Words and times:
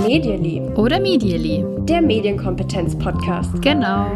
Medially. 0.00 0.62
Oder 0.76 1.00
Medially. 1.00 1.64
Der 1.84 2.00
Medienkompetenz-Podcast. 2.00 3.60
Genau. 3.60 4.10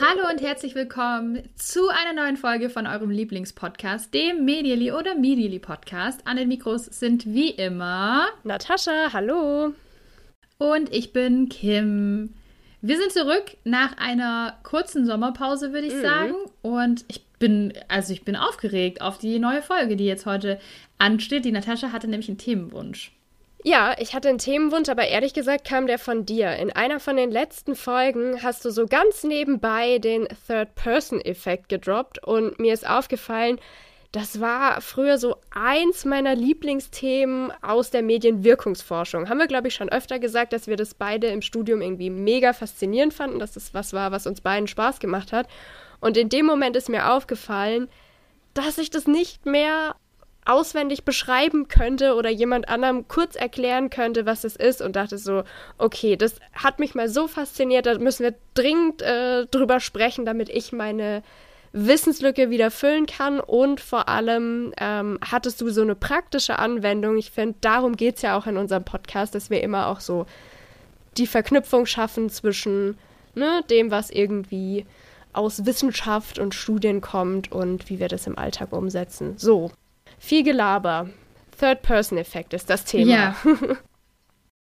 Hallo 0.00 0.30
und 0.30 0.40
herzlich 0.40 0.74
willkommen 0.74 1.42
zu 1.56 1.88
einer 1.88 2.22
neuen 2.22 2.36
Folge 2.38 2.70
von 2.70 2.86
eurem 2.86 3.10
Lieblingspodcast, 3.10 4.14
dem 4.14 4.44
Medially 4.46 4.92
oder 4.92 5.14
Medially 5.14 5.58
Podcast. 5.58 6.26
An 6.26 6.38
den 6.38 6.48
Mikros 6.48 6.86
sind 6.86 7.26
wie 7.26 7.50
immer 7.50 8.28
Natascha, 8.44 9.12
hallo. 9.12 9.74
Und 10.56 10.94
ich 10.94 11.12
bin 11.12 11.48
Kim. 11.50 12.32
Wir 12.80 12.96
sind 12.96 13.12
zurück 13.12 13.56
nach 13.64 13.98
einer 13.98 14.58
kurzen 14.62 15.04
Sommerpause, 15.04 15.74
würde 15.74 15.88
ich 15.88 15.94
mhm. 15.94 16.02
sagen. 16.02 16.34
Und 16.62 17.04
ich 17.08 17.29
bin, 17.40 17.72
also 17.88 18.12
ich 18.12 18.24
bin 18.24 18.36
aufgeregt 18.36 19.00
auf 19.00 19.18
die 19.18 19.40
neue 19.40 19.62
Folge, 19.62 19.96
die 19.96 20.06
jetzt 20.06 20.26
heute 20.26 20.60
ansteht. 20.98 21.44
Die 21.44 21.50
Natascha 21.50 21.90
hatte 21.90 22.06
nämlich 22.06 22.28
einen 22.28 22.38
Themenwunsch. 22.38 23.12
Ja, 23.62 23.94
ich 23.98 24.14
hatte 24.14 24.28
einen 24.28 24.38
Themenwunsch, 24.38 24.88
aber 24.88 25.08
ehrlich 25.08 25.34
gesagt 25.34 25.66
kam 25.66 25.86
der 25.86 25.98
von 25.98 26.24
dir. 26.24 26.56
In 26.56 26.70
einer 26.70 27.00
von 27.00 27.16
den 27.16 27.30
letzten 27.30 27.74
Folgen 27.74 28.42
hast 28.42 28.64
du 28.64 28.70
so 28.70 28.86
ganz 28.86 29.24
nebenbei 29.24 29.98
den 29.98 30.28
Third-Person-Effekt 30.46 31.68
gedroppt 31.68 32.24
und 32.24 32.58
mir 32.58 32.72
ist 32.72 32.88
aufgefallen, 32.88 33.58
das 34.12 34.40
war 34.40 34.80
früher 34.80 35.18
so 35.18 35.36
eins 35.50 36.04
meiner 36.04 36.34
Lieblingsthemen 36.34 37.52
aus 37.62 37.90
der 37.90 38.02
Medienwirkungsforschung. 38.02 39.28
Haben 39.28 39.38
wir, 39.38 39.46
glaube 39.46 39.68
ich, 39.68 39.74
schon 39.74 39.88
öfter 39.88 40.18
gesagt, 40.18 40.52
dass 40.52 40.66
wir 40.66 40.76
das 40.76 40.94
beide 40.94 41.28
im 41.28 41.42
Studium 41.42 41.80
irgendwie 41.80 42.10
mega 42.10 42.52
faszinierend 42.52 43.14
fanden, 43.14 43.38
dass 43.38 43.52
das 43.52 43.72
was 43.72 43.92
war, 43.92 44.10
was 44.10 44.26
uns 44.26 44.40
beiden 44.40 44.66
Spaß 44.66 44.98
gemacht 44.98 45.32
hat. 45.32 45.46
Und 46.00 46.16
in 46.16 46.28
dem 46.28 46.46
Moment 46.46 46.76
ist 46.76 46.88
mir 46.88 47.12
aufgefallen, 47.12 47.88
dass 48.54 48.78
ich 48.78 48.90
das 48.90 49.06
nicht 49.06 49.46
mehr 49.46 49.94
auswendig 50.44 51.04
beschreiben 51.04 51.68
könnte 51.68 52.14
oder 52.14 52.30
jemand 52.30 52.68
anderem 52.68 53.06
kurz 53.08 53.36
erklären 53.36 53.90
könnte, 53.90 54.26
was 54.26 54.44
es 54.44 54.56
ist 54.56 54.80
und 54.80 54.96
dachte 54.96 55.18
so, 55.18 55.44
okay, 55.78 56.16
das 56.16 56.36
hat 56.52 56.78
mich 56.78 56.94
mal 56.94 57.08
so 57.08 57.28
fasziniert, 57.28 57.86
da 57.86 57.98
müssen 57.98 58.24
wir 58.24 58.34
dringend 58.54 59.02
äh, 59.02 59.46
drüber 59.46 59.80
sprechen, 59.80 60.24
damit 60.24 60.48
ich 60.48 60.72
meine 60.72 61.22
Wissenslücke 61.72 62.50
wieder 62.50 62.70
füllen 62.70 63.06
kann 63.06 63.38
und 63.38 63.80
vor 63.80 64.08
allem 64.08 64.72
ähm, 64.78 65.18
hattest 65.30 65.60
du 65.60 65.68
so 65.68 65.82
eine 65.82 65.94
praktische 65.94 66.58
Anwendung. 66.58 67.16
Ich 67.16 67.30
finde, 67.30 67.54
darum 67.60 67.96
geht 67.96 68.16
es 68.16 68.22
ja 68.22 68.36
auch 68.36 68.46
in 68.46 68.56
unserem 68.56 68.84
Podcast, 68.84 69.34
dass 69.34 69.50
wir 69.50 69.62
immer 69.62 69.86
auch 69.86 70.00
so 70.00 70.26
die 71.16 71.28
Verknüpfung 71.28 71.86
schaffen 71.86 72.28
zwischen 72.28 72.98
ne, 73.34 73.62
dem, 73.70 73.92
was 73.92 74.10
irgendwie 74.10 74.84
aus 75.32 75.66
Wissenschaft 75.66 76.38
und 76.38 76.54
Studien 76.54 77.00
kommt 77.00 77.52
und 77.52 77.88
wie 77.88 78.00
wir 78.00 78.08
das 78.08 78.26
im 78.26 78.38
Alltag 78.38 78.72
umsetzen. 78.72 79.34
So, 79.36 79.70
viel 80.18 80.42
Gelaber. 80.42 81.10
Third-Person-Effekt 81.58 82.54
ist 82.54 82.70
das 82.70 82.84
Thema. 82.84 83.10
Ja. 83.10 83.36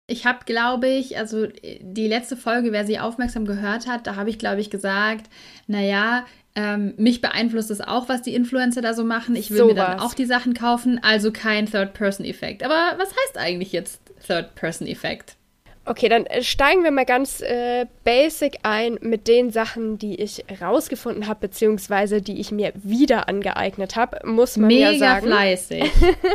Ich 0.09 0.27
habe, 0.27 0.41
glaube 0.45 0.89
ich, 0.89 1.17
also 1.17 1.47
die 1.47 2.09
letzte 2.09 2.37
Folge, 2.37 2.73
wer 2.73 2.85
sie 2.85 2.99
aufmerksam 2.99 3.47
gehört 3.47 3.87
hat, 3.87 4.07
da 4.07 4.17
habe 4.17 4.29
ich, 4.31 4.39
glaube 4.39 4.61
ich, 4.61 4.69
gesagt, 4.69 5.31
naja, 5.69 6.27
ähm, 6.55 6.93
mich 6.99 7.21
beeinflusst 7.23 7.71
es 7.71 7.81
auch, 7.81 8.09
was 8.09 8.21
die 8.21 8.35
Influencer 8.35 8.83
da 8.83 8.95
so 8.95 9.05
machen. 9.05 9.37
Ich 9.37 9.51
will 9.51 9.59
so 9.59 9.67
mir 9.67 9.75
dann 9.75 9.97
was. 9.97 10.03
auch 10.03 10.15
die 10.15 10.27
Sachen 10.27 10.55
kaufen, 10.55 11.01
also 11.03 11.33
kein 11.33 11.67
Third-Person-Effekt. 11.67 12.63
Aber 12.63 12.95
was 12.99 13.11
heißt 13.11 13.39
eigentlich 13.39 13.73
jetzt 13.73 14.01
Third-Person-Effekt? 14.27 15.37
Okay, 15.85 16.09
dann 16.09 16.27
äh, 16.27 16.43
steigen 16.43 16.85
wir 16.85 16.93
mal 16.93 17.05
ganz 17.05 17.41
äh, 17.41 17.87
basic 18.05 18.59
ein 18.63 18.99
mit 19.01 19.27
den 19.27 19.51
Sachen, 19.51 19.99
die 19.99 20.21
ich 20.21 20.45
rausgefunden 20.61 21.27
habe, 21.27 21.41
beziehungsweise 21.41 22.23
die 22.23 22.39
ich 22.39 22.53
mir 22.53 22.73
wieder 22.77 23.29
angeeignet 23.29 23.97
habe, 23.97 24.21
muss 24.25 24.57
man 24.57 24.69
Mega 24.69 24.93
ja 24.93 24.99
sagen. 24.99 25.27
Mega 25.27 25.37
fleißig. 25.37 25.91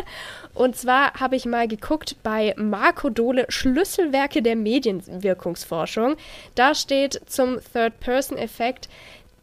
Und 0.54 0.76
zwar 0.76 1.14
habe 1.14 1.36
ich 1.36 1.46
mal 1.46 1.68
geguckt 1.68 2.18
bei 2.24 2.56
Marco 2.58 3.10
Dole 3.10 3.46
Schlüsselwerke 3.48 4.42
der 4.42 4.56
Medienwirkungsforschung. 4.56 6.16
Da 6.56 6.76
steht 6.76 7.22
zum 7.28 7.60
Third-Person-Effekt, 7.74 8.90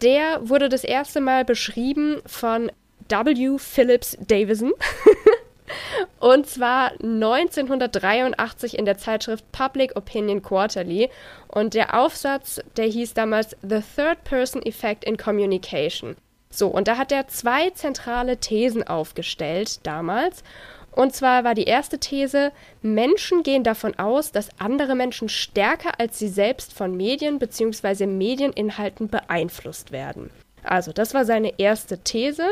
der 0.03 0.41
wurde 0.43 0.69
das 0.69 0.85
erste 0.85 1.21
Mal 1.21 1.45
beschrieben 1.45 2.21
von 2.27 2.71
W. 3.09 3.59
Phillips 3.59 4.19
Davison. 4.21 4.73
Und 6.21 6.47
zwar 6.47 6.93
1983 7.03 8.79
in 8.79 8.85
der 8.85 8.99
Zeitschrift 8.99 9.51
Public 9.53 9.97
Opinion 9.97 10.43
Quarterly. 10.43 11.11
Und 11.49 11.75
der 11.75 11.99
Aufsatz, 11.99 12.61
der 12.77 12.87
hieß 12.87 13.15
damals 13.15 13.57
The 13.63 13.81
Third 13.97 14.25
Person 14.25 14.63
Effect 14.63 15.05
in 15.05 15.17
Communication. 15.17 16.17
So, 16.51 16.69
und 16.69 16.87
da 16.87 16.97
hat 16.97 17.11
er 17.11 17.29
zwei 17.29 17.71
zentrale 17.71 18.37
Thesen 18.37 18.87
aufgestellt 18.87 19.85
damals. 19.85 20.45
Und 20.93 21.13
zwar 21.13 21.43
war 21.43 21.55
die 21.55 21.65
erste 21.65 21.99
These, 21.99 22.53
Menschen 22.81 23.43
gehen 23.43 23.65
davon 23.65 23.99
aus, 23.99 24.31
dass 24.31 24.49
andere 24.61 24.95
Menschen 24.95 25.29
stärker 25.29 25.99
als 25.99 26.21
sie 26.21 26.29
selbst 26.29 26.73
von 26.73 26.97
Medien 26.97 27.41
bzw. 27.41 28.07
Medieninhalten 28.07 29.09
beeinflusst 29.09 29.91
werden. 29.91 30.31
Also 30.63 30.93
das 30.93 31.13
war 31.13 31.25
seine 31.25 31.59
erste 31.59 31.99
These. 31.99 32.45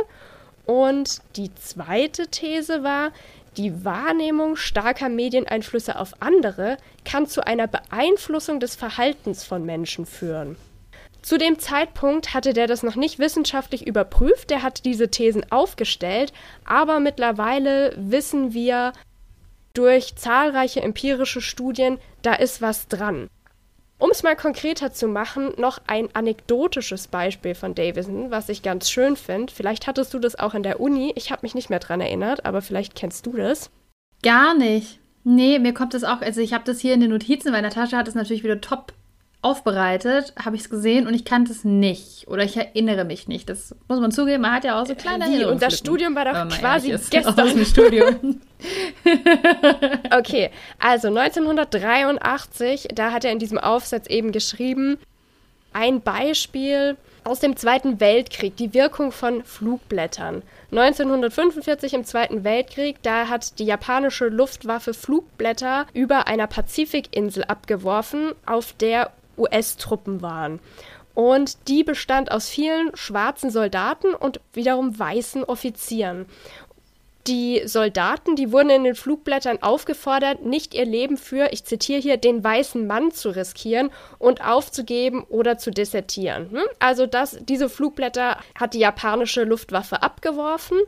Und 0.72 1.20
die 1.36 1.54
zweite 1.54 2.28
These 2.28 2.82
war, 2.82 3.12
die 3.58 3.84
Wahrnehmung 3.84 4.56
starker 4.56 5.10
Medieneinflüsse 5.10 5.98
auf 5.98 6.14
andere 6.20 6.78
kann 7.04 7.26
zu 7.26 7.46
einer 7.46 7.66
Beeinflussung 7.66 8.58
des 8.58 8.74
Verhaltens 8.74 9.44
von 9.44 9.66
Menschen 9.66 10.06
führen. 10.06 10.56
Zu 11.20 11.36
dem 11.36 11.58
Zeitpunkt 11.58 12.32
hatte 12.32 12.54
der 12.54 12.68
das 12.68 12.82
noch 12.82 12.96
nicht 12.96 13.18
wissenschaftlich 13.18 13.86
überprüft, 13.86 14.48
der 14.48 14.62
hat 14.62 14.86
diese 14.86 15.10
Thesen 15.10 15.44
aufgestellt, 15.52 16.32
aber 16.64 17.00
mittlerweile 17.00 17.92
wissen 17.98 18.54
wir 18.54 18.94
durch 19.74 20.16
zahlreiche 20.16 20.80
empirische 20.80 21.42
Studien, 21.42 21.98
da 22.22 22.32
ist 22.32 22.62
was 22.62 22.88
dran. 22.88 23.28
Um 24.02 24.10
es 24.10 24.24
mal 24.24 24.34
konkreter 24.34 24.92
zu 24.92 25.06
machen, 25.06 25.52
noch 25.58 25.78
ein 25.86 26.08
anekdotisches 26.12 27.06
Beispiel 27.06 27.54
von 27.54 27.76
Davison, 27.76 28.32
was 28.32 28.48
ich 28.48 28.64
ganz 28.64 28.90
schön 28.90 29.14
finde. 29.14 29.52
Vielleicht 29.52 29.86
hattest 29.86 30.12
du 30.12 30.18
das 30.18 30.36
auch 30.36 30.54
in 30.54 30.64
der 30.64 30.80
Uni. 30.80 31.12
Ich 31.14 31.30
habe 31.30 31.42
mich 31.42 31.54
nicht 31.54 31.70
mehr 31.70 31.78
dran 31.78 32.00
erinnert, 32.00 32.44
aber 32.44 32.62
vielleicht 32.62 32.96
kennst 32.96 33.26
du 33.26 33.36
das. 33.36 33.70
Gar 34.24 34.56
nicht. 34.56 34.98
Nee, 35.22 35.60
mir 35.60 35.72
kommt 35.72 35.94
das 35.94 36.02
auch, 36.02 36.20
also 36.20 36.40
ich 36.40 36.52
habe 36.52 36.64
das 36.64 36.80
hier 36.80 36.94
in 36.94 37.00
den 37.00 37.10
Notizen, 37.10 37.52
weil 37.52 37.62
Natascha 37.62 37.96
hat 37.96 38.08
es 38.08 38.16
natürlich 38.16 38.42
wieder 38.42 38.60
top 38.60 38.92
aufbereitet, 39.42 40.32
habe 40.42 40.54
ich 40.54 40.62
es 40.62 40.70
gesehen 40.70 41.06
und 41.06 41.14
ich 41.14 41.24
kannte 41.24 41.50
es 41.52 41.64
nicht 41.64 42.28
oder 42.28 42.44
ich 42.44 42.56
erinnere 42.56 43.04
mich 43.04 43.26
nicht. 43.26 43.48
Das 43.48 43.74
muss 43.88 44.00
man 44.00 44.12
zugeben, 44.12 44.42
man 44.42 44.52
hat 44.52 44.64
ja 44.64 44.80
auch 44.80 44.86
so 44.86 44.94
kleine 44.94 45.26
Wie, 45.26 45.44
Und 45.44 45.60
das 45.60 45.76
Studium 45.76 46.14
war 46.14 46.24
doch 46.24 46.48
quasi 46.58 46.90
gestern. 46.90 47.40
Aus 47.40 47.52
dem 47.52 47.64
Studium. 47.64 48.40
okay, 50.16 50.50
also 50.78 51.08
1983, 51.08 52.88
da 52.94 53.10
hat 53.10 53.24
er 53.24 53.32
in 53.32 53.40
diesem 53.40 53.58
Aufsatz 53.58 54.06
eben 54.06 54.30
geschrieben, 54.30 54.98
ein 55.72 56.00
Beispiel 56.00 56.96
aus 57.24 57.40
dem 57.40 57.56
Zweiten 57.56 58.00
Weltkrieg, 58.00 58.56
die 58.56 58.74
Wirkung 58.74 59.12
von 59.12 59.44
Flugblättern. 59.44 60.42
1945 60.70 61.94
im 61.94 62.04
Zweiten 62.04 62.44
Weltkrieg, 62.44 62.96
da 63.02 63.28
hat 63.28 63.58
die 63.58 63.64
japanische 63.64 64.26
Luftwaffe 64.26 64.94
Flugblätter 64.94 65.86
über 65.92 66.26
einer 66.26 66.46
Pazifikinsel 66.46 67.44
abgeworfen, 67.44 68.32
auf 68.46 68.72
der 68.72 69.10
US-Truppen 69.42 70.22
waren. 70.22 70.60
Und 71.14 71.68
die 71.68 71.84
bestand 71.84 72.32
aus 72.32 72.48
vielen 72.48 72.96
schwarzen 72.96 73.50
Soldaten 73.50 74.14
und 74.14 74.40
wiederum 74.52 74.98
weißen 74.98 75.44
Offizieren. 75.44 76.26
Die 77.28 77.62
Soldaten, 77.66 78.34
die 78.34 78.50
wurden 78.50 78.70
in 78.70 78.82
den 78.82 78.96
Flugblättern 78.96 79.62
aufgefordert, 79.62 80.44
nicht 80.44 80.74
ihr 80.74 80.84
Leben 80.84 81.16
für, 81.16 81.52
ich 81.52 81.64
zitiere 81.64 82.00
hier, 82.00 82.16
den 82.16 82.42
weißen 82.42 82.84
Mann 82.84 83.12
zu 83.12 83.28
riskieren 83.28 83.90
und 84.18 84.44
aufzugeben 84.44 85.22
oder 85.28 85.56
zu 85.56 85.70
desertieren. 85.70 86.50
Hm? 86.50 86.62
Also 86.80 87.06
das, 87.06 87.38
diese 87.42 87.68
Flugblätter 87.68 88.38
hat 88.58 88.74
die 88.74 88.80
japanische 88.80 89.44
Luftwaffe 89.44 90.02
abgeworfen 90.02 90.78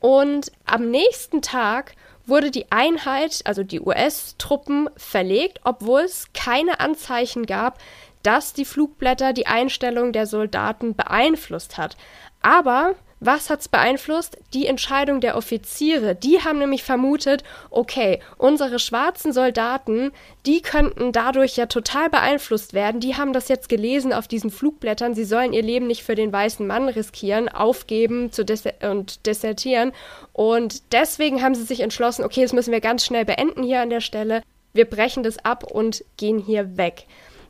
und 0.00 0.52
am 0.66 0.90
nächsten 0.90 1.40
Tag 1.40 1.94
wurde 2.28 2.50
die 2.50 2.70
Einheit, 2.70 3.40
also 3.44 3.62
die 3.62 3.80
US-Truppen, 3.80 4.88
verlegt, 4.96 5.60
obwohl 5.64 6.02
es 6.02 6.32
keine 6.32 6.80
Anzeichen 6.80 7.46
gab, 7.46 7.78
dass 8.22 8.52
die 8.52 8.64
Flugblätter 8.64 9.32
die 9.32 9.46
Einstellung 9.46 10.12
der 10.12 10.26
Soldaten 10.26 10.94
beeinflusst 10.94 11.78
hat. 11.78 11.96
Aber 12.42 12.94
was 13.20 13.50
hat's 13.50 13.68
beeinflusst? 13.68 14.38
Die 14.54 14.66
Entscheidung 14.66 15.20
der 15.20 15.36
Offiziere. 15.36 16.14
Die 16.14 16.40
haben 16.42 16.58
nämlich 16.58 16.84
vermutet, 16.84 17.42
okay, 17.70 18.20
unsere 18.36 18.78
schwarzen 18.78 19.32
Soldaten, 19.32 20.12
die 20.46 20.62
könnten 20.62 21.12
dadurch 21.12 21.56
ja 21.56 21.66
total 21.66 22.10
beeinflusst 22.10 22.74
werden. 22.74 23.00
Die 23.00 23.16
haben 23.16 23.32
das 23.32 23.48
jetzt 23.48 23.68
gelesen 23.68 24.12
auf 24.12 24.28
diesen 24.28 24.50
Flugblättern. 24.50 25.14
Sie 25.14 25.24
sollen 25.24 25.52
ihr 25.52 25.62
Leben 25.62 25.86
nicht 25.86 26.04
für 26.04 26.14
den 26.14 26.32
weißen 26.32 26.66
Mann 26.66 26.88
riskieren, 26.88 27.48
aufgeben 27.48 28.30
zu 28.30 28.44
des 28.44 28.64
und 28.82 29.26
desertieren. 29.26 29.92
Und 30.32 30.92
deswegen 30.92 31.42
haben 31.42 31.54
sie 31.54 31.64
sich 31.64 31.80
entschlossen, 31.80 32.24
okay, 32.24 32.42
das 32.42 32.52
müssen 32.52 32.72
wir 32.72 32.80
ganz 32.80 33.04
schnell 33.04 33.24
beenden 33.24 33.64
hier 33.64 33.80
an 33.80 33.90
der 33.90 34.00
Stelle. 34.00 34.42
Wir 34.72 34.84
brechen 34.84 35.22
das 35.24 35.44
ab 35.44 35.64
und 35.64 36.04
gehen 36.16 36.38
hier 36.38 36.76
weg. 36.76 37.06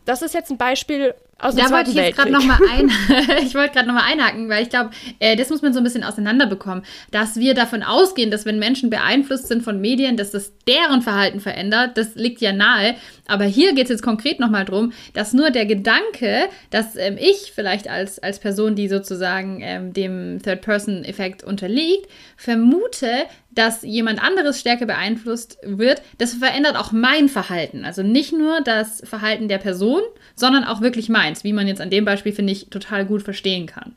Das 0.07 0.23
ist 0.23 0.33
jetzt 0.33 0.51
ein 0.51 0.57
Beispiel 0.57 1.15
Aus 1.41 1.55
da 1.55 1.71
wollte 1.71 1.91
ich 1.91 1.97
jetzt 1.97 2.17
gerade 2.17 2.33
nochmal 2.33 2.59
ein, 2.71 2.91
ich 3.43 3.55
wollte 3.55 3.75
gerade 3.75 3.87
nochmal 3.87 4.11
einhaken, 4.11 4.49
weil 4.49 4.63
ich 4.63 4.71
glaube, 4.71 4.91
äh, 5.21 5.37
das 5.37 5.51
muss 5.51 5.63
man 5.63 5.73
so 5.73 5.79
ein 5.79 5.85
bisschen 5.85 6.03
auseinanderbekommen, 6.03 6.83
dass 7.13 7.37
wir 7.37 7.55
davon 7.55 7.85
ausgehen, 7.85 8.33
dass 8.33 8.45
wenn 8.45 8.59
Menschen 8.59 8.91
beeinflusst 8.91 9.47
sind 9.47 9.63
von 9.63 9.81
Medien, 9.81 10.17
dass 10.17 10.33
das 10.33 10.53
deren 10.67 11.01
Verhalten 11.01 11.39
verändert, 11.39 11.97
das 11.97 12.17
liegt 12.17 12.41
ja 12.41 12.53
nahe. 12.53 12.97
Aber 13.29 13.45
hier 13.45 13.73
geht 13.75 13.85
es 13.85 13.91
jetzt 13.91 14.03
konkret 14.03 14.41
nochmal 14.41 14.65
drum, 14.65 14.93
dass 15.15 15.33
nur 15.33 15.51
der 15.51 15.67
Gedanke, 15.67 16.49
dass 16.71 16.97
ähm, 16.97 17.17
ich 17.21 17.53
vielleicht 17.55 17.89
als, 17.89 18.19
als 18.19 18.41
Person, 18.41 18.75
die 18.75 18.89
sozusagen 18.89 19.61
ähm, 19.63 19.93
dem 19.93 20.43
Third-Person-Effekt 20.43 21.45
unterliegt, 21.45 22.09
vermute, 22.37 23.27
dass 23.51 23.83
jemand 23.83 24.23
anderes 24.23 24.61
stärker 24.61 24.87
beeinflusst 24.87 25.59
wird, 25.63 26.01
das 26.19 26.35
verändert 26.35 26.77
auch 26.77 26.93
mein 26.93 27.29
Verhalten. 27.29 27.85
Also 27.85 28.03
nicht 28.03 28.33
nur 28.33 28.61
das 28.61 29.03
Verhalten 29.05 29.49
der 29.49 29.59
Person, 29.59 30.03
sondern 30.37 30.65
auch 30.65 30.81
wirklich 30.81 31.09
meins, 31.29 31.45
wie 31.45 31.53
man 31.53 31.69
jetzt 31.69 31.81
an 31.81 31.91
dem 31.91 32.05
Beispiel, 32.05 32.33
finde 32.33 32.53
ich, 32.53 32.69
total 32.71 33.05
gut 33.05 33.23
verstehen 33.23 33.67
kann. 33.67 33.95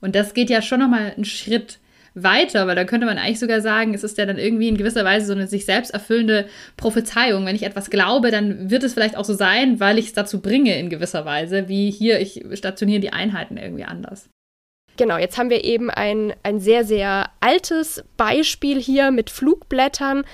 Und 0.00 0.14
das 0.14 0.34
geht 0.34 0.50
ja 0.50 0.62
schon 0.62 0.80
nochmal 0.80 1.12
einen 1.14 1.24
Schritt 1.24 1.78
weiter, 2.14 2.66
weil 2.66 2.74
da 2.74 2.84
könnte 2.84 3.06
man 3.06 3.18
eigentlich 3.18 3.38
sogar 3.38 3.60
sagen, 3.60 3.94
es 3.94 4.02
ist 4.02 4.18
ja 4.18 4.26
dann 4.26 4.38
irgendwie 4.38 4.68
in 4.68 4.76
gewisser 4.76 5.04
Weise 5.04 5.26
so 5.26 5.32
eine 5.32 5.46
sich 5.46 5.64
selbst 5.64 5.92
erfüllende 5.92 6.46
Prophezeiung. 6.76 7.46
Wenn 7.46 7.54
ich 7.54 7.62
etwas 7.62 7.90
glaube, 7.90 8.30
dann 8.30 8.70
wird 8.70 8.82
es 8.82 8.94
vielleicht 8.94 9.16
auch 9.16 9.24
so 9.24 9.34
sein, 9.34 9.78
weil 9.78 9.98
ich 9.98 10.06
es 10.06 10.12
dazu 10.12 10.40
bringe 10.40 10.76
in 10.78 10.90
gewisser 10.90 11.24
Weise, 11.24 11.68
wie 11.68 11.90
hier, 11.90 12.20
ich 12.20 12.44
stationiere 12.54 13.00
die 13.00 13.12
Einheiten 13.12 13.56
irgendwie 13.56 13.84
anders. 13.84 14.28
Genau, 14.96 15.18
jetzt 15.18 15.38
haben 15.38 15.50
wir 15.50 15.64
eben 15.64 15.88
ein, 15.88 16.34
ein 16.42 16.58
sehr, 16.58 16.84
sehr 16.84 17.30
altes 17.40 18.04
Beispiel 18.16 18.80
hier 18.80 19.12
mit 19.12 19.30
Flugblättern. 19.30 20.24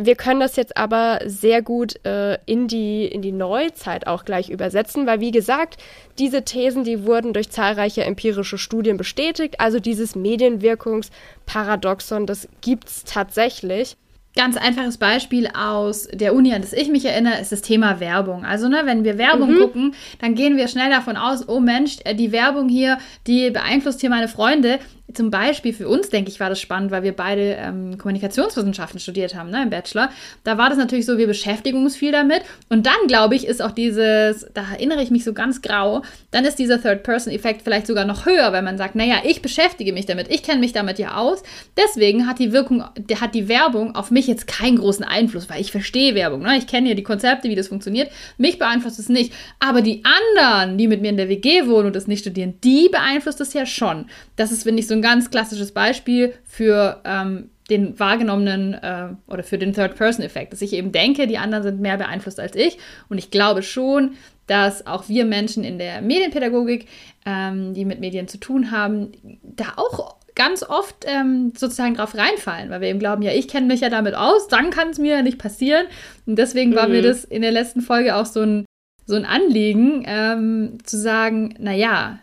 Wir 0.00 0.16
können 0.16 0.40
das 0.40 0.56
jetzt 0.56 0.76
aber 0.76 1.20
sehr 1.24 1.62
gut 1.62 2.04
äh, 2.04 2.38
in, 2.46 2.68
die, 2.68 3.06
in 3.06 3.22
die 3.22 3.32
Neuzeit 3.32 4.06
auch 4.06 4.24
gleich 4.24 4.50
übersetzen, 4.50 5.06
weil 5.06 5.20
wie 5.20 5.30
gesagt, 5.30 5.76
diese 6.18 6.44
Thesen, 6.44 6.84
die 6.84 7.06
wurden 7.06 7.32
durch 7.32 7.50
zahlreiche 7.50 8.04
empirische 8.04 8.58
Studien 8.58 8.96
bestätigt. 8.96 9.60
Also 9.60 9.80
dieses 9.80 10.14
Medienwirkungsparadoxon, 10.14 12.26
das 12.26 12.48
gibt 12.60 12.88
es 12.88 13.04
tatsächlich. 13.04 13.96
Ganz 14.36 14.56
einfaches 14.56 14.98
Beispiel 14.98 15.48
aus 15.48 16.06
der 16.12 16.34
Uni, 16.34 16.54
an 16.54 16.60
das 16.60 16.72
ich 16.72 16.90
mich 16.90 17.04
erinnere, 17.04 17.40
ist 17.40 17.50
das 17.50 17.62
Thema 17.62 17.98
Werbung. 17.98 18.44
Also, 18.44 18.68
ne, 18.68 18.82
wenn 18.84 19.02
wir 19.02 19.18
Werbung 19.18 19.54
mhm. 19.54 19.58
gucken, 19.58 19.94
dann 20.20 20.36
gehen 20.36 20.56
wir 20.56 20.68
schnell 20.68 20.90
davon 20.90 21.16
aus, 21.16 21.48
oh 21.48 21.58
Mensch, 21.58 21.96
äh, 22.04 22.14
die 22.14 22.30
Werbung 22.30 22.68
hier, 22.68 22.98
die 23.26 23.50
beeinflusst 23.50 24.00
hier 24.00 24.10
meine 24.10 24.28
Freunde 24.28 24.78
zum 25.14 25.30
Beispiel 25.30 25.72
für 25.72 25.88
uns, 25.88 26.10
denke 26.10 26.30
ich, 26.30 26.38
war 26.38 26.50
das 26.50 26.60
spannend, 26.60 26.90
weil 26.90 27.02
wir 27.02 27.12
beide 27.12 27.56
ähm, 27.58 27.96
Kommunikationswissenschaften 27.96 29.00
studiert 29.00 29.34
haben, 29.34 29.50
ne, 29.50 29.62
im 29.62 29.70
Bachelor. 29.70 30.10
Da 30.44 30.58
war 30.58 30.68
das 30.68 30.76
natürlich 30.76 31.06
so, 31.06 31.16
wir 31.16 31.26
beschäftigen 31.26 31.82
uns 31.82 31.96
viel 31.96 32.12
damit. 32.12 32.42
Und 32.68 32.84
dann, 32.86 33.06
glaube 33.06 33.34
ich, 33.34 33.46
ist 33.46 33.62
auch 33.62 33.70
dieses, 33.70 34.46
da 34.52 34.62
erinnere 34.72 35.02
ich 35.02 35.10
mich 35.10 35.24
so 35.24 35.32
ganz 35.32 35.62
grau, 35.62 36.02
dann 36.30 36.44
ist 36.44 36.58
dieser 36.58 36.82
Third-Person-Effekt 36.82 37.62
vielleicht 37.62 37.86
sogar 37.86 38.04
noch 38.04 38.26
höher, 38.26 38.52
weil 38.52 38.62
man 38.62 38.76
sagt, 38.76 38.96
naja, 38.96 39.16
ich 39.24 39.40
beschäftige 39.40 39.94
mich 39.94 40.04
damit, 40.04 40.30
ich 40.30 40.42
kenne 40.42 40.60
mich 40.60 40.72
damit 40.72 40.98
ja 40.98 41.16
aus. 41.16 41.42
Deswegen 41.76 42.26
hat 42.26 42.38
die 42.38 42.52
Wirkung, 42.52 42.82
hat 42.82 43.34
die 43.34 43.48
Werbung 43.48 43.94
auf 43.94 44.10
mich 44.10 44.26
jetzt 44.26 44.46
keinen 44.46 44.76
großen 44.76 45.04
Einfluss, 45.04 45.48
weil 45.48 45.60
ich 45.60 45.72
verstehe 45.72 46.14
Werbung, 46.14 46.42
ne? 46.42 46.58
ich 46.58 46.66
kenne 46.66 46.90
ja 46.90 46.94
die 46.94 47.02
Konzepte, 47.02 47.48
wie 47.48 47.54
das 47.54 47.68
funktioniert. 47.68 48.10
Mich 48.36 48.58
beeinflusst 48.58 48.98
es 48.98 49.08
nicht. 49.08 49.32
Aber 49.58 49.80
die 49.80 50.02
anderen, 50.04 50.76
die 50.76 50.86
mit 50.86 51.00
mir 51.00 51.08
in 51.08 51.16
der 51.16 51.30
WG 51.30 51.66
wohnen 51.66 51.86
und 51.86 51.96
das 51.96 52.06
nicht 52.06 52.20
studieren, 52.20 52.54
die 52.62 52.90
beeinflusst 52.90 53.40
es 53.40 53.54
ja 53.54 53.64
schon. 53.64 54.06
Das 54.36 54.52
ist, 54.52 54.64
finde 54.64 54.80
ich, 54.80 54.86
so 54.86 54.94
ein 54.94 54.97
ganz 55.02 55.30
klassisches 55.30 55.72
Beispiel 55.72 56.34
für 56.44 57.00
ähm, 57.04 57.50
den 57.70 57.98
wahrgenommenen 57.98 58.74
äh, 58.74 59.08
oder 59.26 59.42
für 59.42 59.58
den 59.58 59.72
Third-Person-Effekt, 59.74 60.52
dass 60.52 60.62
ich 60.62 60.72
eben 60.72 60.92
denke, 60.92 61.26
die 61.26 61.38
anderen 61.38 61.62
sind 61.62 61.80
mehr 61.80 61.98
beeinflusst 61.98 62.40
als 62.40 62.56
ich. 62.56 62.78
Und 63.08 63.18
ich 63.18 63.30
glaube 63.30 63.62
schon, 63.62 64.12
dass 64.46 64.86
auch 64.86 65.08
wir 65.08 65.26
Menschen 65.26 65.64
in 65.64 65.78
der 65.78 66.00
Medienpädagogik, 66.00 66.86
ähm, 67.26 67.74
die 67.74 67.84
mit 67.84 68.00
Medien 68.00 68.28
zu 68.28 68.38
tun 68.38 68.70
haben, 68.70 69.12
da 69.42 69.74
auch 69.76 70.16
ganz 70.34 70.62
oft 70.62 71.04
ähm, 71.06 71.52
sozusagen 71.56 71.94
drauf 71.94 72.16
reinfallen, 72.16 72.70
weil 72.70 72.80
wir 72.80 72.88
eben 72.88 73.00
glauben, 73.00 73.22
ja, 73.22 73.32
ich 73.32 73.48
kenne 73.48 73.66
mich 73.66 73.80
ja 73.80 73.90
damit 73.90 74.14
aus, 74.14 74.48
dann 74.48 74.70
kann 74.70 74.90
es 74.90 74.98
mir 74.98 75.16
ja 75.16 75.22
nicht 75.22 75.38
passieren. 75.38 75.86
Und 76.26 76.36
deswegen 76.36 76.70
mhm. 76.70 76.76
war 76.76 76.88
mir 76.88 77.02
mhm. 77.02 77.06
das 77.06 77.24
in 77.24 77.42
der 77.42 77.52
letzten 77.52 77.82
Folge 77.82 78.16
auch 78.16 78.26
so 78.26 78.40
ein, 78.40 78.64
so 79.04 79.16
ein 79.16 79.24
Anliegen, 79.24 80.04
ähm, 80.06 80.78
zu 80.84 80.96
sagen, 80.96 81.54
naja, 81.58 82.20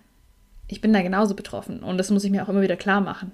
ich 0.67 0.81
bin 0.81 0.93
da 0.93 1.01
genauso 1.01 1.35
betroffen 1.35 1.83
und 1.83 1.97
das 1.97 2.09
muss 2.09 2.23
ich 2.23 2.31
mir 2.31 2.43
auch 2.43 2.49
immer 2.49 2.61
wieder 2.61 2.75
klar 2.77 3.01
machen. 3.01 3.31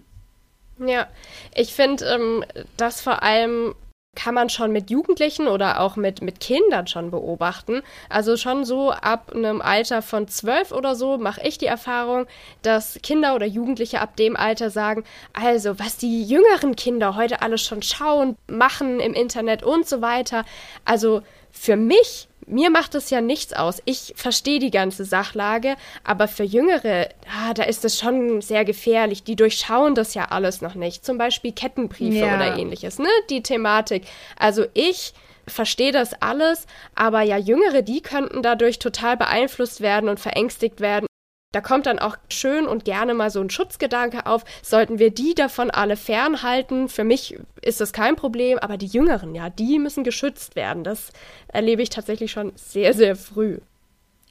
Ja, 0.79 1.07
ich 1.55 1.73
finde, 1.73 2.05
ähm, 2.05 2.43
das 2.77 3.01
vor 3.01 3.21
allem 3.23 3.75
kann 4.15 4.33
man 4.33 4.49
schon 4.49 4.73
mit 4.73 4.89
Jugendlichen 4.89 5.47
oder 5.47 5.79
auch 5.79 5.95
mit, 5.95 6.21
mit 6.21 6.41
Kindern 6.41 6.87
schon 6.87 7.11
beobachten. 7.11 7.81
Also 8.09 8.35
schon 8.35 8.65
so 8.65 8.91
ab 8.91 9.31
einem 9.33 9.61
Alter 9.61 10.01
von 10.01 10.27
zwölf 10.27 10.73
oder 10.73 10.95
so 10.95 11.17
mache 11.17 11.41
ich 11.47 11.57
die 11.57 11.67
Erfahrung, 11.67 12.25
dass 12.61 12.99
Kinder 13.03 13.35
oder 13.35 13.45
Jugendliche 13.45 14.01
ab 14.01 14.17
dem 14.17 14.35
Alter 14.35 14.69
sagen, 14.69 15.05
also 15.31 15.79
was 15.79 15.95
die 15.95 16.23
jüngeren 16.23 16.75
Kinder 16.75 17.15
heute 17.15 17.41
alles 17.41 17.61
schon 17.61 17.81
schauen, 17.81 18.35
machen 18.47 18.99
im 18.99 19.13
Internet 19.13 19.63
und 19.63 19.87
so 19.87 20.01
weiter. 20.01 20.43
Also 20.83 21.21
für 21.51 21.77
mich 21.77 22.27
mir 22.51 22.69
macht 22.69 22.95
es 22.95 23.09
ja 23.09 23.21
nichts 23.21 23.53
aus. 23.53 23.81
Ich 23.85 24.13
verstehe 24.15 24.59
die 24.59 24.71
ganze 24.71 25.05
Sachlage, 25.05 25.75
aber 26.03 26.27
für 26.27 26.43
Jüngere, 26.43 27.09
ah, 27.27 27.53
da 27.53 27.63
ist 27.63 27.85
es 27.85 27.99
schon 27.99 28.41
sehr 28.41 28.65
gefährlich. 28.65 29.23
Die 29.23 29.35
durchschauen 29.35 29.95
das 29.95 30.13
ja 30.13 30.25
alles 30.25 30.61
noch 30.61 30.75
nicht. 30.75 31.05
Zum 31.05 31.17
Beispiel 31.17 31.51
Kettenbriefe 31.51 32.25
ja. 32.25 32.35
oder 32.35 32.57
ähnliches, 32.57 32.99
ne? 32.99 33.09
Die 33.29 33.41
Thematik. 33.41 34.03
Also 34.37 34.65
ich 34.73 35.13
verstehe 35.47 35.91
das 35.91 36.13
alles, 36.21 36.67
aber 36.95 37.21
ja, 37.21 37.37
Jüngere, 37.37 37.81
die 37.81 38.01
könnten 38.01 38.43
dadurch 38.43 38.79
total 38.79 39.17
beeinflusst 39.17 39.81
werden 39.81 40.09
und 40.09 40.19
verängstigt 40.19 40.81
werden 40.81 41.07
da 41.51 41.59
kommt 41.59 41.85
dann 41.85 41.99
auch 41.99 42.15
schön 42.29 42.65
und 42.65 42.85
gerne 42.85 43.13
mal 43.13 43.29
so 43.29 43.41
ein 43.41 43.49
Schutzgedanke 43.49 44.25
auf. 44.25 44.45
Sollten 44.61 44.99
wir 44.99 45.09
die 45.11 45.33
davon 45.35 45.69
alle 45.69 45.97
fernhalten? 45.97 46.87
Für 46.87 47.03
mich 47.03 47.37
ist 47.61 47.81
das 47.81 47.91
kein 47.91 48.15
Problem, 48.15 48.57
aber 48.59 48.77
die 48.77 48.85
Jüngeren, 48.85 49.35
ja, 49.35 49.49
die 49.49 49.77
müssen 49.77 50.05
geschützt 50.05 50.55
werden. 50.55 50.85
Das 50.85 51.11
erlebe 51.49 51.81
ich 51.81 51.89
tatsächlich 51.89 52.31
schon 52.31 52.53
sehr, 52.55 52.93
sehr 52.93 53.17
früh. 53.17 53.57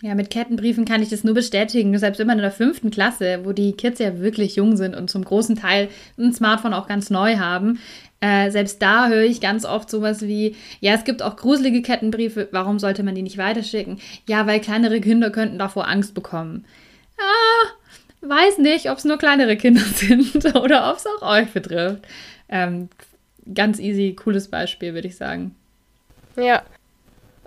Ja, 0.03 0.15
mit 0.15 0.31
Kettenbriefen 0.31 0.87
kann 0.87 1.03
ich 1.03 1.11
das 1.11 1.25
nur 1.25 1.35
bestätigen. 1.35 1.99
Selbst 1.99 2.21
immer 2.21 2.33
in 2.33 2.39
der 2.39 2.51
fünften 2.51 2.91
Klasse, 2.91 3.41
wo 3.45 3.53
die 3.53 3.73
Kids 3.73 3.99
ja 3.99 4.19
wirklich 4.19 4.57
jung 4.57 4.79
sind 4.79 4.97
und 4.97 5.11
zum 5.11 5.23
großen 5.23 5.57
Teil 5.57 5.91
ein 6.19 6.33
Smartphone 6.33 6.73
auch 6.73 6.89
ganz 6.89 7.11
neu 7.11 7.37
haben. 7.37 7.81
Äh, 8.21 8.51
selbst 8.51 8.81
da 8.81 9.09
höre 9.09 9.25
ich 9.25 9.43
ganz 9.43 9.67
oft 9.67 9.91
sowas 9.91 10.23
wie, 10.23 10.57
ja, 10.81 10.95
es 10.95 11.05
gibt 11.05 11.23
auch 11.23 11.37
gruselige 11.37 11.83
Kettenbriefe, 11.83 12.49
warum 12.51 12.79
sollte 12.79 13.03
man 13.03 13.15
die 13.15 13.23
nicht 13.23 13.37
weiterschicken? 13.37 13.99
Ja, 14.27 14.47
weil 14.47 14.61
kleinere 14.61 15.03
Kinder 15.03 15.29
könnten 15.29 15.59
davor 15.59 15.87
Angst 15.87 16.15
bekommen 16.15 16.65
ah, 17.21 18.27
weiß 18.27 18.59
nicht, 18.59 18.91
ob 18.91 18.99
es 18.99 19.05
nur 19.05 19.19
kleinere 19.19 19.57
Kinder 19.57 19.81
sind 19.95 20.45
oder 20.57 20.91
ob 20.91 20.99
es 20.99 21.07
auch 21.07 21.23
euch 21.23 21.51
betrifft. 21.53 22.03
Ähm, 22.49 22.89
ganz 23.55 23.79
easy, 23.79 24.15
cooles 24.15 24.49
Beispiel, 24.49 24.95
würde 24.95 25.09
ich 25.09 25.17
sagen. 25.17 25.55
Ja. 26.37 26.63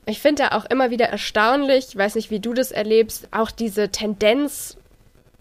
Ich 0.06 0.20
finde 0.20 0.44
da 0.44 0.58
auch 0.58 0.66
immer 0.66 0.92
wieder 0.92 1.06
erstaunlich, 1.06 1.88
ich 1.90 1.96
weiß 1.96 2.16
nicht, 2.16 2.30
wie 2.30 2.42
du 2.42 2.54
das 2.54 2.74
erlebst, 2.74 3.30
auch 3.32 3.52
diese 3.52 3.88
Tendenz 3.88 4.76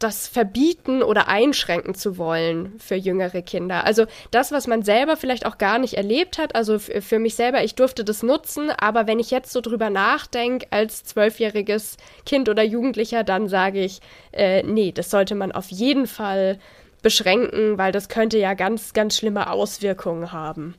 das 0.02 0.28
verbieten 0.28 1.02
oder 1.02 1.28
einschränken 1.28 1.94
zu 1.94 2.18
wollen 2.18 2.78
für 2.78 2.94
jüngere 2.94 3.42
Kinder. 3.42 3.84
Also 3.84 4.06
das, 4.30 4.52
was 4.52 4.66
man 4.66 4.82
selber 4.82 5.16
vielleicht 5.16 5.46
auch 5.46 5.58
gar 5.58 5.78
nicht 5.78 5.94
erlebt 5.94 6.38
hat, 6.38 6.54
also 6.54 6.78
für 6.78 7.18
mich 7.18 7.34
selber, 7.34 7.62
ich 7.64 7.74
durfte 7.74 8.04
das 8.04 8.22
nutzen, 8.22 8.70
aber 8.70 9.06
wenn 9.06 9.18
ich 9.18 9.30
jetzt 9.30 9.52
so 9.52 9.60
drüber 9.60 9.90
nachdenke 9.90 10.66
als 10.70 11.04
zwölfjähriges 11.04 11.96
Kind 12.26 12.48
oder 12.48 12.62
Jugendlicher, 12.62 13.24
dann 13.24 13.48
sage 13.48 13.80
ich, 13.80 14.00
äh, 14.32 14.62
nee, 14.62 14.92
das 14.92 15.10
sollte 15.10 15.34
man 15.34 15.52
auf 15.52 15.70
jeden 15.70 16.06
Fall 16.06 16.58
beschränken, 17.02 17.78
weil 17.78 17.92
das 17.92 18.08
könnte 18.08 18.38
ja 18.38 18.54
ganz, 18.54 18.92
ganz 18.92 19.16
schlimme 19.16 19.50
Auswirkungen 19.50 20.32
haben. 20.32 20.74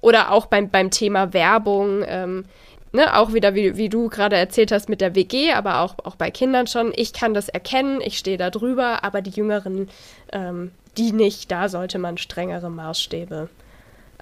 Oder 0.00 0.32
auch 0.32 0.46
beim, 0.46 0.68
beim 0.68 0.90
Thema 0.90 1.32
Werbung. 1.32 2.02
Ähm, 2.06 2.44
ne, 2.92 3.16
auch 3.16 3.32
wieder, 3.32 3.54
wie, 3.54 3.76
wie 3.76 3.88
du 3.88 4.08
gerade 4.08 4.36
erzählt 4.36 4.72
hast 4.72 4.88
mit 4.88 5.00
der 5.00 5.14
WG, 5.14 5.52
aber 5.52 5.80
auch, 5.80 5.96
auch 6.04 6.16
bei 6.16 6.30
Kindern 6.30 6.66
schon, 6.66 6.92
ich 6.94 7.12
kann 7.12 7.34
das 7.34 7.48
erkennen, 7.48 8.00
ich 8.00 8.18
stehe 8.18 8.38
da 8.38 8.50
drüber, 8.50 9.04
aber 9.04 9.22
die 9.22 9.30
Jüngeren, 9.30 9.88
ähm, 10.32 10.72
die 10.96 11.12
nicht, 11.12 11.50
da 11.50 11.68
sollte 11.68 11.98
man 11.98 12.18
strengere 12.18 12.70
Maßstäbe 12.70 13.48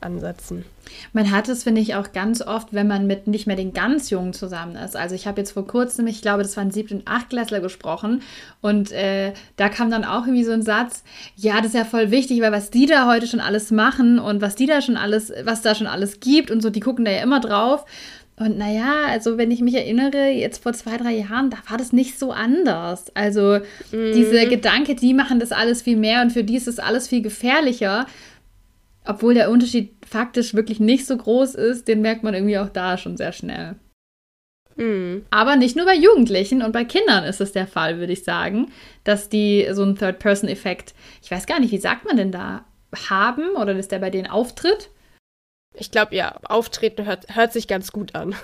ansetzen. 0.03 0.65
Man 1.13 1.31
hat 1.31 1.49
es, 1.49 1.63
finde 1.63 1.81
ich, 1.81 1.95
auch 1.95 2.13
ganz 2.13 2.43
oft, 2.43 2.73
wenn 2.73 2.89
man 2.89 3.07
mit 3.07 3.27
nicht 3.27 3.47
mehr 3.47 3.57
den 3.57 3.73
ganz 3.73 4.11
Jungen 4.11 4.33
zusammen 4.33 4.77
ist. 4.77 4.97
Also 4.97 5.15
ich 5.15 5.27
habe 5.27 5.41
jetzt 5.41 5.53
vor 5.53 5.67
kurzem, 5.67 6.07
ich 6.07 6.23
glaube, 6.23 6.43
das 6.43 6.57
waren 6.57 6.71
siebten 6.71 6.99
und 6.99 7.09
achtklässler 7.09 7.61
gesprochen 7.61 8.23
und 8.61 8.91
äh, 8.93 9.33
da 9.57 9.69
kam 9.69 9.91
dann 9.91 10.05
auch 10.05 10.27
irgendwie 10.27 10.45
so 10.45 10.53
ein 10.53 10.63
Satz, 10.63 11.05
ja, 11.37 11.59
das 11.59 11.67
ist 11.67 11.75
ja 11.75 11.85
voll 11.85 12.11
wichtig, 12.11 12.41
weil 12.41 12.53
was 12.53 12.71
die 12.71 12.87
da 12.87 13.07
heute 13.07 13.27
schon 13.27 13.41
alles 13.41 13.71
machen 13.71 14.19
und 14.19 14.41
was 14.41 14.57
die 14.57 14.67
da 14.67 14.81
schon 14.81 14.97
alles, 14.97 15.33
was 15.45 15.63
da 15.63 15.75
schon 15.75 15.87
alles 15.87 16.21
gibt 16.21 16.51
und 16.51 16.61
so, 16.63 16.71
die 16.71 16.81
gucken 16.81 17.05
da 17.05 17.11
ja 17.11 17.23
immer 17.23 17.41
drauf. 17.41 17.85
Und 18.41 18.57
naja, 18.57 19.05
also 19.09 19.37
wenn 19.37 19.51
ich 19.51 19.61
mich 19.61 19.75
erinnere, 19.75 20.31
jetzt 20.31 20.63
vor 20.63 20.73
zwei, 20.73 20.97
drei 20.97 21.13
Jahren, 21.13 21.51
da 21.51 21.59
war 21.69 21.77
das 21.77 21.93
nicht 21.93 22.19
so 22.19 22.33
anders. 22.33 23.15
Also 23.15 23.59
mhm. 23.93 24.13
diese 24.15 24.47
Gedanke, 24.47 24.95
die 24.95 25.13
machen 25.13 25.39
das 25.39 25.53
alles 25.53 25.83
viel 25.83 25.99
mehr 25.99 26.23
und 26.23 26.31
für 26.31 26.43
die 26.43 26.57
ist 26.57 26.67
das 26.67 26.79
alles 26.79 27.07
viel 27.07 27.21
gefährlicher. 27.21 28.07
Obwohl 29.05 29.35
der 29.35 29.51
Unterschied 29.51 29.95
faktisch 30.09 30.55
wirklich 30.55 30.81
nicht 30.81 31.07
so 31.07 31.19
groß 31.19 31.55
ist, 31.55 31.87
den 31.87 32.01
merkt 32.01 32.23
man 32.23 32.33
irgendwie 32.33 32.57
auch 32.57 32.71
da 32.71 32.97
schon 32.97 33.19
sehr 33.19 33.33
schnell. 33.33 33.77
Mhm. 34.77 35.27
Aber 35.29 35.57
nicht 35.57 35.77
nur 35.77 35.85
bei 35.85 35.97
Jugendlichen 35.97 36.63
und 36.63 36.73
bei 36.73 36.85
Kindern 36.85 37.25
ist 37.25 37.43
es 37.43 37.53
der 37.53 37.67
Fall, 37.67 37.99
würde 37.99 38.15
ich 38.15 38.25
sagen, 38.25 38.73
dass 39.05 39.29
die 39.29 39.69
so 39.73 39.83
einen 39.83 39.97
Third-Person-Effekt, 39.97 40.95
ich 41.23 41.31
weiß 41.31 41.45
gar 41.45 41.61
nicht, 41.61 41.73
wie 41.73 41.79
sagt 41.79 42.07
man 42.07 42.17
denn 42.17 42.33
da, 42.33 42.65
haben 43.11 43.51
oder 43.57 43.75
dass 43.75 43.89
der 43.89 43.99
bei 43.99 44.09
denen 44.09 44.29
auftritt? 44.29 44.89
Ich 45.75 45.93
glaube, 45.93 46.17
ja, 46.17 46.35
auftreten 46.43 47.07
hört, 47.07 47.35
hört 47.35 47.53
sich 47.53 47.69
ganz 47.69 47.93
gut 47.93 48.17
an. 48.17 48.35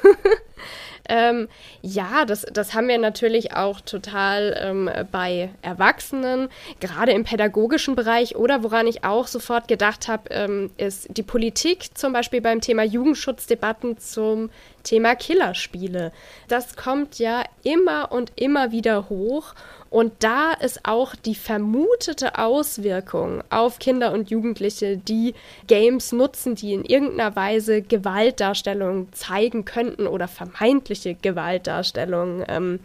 ähm, 1.09 1.49
ja, 1.83 2.25
das, 2.25 2.47
das 2.53 2.73
haben 2.73 2.87
wir 2.87 2.99
natürlich 2.99 3.53
auch 3.53 3.81
total 3.81 4.57
ähm, 4.63 4.89
bei 5.11 5.51
Erwachsenen, 5.61 6.49
gerade 6.79 7.11
im 7.13 7.25
pädagogischen 7.25 7.97
Bereich 7.97 8.37
oder 8.37 8.63
woran 8.63 8.87
ich 8.87 9.03
auch 9.03 9.27
sofort 9.27 9.67
gedacht 9.67 10.07
habe, 10.07 10.31
ähm, 10.31 10.71
ist 10.77 11.09
die 11.17 11.25
Politik 11.25 11.99
zum 11.99 12.13
Beispiel 12.13 12.41
beim 12.41 12.61
Thema 12.61 12.85
Jugendschutzdebatten 12.85 13.99
zum 13.99 14.51
Thema 14.85 15.17
Killerspiele. 15.17 16.13
Das 16.47 16.77
kommt 16.77 17.19
ja 17.19 17.43
immer 17.65 18.13
und 18.13 18.33
immer 18.37 18.71
wieder 18.71 19.09
hoch 19.09 19.55
und 19.97 20.13
da 20.19 20.53
ist 20.53 20.87
auch 20.87 21.15
die 21.15 21.35
vermutete 21.35 22.37
Auswirkung 22.37 23.43
auf 23.49 23.79
Kinder 23.79 24.13
und 24.13 24.29
Jugendliche, 24.29 24.99
die 24.99 25.33
Games 25.69 26.13
nutzen, 26.13 26.55
die 26.55 26.75
in 26.75 26.85
irgendeiner 26.85 27.35
Weise 27.35 27.81
Gewaltdarstellungen 27.81 29.11
zeigen 29.15 29.65
könnten 29.65 30.07
oder 30.07 30.29
vermeintliche 30.29 31.15
Gewaltdarstellungen 31.15 32.45
ähm, 32.47 32.81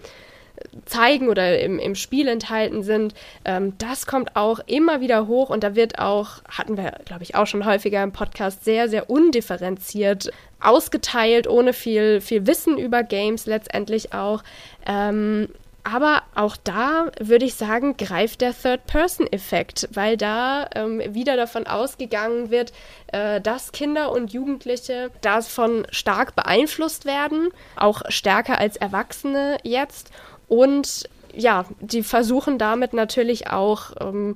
zeigen 0.86 1.28
oder 1.28 1.60
im, 1.60 1.80
im 1.80 1.96
Spiel 1.96 2.30
enthalten 2.30 2.82
sind. 2.82 3.14
Ähm, 3.44 3.74
das 3.78 4.08
kommt 4.08 4.38
auch 4.38 4.60
immer 4.66 5.02
wieder 5.02 5.28
hoch 5.28 5.50
und 5.50 5.66
da 5.66 5.76
wird 5.76 6.00
auch, 6.00 6.42
hatten 6.48 6.78
wir, 6.78 6.94
glaube 7.04 7.24
ich, 7.24 7.36
auch 7.36 7.46
schon 7.46 7.66
häufiger 7.66 8.02
im 8.04 8.14
Podcast, 8.14 8.64
sehr, 8.64 8.88
sehr 8.88 9.10
undifferenziert 9.10 10.32
ausgeteilt, 10.62 11.46
ohne 11.46 11.74
viel, 11.74 12.22
viel 12.22 12.48
Wissen 12.48 12.78
über 12.78 13.04
Games 13.04 13.48
letztendlich 13.48 14.14
auch. 14.14 14.44
Ähm, 14.86 15.50
aber 15.84 16.24
auch 16.36 16.58
da 16.58 17.12
würde 17.20 17.46
ich 17.46 17.56
sagen, 17.56 17.98
greift 17.98 18.42
der 18.42 18.54
Third-Person-Effekt, 18.54 19.90
weil 19.94 20.16
da 20.18 20.70
ähm, 20.76 21.02
wieder 21.14 21.36
davon 21.36 21.66
ausgegangen 21.66 22.52
wird, 22.52 22.72
äh, 23.08 23.42
dass 23.42 23.72
Kinder 23.72 24.12
und 24.12 24.32
Jugendliche 24.32 25.10
davon 25.22 25.88
stark 25.90 26.36
beeinflusst 26.36 27.06
werden, 27.06 27.50
auch 27.76 28.04
stärker 28.10 28.60
als 28.60 28.78
Erwachsene 28.78 29.58
jetzt. 29.64 30.12
Und 30.48 31.10
ja, 31.34 31.66
die 31.80 32.04
versuchen 32.04 32.58
damit 32.58 32.94
natürlich 32.94 33.48
auch 33.50 33.92
ähm, 34.00 34.36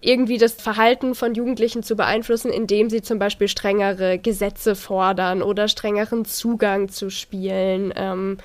irgendwie 0.00 0.38
das 0.38 0.54
Verhalten 0.54 1.14
von 1.14 1.34
Jugendlichen 1.34 1.82
zu 1.82 1.96
beeinflussen, 1.96 2.50
indem 2.50 2.90
sie 2.90 3.02
zum 3.02 3.18
Beispiel 3.18 3.48
strengere 3.48 4.18
Gesetze 4.18 4.74
fordern 4.74 5.42
oder 5.42 5.68
strengeren 5.68 6.24
Zugang 6.24 6.88
zu 6.88 7.10
Spielen. 7.10 7.92
Ähm, 7.96 8.38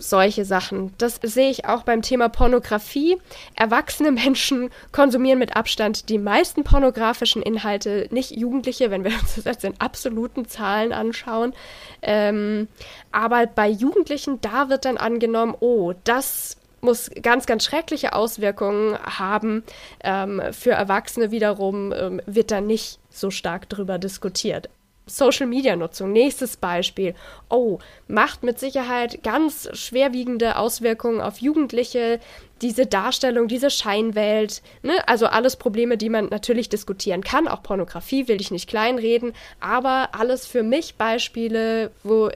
solche 0.00 0.44
Sachen. 0.44 0.92
Das 0.98 1.20
sehe 1.22 1.50
ich 1.50 1.66
auch 1.66 1.82
beim 1.82 2.02
Thema 2.02 2.28
Pornografie. 2.28 3.18
Erwachsene 3.54 4.12
Menschen 4.12 4.70
konsumieren 4.92 5.38
mit 5.38 5.56
Abstand 5.56 6.08
die 6.08 6.18
meisten 6.18 6.64
pornografischen 6.64 7.42
Inhalte, 7.42 8.08
nicht 8.10 8.30
Jugendliche, 8.32 8.90
wenn 8.90 9.04
wir 9.04 9.12
uns 9.20 9.36
das 9.36 9.44
jetzt 9.44 9.64
in 9.64 9.80
absoluten 9.80 10.46
Zahlen 10.46 10.92
anschauen. 10.92 11.52
Ähm, 12.02 12.68
aber 13.12 13.46
bei 13.46 13.68
Jugendlichen, 13.68 14.40
da 14.40 14.68
wird 14.68 14.84
dann 14.84 14.96
angenommen, 14.96 15.54
oh, 15.60 15.92
das 16.04 16.56
muss 16.80 17.10
ganz, 17.22 17.46
ganz 17.46 17.64
schreckliche 17.64 18.14
Auswirkungen 18.14 18.98
haben. 18.98 19.64
Ähm, 20.02 20.42
für 20.52 20.72
Erwachsene 20.72 21.30
wiederum 21.30 21.92
ähm, 21.92 22.22
wird 22.26 22.50
da 22.50 22.60
nicht 22.60 22.98
so 23.10 23.30
stark 23.30 23.68
drüber 23.68 23.98
diskutiert. 23.98 24.70
Social-Media-Nutzung, 25.16 26.12
nächstes 26.12 26.56
Beispiel. 26.56 27.14
Oh, 27.48 27.78
macht 28.08 28.42
mit 28.42 28.58
Sicherheit 28.58 29.22
ganz 29.22 29.68
schwerwiegende 29.72 30.56
Auswirkungen 30.56 31.20
auf 31.20 31.38
Jugendliche, 31.38 32.20
diese 32.62 32.86
Darstellung, 32.86 33.48
diese 33.48 33.70
Scheinwelt, 33.70 34.62
ne? 34.82 34.92
also 35.06 35.26
alles 35.26 35.56
Probleme, 35.56 35.96
die 35.96 36.08
man 36.10 36.26
natürlich 36.26 36.68
diskutieren 36.68 37.22
kann. 37.24 37.48
Auch 37.48 37.62
Pornografie 37.62 38.28
will 38.28 38.40
ich 38.40 38.50
nicht 38.50 38.68
kleinreden, 38.68 39.32
aber 39.60 40.10
alles 40.12 40.46
für 40.46 40.62
mich 40.62 40.96
Beispiele, 40.96 41.90
wo 42.02 42.30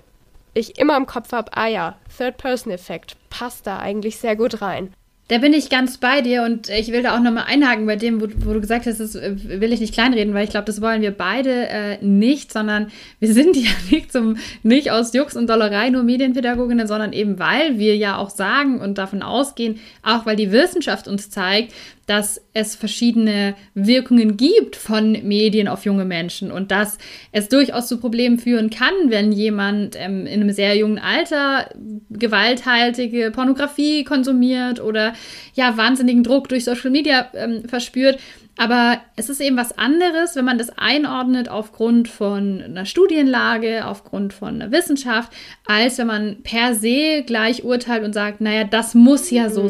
ich 0.54 0.78
immer 0.78 0.96
im 0.96 1.06
Kopf 1.06 1.32
habe, 1.32 1.50
ah 1.56 1.66
ja, 1.66 1.96
Third-Person-Effekt 2.16 3.16
passt 3.28 3.66
da 3.66 3.78
eigentlich 3.78 4.18
sehr 4.18 4.36
gut 4.36 4.62
rein. 4.62 4.94
Da 5.28 5.38
bin 5.38 5.54
ich 5.54 5.70
ganz 5.70 5.96
bei 5.96 6.20
dir 6.20 6.42
und 6.42 6.68
ich 6.68 6.92
will 6.92 7.02
da 7.02 7.16
auch 7.16 7.20
nochmal 7.20 7.44
einhaken 7.46 7.86
bei 7.86 7.96
dem, 7.96 8.20
wo, 8.20 8.26
wo, 8.44 8.52
du 8.52 8.60
gesagt 8.60 8.84
hast, 8.84 9.00
das 9.00 9.14
äh, 9.14 9.34
will 9.58 9.72
ich 9.72 9.80
nicht 9.80 9.94
kleinreden, 9.94 10.34
weil 10.34 10.44
ich 10.44 10.50
glaube, 10.50 10.66
das 10.66 10.82
wollen 10.82 11.00
wir 11.00 11.12
beide 11.12 11.68
äh, 11.68 12.04
nicht, 12.04 12.52
sondern 12.52 12.90
wir 13.20 13.32
sind 13.32 13.56
ja 13.56 13.70
nicht, 13.90 14.12
zum, 14.12 14.36
nicht 14.62 14.90
aus 14.90 15.14
Jux 15.14 15.34
und 15.34 15.48
Dollerei 15.48 15.88
nur 15.88 16.02
Medienpädagoginnen, 16.02 16.86
sondern 16.86 17.14
eben 17.14 17.38
weil 17.38 17.78
wir 17.78 17.96
ja 17.96 18.18
auch 18.18 18.28
sagen 18.28 18.80
und 18.80 18.98
davon 18.98 19.22
ausgehen, 19.22 19.80
auch 20.02 20.26
weil 20.26 20.36
die 20.36 20.52
Wissenschaft 20.52 21.08
uns 21.08 21.30
zeigt, 21.30 21.72
dass 22.06 22.40
es 22.52 22.76
verschiedene 22.76 23.54
Wirkungen 23.74 24.36
gibt 24.36 24.76
von 24.76 25.12
Medien 25.12 25.68
auf 25.68 25.84
junge 25.84 26.04
Menschen 26.04 26.50
und 26.50 26.70
dass 26.70 26.98
es 27.32 27.48
durchaus 27.48 27.88
zu 27.88 27.98
Problemen 27.98 28.38
führen 28.38 28.70
kann, 28.70 28.92
wenn 29.08 29.32
jemand 29.32 29.96
ähm, 29.98 30.26
in 30.26 30.40
einem 30.40 30.52
sehr 30.52 30.76
jungen 30.76 30.98
Alter 30.98 31.70
gewalthaltige 32.10 33.30
Pornografie 33.30 34.04
konsumiert 34.04 34.80
oder 34.80 35.14
ja 35.54 35.76
wahnsinnigen 35.76 36.22
Druck 36.22 36.48
durch 36.48 36.64
Social 36.64 36.90
Media 36.90 37.28
ähm, 37.34 37.68
verspürt. 37.68 38.18
Aber 38.56 39.00
es 39.16 39.28
ist 39.28 39.40
eben 39.40 39.56
was 39.56 39.76
anderes, 39.76 40.36
wenn 40.36 40.44
man 40.44 40.58
das 40.58 40.70
einordnet 40.78 41.48
aufgrund 41.48 42.06
von 42.06 42.62
einer 42.62 42.86
Studienlage, 42.86 43.84
aufgrund 43.84 44.32
von 44.32 44.60
einer 44.60 44.70
Wissenschaft, 44.70 45.32
als 45.66 45.98
wenn 45.98 46.06
man 46.06 46.36
per 46.44 46.74
se 46.74 47.24
gleich 47.26 47.64
urteilt 47.64 48.04
und 48.04 48.12
sagt, 48.12 48.40
naja, 48.40 48.62
das 48.62 48.94
muss 48.94 49.30
ja 49.30 49.50
so 49.50 49.64
mhm. 49.64 49.68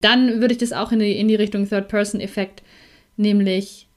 Dann 0.00 0.40
würde 0.40 0.52
ich 0.52 0.58
das 0.58 0.72
auch 0.72 0.92
in 0.92 1.00
die, 1.00 1.18
in 1.18 1.28
die 1.28 1.34
Richtung 1.34 1.68
Third-Person-Effekt, 1.68 2.62
nämlich 3.16 3.88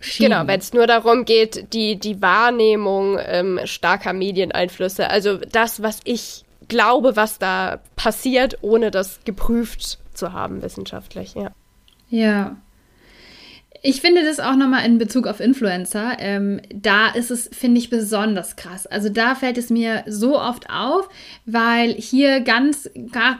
Schieben. 0.00 0.32
Genau, 0.32 0.46
wenn 0.46 0.60
es 0.60 0.72
nur 0.72 0.86
darum 0.86 1.24
geht, 1.24 1.74
die, 1.74 1.96
die 1.96 2.22
Wahrnehmung 2.22 3.18
ähm, 3.20 3.60
starker 3.64 4.14
Medieneinflüsse, 4.14 5.10
also 5.10 5.36
das, 5.36 5.82
was 5.82 6.00
ich 6.04 6.44
glaube, 6.68 7.16
was 7.16 7.38
da 7.38 7.80
passiert, 7.96 8.58
ohne 8.62 8.90
das 8.90 9.20
geprüft 9.24 9.98
zu 10.14 10.32
haben 10.32 10.62
wissenschaftlich, 10.62 11.34
ja. 11.34 11.50
Ja. 12.08 12.56
Ich 13.82 14.02
finde 14.02 14.22
das 14.22 14.40
auch 14.40 14.56
nochmal 14.56 14.84
in 14.84 14.98
Bezug 14.98 15.26
auf 15.26 15.40
Influencer. 15.40 16.16
Ähm, 16.18 16.60
da 16.74 17.08
ist 17.08 17.30
es, 17.30 17.48
finde 17.50 17.78
ich, 17.78 17.88
besonders 17.88 18.56
krass. 18.56 18.86
Also 18.86 19.08
da 19.08 19.34
fällt 19.34 19.56
es 19.56 19.70
mir 19.70 20.04
so 20.06 20.38
oft 20.38 20.68
auf, 20.68 21.08
weil 21.46 21.94
hier 21.94 22.40
ganz, 22.40 22.90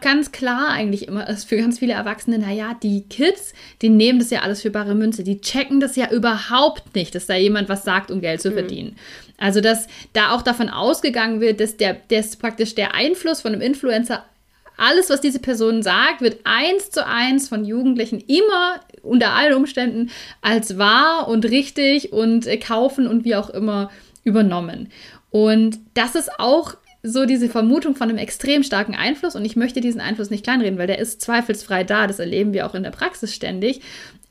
ganz 0.01 0.33
klar 0.33 0.71
eigentlich 0.71 1.09
immer 1.09 1.29
ist 1.29 1.45
für 1.47 1.59
ganz 1.59 1.81
viele 1.81 1.93
Erwachsene, 1.93 2.39
naja, 2.39 2.75
die 2.83 3.03
Kids, 3.03 3.53
die 3.83 3.91
nehmen 3.91 4.19
das 4.19 4.31
ja 4.31 4.41
alles 4.41 4.63
für 4.63 4.71
bare 4.71 4.95
Münze. 4.95 5.25
Die 5.25 5.43
checken 5.43 5.79
das 5.79 5.97
ja 5.97 6.11
überhaupt 6.11 6.95
nicht, 6.95 7.15
dass 7.15 7.27
da 7.27 7.37
jemand 7.37 7.69
was 7.69 7.85
sagt, 7.85 8.11
um 8.11 8.23
Geld 8.23 8.41
zu 8.41 8.51
mhm. 8.51 8.55
verdienen. 8.55 8.97
Also, 9.37 9.61
dass 9.61 9.89
da 10.15 10.33
auch 10.33 10.43
davon 10.43 10.71
ausgegangen 10.71 11.41
wird, 11.43 11.61
dass 11.61 11.77
der, 11.77 11.97
dass 12.09 12.37
praktisch 12.37 12.75
der 12.75 12.95
Einfluss 12.95 13.43
von 13.43 13.53
einem 13.53 13.63
Influencer 13.63 14.25
alles, 14.81 15.11
was 15.11 15.21
diese 15.21 15.39
Person 15.39 15.83
sagt, 15.83 16.21
wird 16.21 16.41
eins 16.45 16.91
zu 16.91 17.07
eins 17.07 17.49
von 17.49 17.65
Jugendlichen 17.65 18.21
immer 18.21 18.81
unter 19.03 19.33
allen 19.33 19.55
Umständen 19.55 20.11
als 20.41 20.79
wahr 20.79 21.29
und 21.29 21.45
richtig 21.45 22.13
und 22.13 22.47
äh, 22.47 22.57
kaufen 22.57 23.07
und 23.07 23.25
wie 23.25 23.37
auch 23.37 23.51
immer 23.51 23.91
übernommen. 24.25 24.89
Und 25.31 25.79
das 25.95 26.15
ist 26.15 26.31
auch 26.39 26.75
so 27.03 27.25
diese 27.25 27.49
Vermutung 27.49 27.95
von 27.95 28.09
einem 28.11 28.19
extrem 28.19 28.63
starken 28.63 28.95
Einfluss 28.95 29.35
und 29.35 29.45
ich 29.45 29.57
möchte 29.57 29.81
diesen 29.81 30.01
Einfluss 30.03 30.29
nicht 30.29 30.45
kleinreden, 30.45 30.79
weil 30.79 30.87
der 30.87 30.99
ist 30.99 31.23
zweifelsfrei 31.23 31.83
da, 31.85 32.07
das 32.07 32.19
erleben 32.19 32.53
wir 32.53 32.67
auch 32.67 32.75
in 32.75 32.83
der 32.83 32.91
Praxis 32.91 33.35
ständig. 33.35 33.81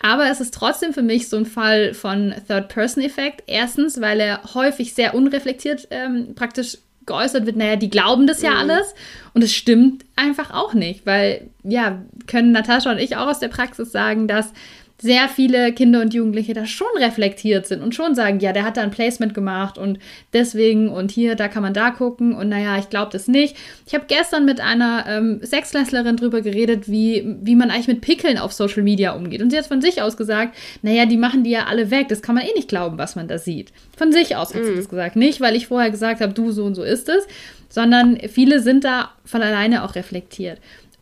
Aber 0.01 0.29
es 0.29 0.39
ist 0.39 0.53
trotzdem 0.53 0.93
für 0.93 1.01
mich 1.01 1.29
so 1.29 1.37
ein 1.37 1.45
Fall 1.45 1.93
von 1.93 2.33
Third-Person-Effekt. 2.47 3.43
Erstens, 3.47 3.99
weil 3.99 4.21
er 4.21 4.41
häufig 4.53 4.93
sehr 4.93 5.13
unreflektiert 5.13 5.87
ähm, 5.91 6.35
praktisch 6.35 6.77
geäußert 7.05 7.45
wird, 7.45 7.55
naja, 7.55 7.75
die 7.75 7.89
glauben 7.89 8.27
das 8.27 8.41
ja 8.41 8.51
mhm. 8.51 8.57
alles. 8.57 8.93
Und 9.33 9.43
es 9.43 9.53
stimmt 9.53 10.05
einfach 10.15 10.51
auch 10.51 10.73
nicht, 10.73 11.05
weil, 11.05 11.49
ja, 11.63 12.01
können 12.27 12.51
Natascha 12.51 12.91
und 12.91 12.97
ich 12.97 13.15
auch 13.15 13.27
aus 13.27 13.39
der 13.39 13.47
Praxis 13.47 13.91
sagen, 13.91 14.27
dass 14.27 14.53
sehr 15.01 15.29
viele 15.29 15.71
Kinder 15.71 16.01
und 16.01 16.13
Jugendliche 16.13 16.53
da 16.53 16.65
schon 16.65 16.87
reflektiert 16.97 17.65
sind 17.65 17.81
und 17.81 17.95
schon 17.95 18.15
sagen, 18.15 18.39
ja, 18.39 18.51
der 18.51 18.65
hat 18.65 18.75
da 18.75 18.81
ein 18.81 18.91
Placement 18.91 19.33
gemacht 19.33 19.77
und 19.77 19.97
deswegen 20.33 20.89
und 20.89 21.09
hier, 21.09 21.35
da 21.35 21.47
kann 21.47 21.63
man 21.63 21.73
da 21.73 21.91
gucken 21.91 22.33
und 22.33 22.49
naja, 22.49 22.77
ich 22.77 22.89
glaube 22.89 23.09
das 23.11 23.29
nicht. 23.29 23.55
Ich 23.87 23.93
habe 23.93 24.05
gestern 24.07 24.45
mit 24.45 24.59
einer 24.59 25.05
ähm, 25.07 25.39
Sechsklässlerin 25.41 26.17
drüber 26.17 26.41
geredet, 26.41 26.89
wie, 26.89 27.37
wie 27.41 27.55
man 27.55 27.71
eigentlich 27.71 27.87
mit 27.87 28.01
Pickeln 28.01 28.37
auf 28.37 28.51
Social 28.51 28.83
Media 28.83 29.13
umgeht. 29.13 29.41
Und 29.41 29.51
sie 29.51 29.57
hat 29.57 29.67
von 29.67 29.81
sich 29.81 30.01
aus 30.01 30.17
gesagt, 30.17 30.57
naja, 30.81 31.05
die 31.05 31.17
machen 31.17 31.45
die 31.45 31.51
ja 31.51 31.65
alle 31.65 31.91
weg, 31.91 32.09
das 32.09 32.21
kann 32.21 32.35
man 32.35 32.43
eh 32.43 32.53
nicht 32.53 32.67
glauben, 32.67 32.97
was 32.97 33.15
man 33.15 33.29
da 33.29 33.37
sieht. 33.37 33.71
Von 33.97 34.11
sich 34.11 34.35
aus 34.35 34.53
hat 34.53 34.61
mm. 34.61 34.65
sie 34.65 34.71
mhm. 34.71 34.77
das 34.77 34.89
gesagt. 34.89 35.15
Nicht, 35.15 35.39
weil 35.39 35.55
ich 35.55 35.67
vorher 35.67 35.91
gesagt 35.91 36.19
habe, 36.19 36.33
du, 36.33 36.51
so 36.51 36.65
und 36.65 36.75
so 36.75 36.83
ist 36.83 37.07
es, 37.07 37.25
sondern 37.69 38.17
viele 38.27 38.59
sind 38.59 38.83
da 38.83 39.11
von 39.23 39.41
alleine 39.41 39.83
auch 39.83 39.95
reflektiert. 39.95 40.59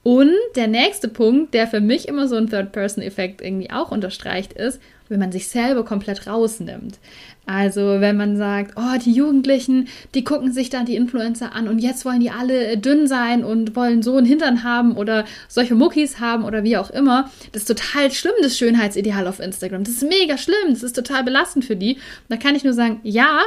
Und 0.08 0.32
der 0.56 0.70
nächste 0.70 1.10
Punkt, 1.10 1.54
der 1.54 1.68
für 1.68 1.82
mich 1.82 2.08
immer 2.08 2.30
so 2.30 2.38
ein 2.38 2.50
Third-Person-Effekt 2.50 3.42
irgendwie 3.42 3.72
auch 3.72 3.92
unterstreicht, 3.92 4.54
ist, 4.54 4.80
wenn 5.10 5.20
man 5.20 5.34
sich 5.34 5.50
selber 5.50 5.84
komplett 5.84 6.28
rausnimmt. 6.28 6.98
Also 7.46 8.00
wenn 8.00 8.16
man 8.16 8.38
sagt, 8.38 8.76
oh, 8.78 8.98
die 9.04 9.12
Jugendlichen, 9.12 9.90
die 10.16 10.24
gucken 10.24 10.54
sich 10.54 10.70
dann 10.70 10.86
die 10.86 10.96
Influencer 10.96 11.54
an 11.54 11.68
und 11.68 11.80
jetzt 11.80 12.06
wollen 12.06 12.22
die 12.22 12.32
alle 12.32 12.78
dünn 12.78 13.06
sein 13.08 13.44
und 13.44 13.76
wollen 13.76 14.02
so 14.02 14.16
einen 14.16 14.26
Hintern 14.26 14.64
haben 14.64 14.96
oder 14.96 15.26
solche 15.50 15.76
Muckis 15.76 16.22
haben 16.22 16.46
oder 16.46 16.64
wie 16.64 16.78
auch 16.78 16.90
immer. 16.90 17.30
Das 17.52 17.64
ist 17.64 17.68
total 17.68 18.10
schlimm, 18.10 18.36
das 18.42 18.58
Schönheitsideal 18.58 19.28
auf 19.28 19.42
Instagram. 19.42 19.84
Das 19.84 19.96
ist 19.96 20.08
mega 20.08 20.38
schlimm, 20.38 20.70
das 20.70 20.84
ist 20.84 20.96
total 20.96 21.26
belastend 21.26 21.66
für 21.66 21.76
die. 21.76 21.96
Und 21.96 22.30
da 22.30 22.38
kann 22.38 22.56
ich 22.56 22.64
nur 22.64 22.74
sagen, 22.74 23.02
ja, 23.04 23.42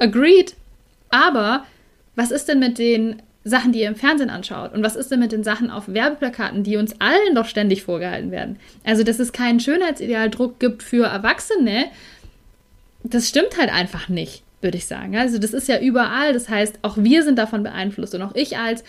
agreed, 0.00 0.54
aber 1.10 1.66
was 2.14 2.30
ist 2.30 2.48
denn 2.48 2.60
mit 2.60 2.78
den 2.78 3.20
Sachen, 3.48 3.72
die 3.72 3.80
ihr 3.80 3.88
im 3.88 3.94
Fernsehen 3.94 4.28
anschaut? 4.28 4.74
Und 4.74 4.82
was 4.82 4.96
ist 4.96 5.10
denn 5.10 5.20
mit 5.20 5.30
den 5.30 5.44
Sachen 5.44 5.70
auf 5.70 5.84
Werbeplakaten, 5.86 6.64
die 6.64 6.76
uns 6.76 7.00
allen 7.00 7.34
doch 7.34 7.46
ständig 7.46 7.84
vorgehalten 7.84 8.32
werden? 8.32 8.58
Also, 8.84 9.04
dass 9.04 9.20
es 9.20 9.32
keinen 9.32 9.60
Schönheitsidealdruck 9.60 10.58
gibt 10.58 10.82
für 10.82 11.06
Erwachsene, 11.06 11.86
das 13.04 13.28
stimmt 13.28 13.56
halt 13.56 13.72
einfach 13.72 14.08
nicht, 14.08 14.42
würde 14.60 14.78
ich 14.78 14.86
sagen. 14.86 15.16
Also 15.16 15.38
das 15.38 15.52
ist 15.52 15.68
ja 15.68 15.78
überall. 15.78 16.32
Das 16.32 16.48
heißt, 16.48 16.80
auch 16.82 16.96
wir 16.96 17.22
sind 17.22 17.38
davon 17.38 17.62
beeinflusst 17.62 18.16
und 18.16 18.22
auch 18.22 18.34
ich 18.34 18.58
als 18.58 18.82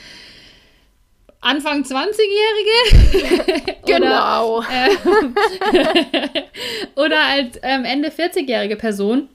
Anfang 1.39 1.83
20-Jährige. 1.83 3.75
genau. 3.85 4.57
Oder, 4.57 4.67
äh, 4.71 6.41
oder 6.95 7.19
als 7.21 7.59
ähm, 7.61 7.85
Ende 7.85 8.09
40-jährige 8.09 8.75
Person 8.75 9.29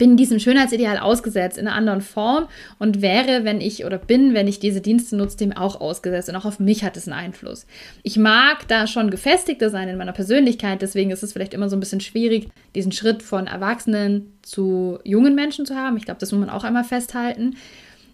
bin 0.00 0.16
diesem 0.16 0.40
Schönheitsideal 0.40 0.96
ausgesetzt 0.96 1.58
in 1.58 1.68
einer 1.68 1.76
anderen 1.76 2.00
Form 2.00 2.48
und 2.78 3.02
wäre, 3.02 3.44
wenn 3.44 3.60
ich 3.60 3.84
oder 3.84 3.98
bin, 3.98 4.32
wenn 4.32 4.48
ich 4.48 4.58
diese 4.58 4.80
Dienste 4.80 5.14
nutze, 5.14 5.36
dem 5.36 5.52
auch 5.52 5.78
ausgesetzt 5.78 6.30
und 6.30 6.36
auch 6.36 6.46
auf 6.46 6.58
mich 6.58 6.82
hat 6.82 6.96
es 6.96 7.06
einen 7.06 7.18
Einfluss. 7.18 7.66
Ich 8.02 8.16
mag 8.16 8.66
da 8.66 8.86
schon 8.86 9.10
gefestigter 9.10 9.68
sein 9.68 9.90
in 9.90 9.98
meiner 9.98 10.14
Persönlichkeit, 10.14 10.80
deswegen 10.80 11.10
ist 11.10 11.22
es 11.22 11.34
vielleicht 11.34 11.52
immer 11.52 11.68
so 11.68 11.76
ein 11.76 11.80
bisschen 11.80 12.00
schwierig, 12.00 12.48
diesen 12.74 12.92
Schritt 12.92 13.22
von 13.22 13.46
Erwachsenen 13.46 14.32
zu 14.40 14.98
jungen 15.04 15.34
Menschen 15.34 15.66
zu 15.66 15.76
haben. 15.76 15.98
Ich 15.98 16.06
glaube, 16.06 16.18
das 16.18 16.32
muss 16.32 16.40
man 16.40 16.50
auch 16.50 16.64
einmal 16.64 16.84
festhalten. 16.84 17.56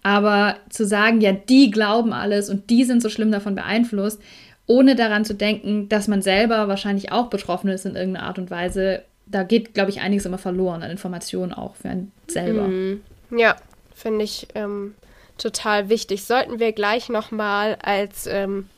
Aber 0.03 0.57
zu 0.69 0.85
sagen, 0.85 1.21
ja, 1.21 1.31
die 1.31 1.71
glauben 1.71 2.11
alles 2.11 2.49
und 2.49 2.69
die 2.69 2.83
sind 2.83 3.01
so 3.01 3.07
schlimm 3.07 3.31
davon 3.31 3.55
beeinflusst, 3.55 4.21
ohne 4.65 4.95
daran 4.95 5.23
zu 5.23 5.35
denken, 5.35 5.87
dass 5.87 6.09
man 6.09 6.21
selber 6.21 6.67
wahrscheinlich 6.67 7.13
auch 7.13 7.29
betroffen 7.29 7.69
ist 7.69 7.85
in 7.85 7.95
irgendeiner 7.95 8.27
Art 8.27 8.39
und 8.39 8.51
Weise, 8.51 9.03
da 9.29 9.43
geht, 9.43 9.73
glaube 9.73 9.89
ich, 9.89 10.01
einiges 10.01 10.25
immer 10.25 10.37
verloren 10.37 10.83
an 10.83 10.91
Informationen 10.91 11.53
auch 11.53 11.75
für 11.75 11.89
einen 11.89 12.11
selber. 12.27 12.67
Mhm. 12.67 13.01
Ja, 13.31 13.55
finde 13.93 14.23
ich 14.23 14.47
ähm, 14.55 14.95
total 15.37 15.89
wichtig. 15.89 16.23
Sollten 16.23 16.59
wir 16.59 16.71
gleich 16.71 17.09
nochmal 17.09 17.77
als 17.81 18.27
ähm, 18.27 18.69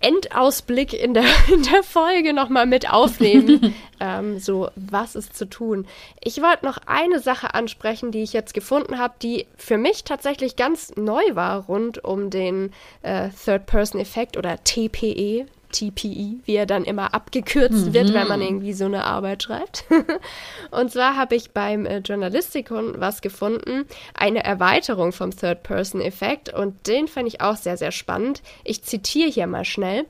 Endausblick 0.00 0.92
in 0.92 1.14
der, 1.14 1.24
in 1.52 1.62
der 1.62 1.82
Folge 1.82 2.32
nochmal 2.32 2.66
mit 2.66 2.90
aufnehmen. 2.90 3.74
ähm, 4.00 4.38
so, 4.38 4.70
was 4.76 5.14
ist 5.14 5.36
zu 5.36 5.48
tun? 5.48 5.86
Ich 6.22 6.40
wollte 6.42 6.64
noch 6.64 6.78
eine 6.86 7.20
Sache 7.20 7.54
ansprechen, 7.54 8.10
die 8.10 8.22
ich 8.22 8.32
jetzt 8.32 8.54
gefunden 8.54 8.98
habe, 8.98 9.14
die 9.22 9.46
für 9.56 9.78
mich 9.78 10.04
tatsächlich 10.04 10.56
ganz 10.56 10.92
neu 10.96 11.22
war 11.32 11.64
rund 11.66 12.02
um 12.04 12.30
den 12.30 12.72
äh, 13.02 13.28
Third-Person-Effekt 13.44 14.36
oder 14.36 14.62
TPE, 14.64 15.46
TPE, 15.70 16.40
wie 16.44 16.54
er 16.54 16.66
dann 16.66 16.84
immer 16.84 17.14
abgekürzt 17.14 17.86
mhm. 17.86 17.94
wird, 17.94 18.14
wenn 18.14 18.28
man 18.28 18.42
irgendwie 18.42 18.72
so 18.72 18.84
eine 18.84 19.04
Arbeit 19.04 19.42
schreibt. 19.42 19.84
und 20.70 20.90
zwar 20.92 21.16
habe 21.16 21.34
ich 21.34 21.52
beim 21.52 21.86
äh, 21.86 21.98
Journalistikon 21.98 22.94
was 22.98 23.20
gefunden, 23.22 23.86
eine 24.14 24.44
Erweiterung 24.44 25.12
vom 25.12 25.30
Third-Person-Effekt 25.30 26.52
und 26.52 26.86
den 26.86 27.08
fand 27.08 27.28
ich 27.28 27.40
auch 27.40 27.56
sehr, 27.56 27.76
sehr 27.76 27.92
spannend. 27.92 28.42
Ich 28.64 28.82
zitiere 28.82 29.30
hier 29.30 29.46
mal 29.46 29.64
schnell. 29.64 30.06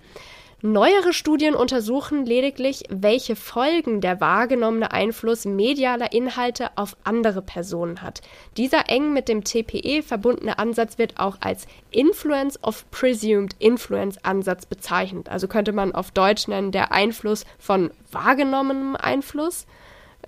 Neuere 0.62 1.14
Studien 1.14 1.54
untersuchen 1.54 2.26
lediglich, 2.26 2.82
welche 2.90 3.34
Folgen 3.34 4.02
der 4.02 4.20
wahrgenommene 4.20 4.92
Einfluss 4.92 5.46
medialer 5.46 6.12
Inhalte 6.12 6.68
auf 6.76 6.98
andere 7.02 7.40
Personen 7.40 8.02
hat. 8.02 8.20
Dieser 8.58 8.90
eng 8.90 9.14
mit 9.14 9.30
dem 9.30 9.42
TPE 9.42 10.02
verbundene 10.02 10.58
Ansatz 10.58 10.98
wird 10.98 11.18
auch 11.18 11.38
als 11.40 11.66
Influence 11.90 12.62
of 12.62 12.84
Presumed 12.90 13.56
Influence 13.58 14.22
Ansatz 14.22 14.66
bezeichnet. 14.66 15.30
Also 15.30 15.48
könnte 15.48 15.72
man 15.72 15.94
auf 15.94 16.10
Deutsch 16.10 16.46
nennen 16.46 16.72
der 16.72 16.92
Einfluss 16.92 17.46
von 17.58 17.90
wahrgenommenem 18.12 18.96
Einfluss 18.96 19.66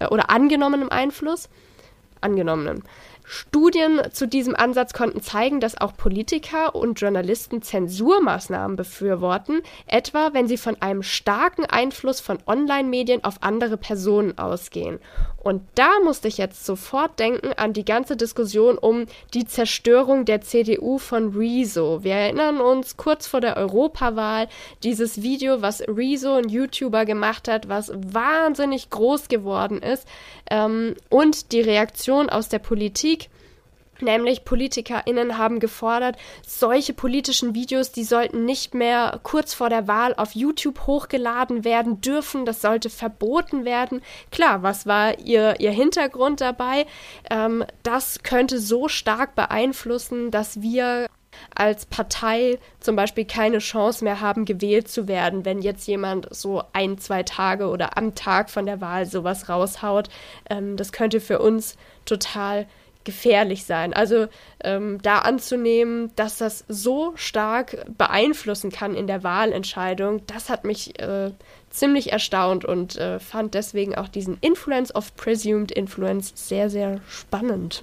äh, 0.01 0.07
oder 0.07 0.31
angenommenem 0.31 0.89
Einfluss. 0.89 1.51
Angenommenen. 2.23 2.85
Studien 3.25 4.01
zu 4.13 4.27
diesem 4.27 4.55
Ansatz 4.55 4.93
konnten 4.93 5.23
zeigen, 5.23 5.61
dass 5.61 5.81
auch 5.81 5.97
Politiker 5.97 6.75
und 6.75 7.01
Journalisten 7.01 7.63
Zensurmaßnahmen 7.63 8.77
befürworten, 8.77 9.63
etwa 9.87 10.31
wenn 10.33 10.49
sie 10.49 10.57
von 10.57 10.81
einem 10.81 11.03
starken 11.03 11.65
Einfluss 11.65 12.21
von 12.21 12.39
Online-Medien 12.47 13.25
auf 13.25 13.37
andere 13.43 13.77
Personen 13.77 14.39
ausgehen. 14.39 14.99
Und 15.43 15.63
da 15.75 15.99
musste 16.05 16.29
ich 16.29 16.39
jetzt 16.39 16.65
sofort 16.65 17.19
denken 17.19 17.53
an 17.55 17.73
die 17.73 17.85
ganze 17.85 18.17
Diskussion 18.17 18.79
um 18.79 19.07
die 19.35 19.45
Zerstörung 19.45 20.25
der 20.25 20.41
CDU 20.41 20.99
von 20.99 21.35
Rezo. 21.37 22.05
Wir 22.05 22.15
erinnern 22.15 22.61
uns 22.61 22.97
kurz 22.97 23.27
vor 23.27 23.41
der 23.41 23.57
Europawahl 23.57 24.47
dieses 24.85 25.23
Video, 25.23 25.61
was 25.61 25.83
Rezo, 25.89 26.35
ein 26.35 26.49
YouTuber, 26.49 27.05
gemacht 27.05 27.49
hat, 27.49 27.69
was 27.69 27.93
wahnsinnig 27.95 28.91
groß 28.91 29.27
geworden 29.29 29.83
ist. 29.83 30.07
Ähm, 30.51 30.95
und 31.09 31.53
die 31.53 31.61
Reaktion 31.61 32.29
aus 32.29 32.49
der 32.49 32.59
Politik 32.59 33.29
Nämlich 34.03 34.45
PolitikerInnen 34.45 35.39
haben 35.39 35.61
gefordert, 35.61 36.17
solche 36.47 36.93
politischen 36.93 37.55
Videos, 37.55 37.93
die 37.93 38.05
sollten 38.05 38.45
nicht 38.45 38.75
mehr 38.75 39.21
kurz 39.23 39.55
vor 39.55 39.69
der 39.71 39.87
Wahl 39.87 40.15
auf 40.17 40.35
YouTube 40.35 40.87
hochgeladen 40.87 41.65
werden 41.65 42.01
dürfen. 42.01 42.45
Das 42.45 42.61
sollte 42.61 42.91
verboten 42.91 43.65
werden. 43.65 44.03
Klar, 44.31 44.63
was 44.63 44.87
war 44.87 45.19
ihr, 45.21 45.61
ihr 45.61 45.71
Hintergrund 45.71 46.41
dabei? 46.41 46.87
Ähm, 47.31 47.65
das 47.85 48.23
könnte 48.25 48.59
so 48.59 48.89
stark 48.89 49.37
beeinflussen, 49.37 50.33
dass 50.33 50.61
wir 50.61 51.07
als 51.55 51.87
Partei 51.87 52.59
zum 52.81 52.97
Beispiel 52.97 53.25
keine 53.25 53.59
Chance 53.59 54.05
mehr 54.05 54.21
haben, 54.21 54.45
gewählt 54.45 54.89
zu 54.89 55.09
werden, 55.09 55.45
wenn 55.45 55.63
jetzt 55.63 55.87
jemand 55.87 56.35
so 56.35 56.63
ein, 56.73 56.99
zwei 56.99 57.23
Tage 57.23 57.69
oder 57.69 57.97
am 57.97 58.15
Tag 58.15 58.51
von 58.51 58.67
der 58.67 58.81
Wahl 58.81 59.07
sowas 59.07 59.49
raushaut. 59.49 60.09
Ähm, 60.49 60.77
das 60.77 60.93
könnte 60.93 61.21
für 61.21 61.41
uns 61.41 61.77
total 62.05 62.67
gefährlich 63.05 63.65
sein. 63.65 63.93
Also 63.93 64.29
ähm, 64.63 65.01
da 65.03 65.19
anzunehmen, 65.19 66.13
dass 66.17 66.39
das 66.39 66.65
so 66.69 67.13
stark 67.17 67.85
beeinflussen 67.99 68.71
kann 68.71 68.95
in 68.95 69.07
der 69.07 69.23
Wahlentscheidung, 69.23 70.25
das 70.27 70.49
hat 70.49 70.65
mich 70.65 71.01
äh, 71.01 71.33
ziemlich 71.71 72.13
erstaunt 72.13 72.65
und 72.65 72.97
äh, 72.97 73.19
fand 73.19 73.55
deswegen 73.55 73.95
auch 73.95 74.09
diesen 74.09 74.39
Influence 74.41 74.95
of 74.95 75.15
Presumed 75.17 75.73
Influence 75.73 76.33
sehr, 76.35 76.71
sehr 76.71 77.01
spannend. 77.09 77.83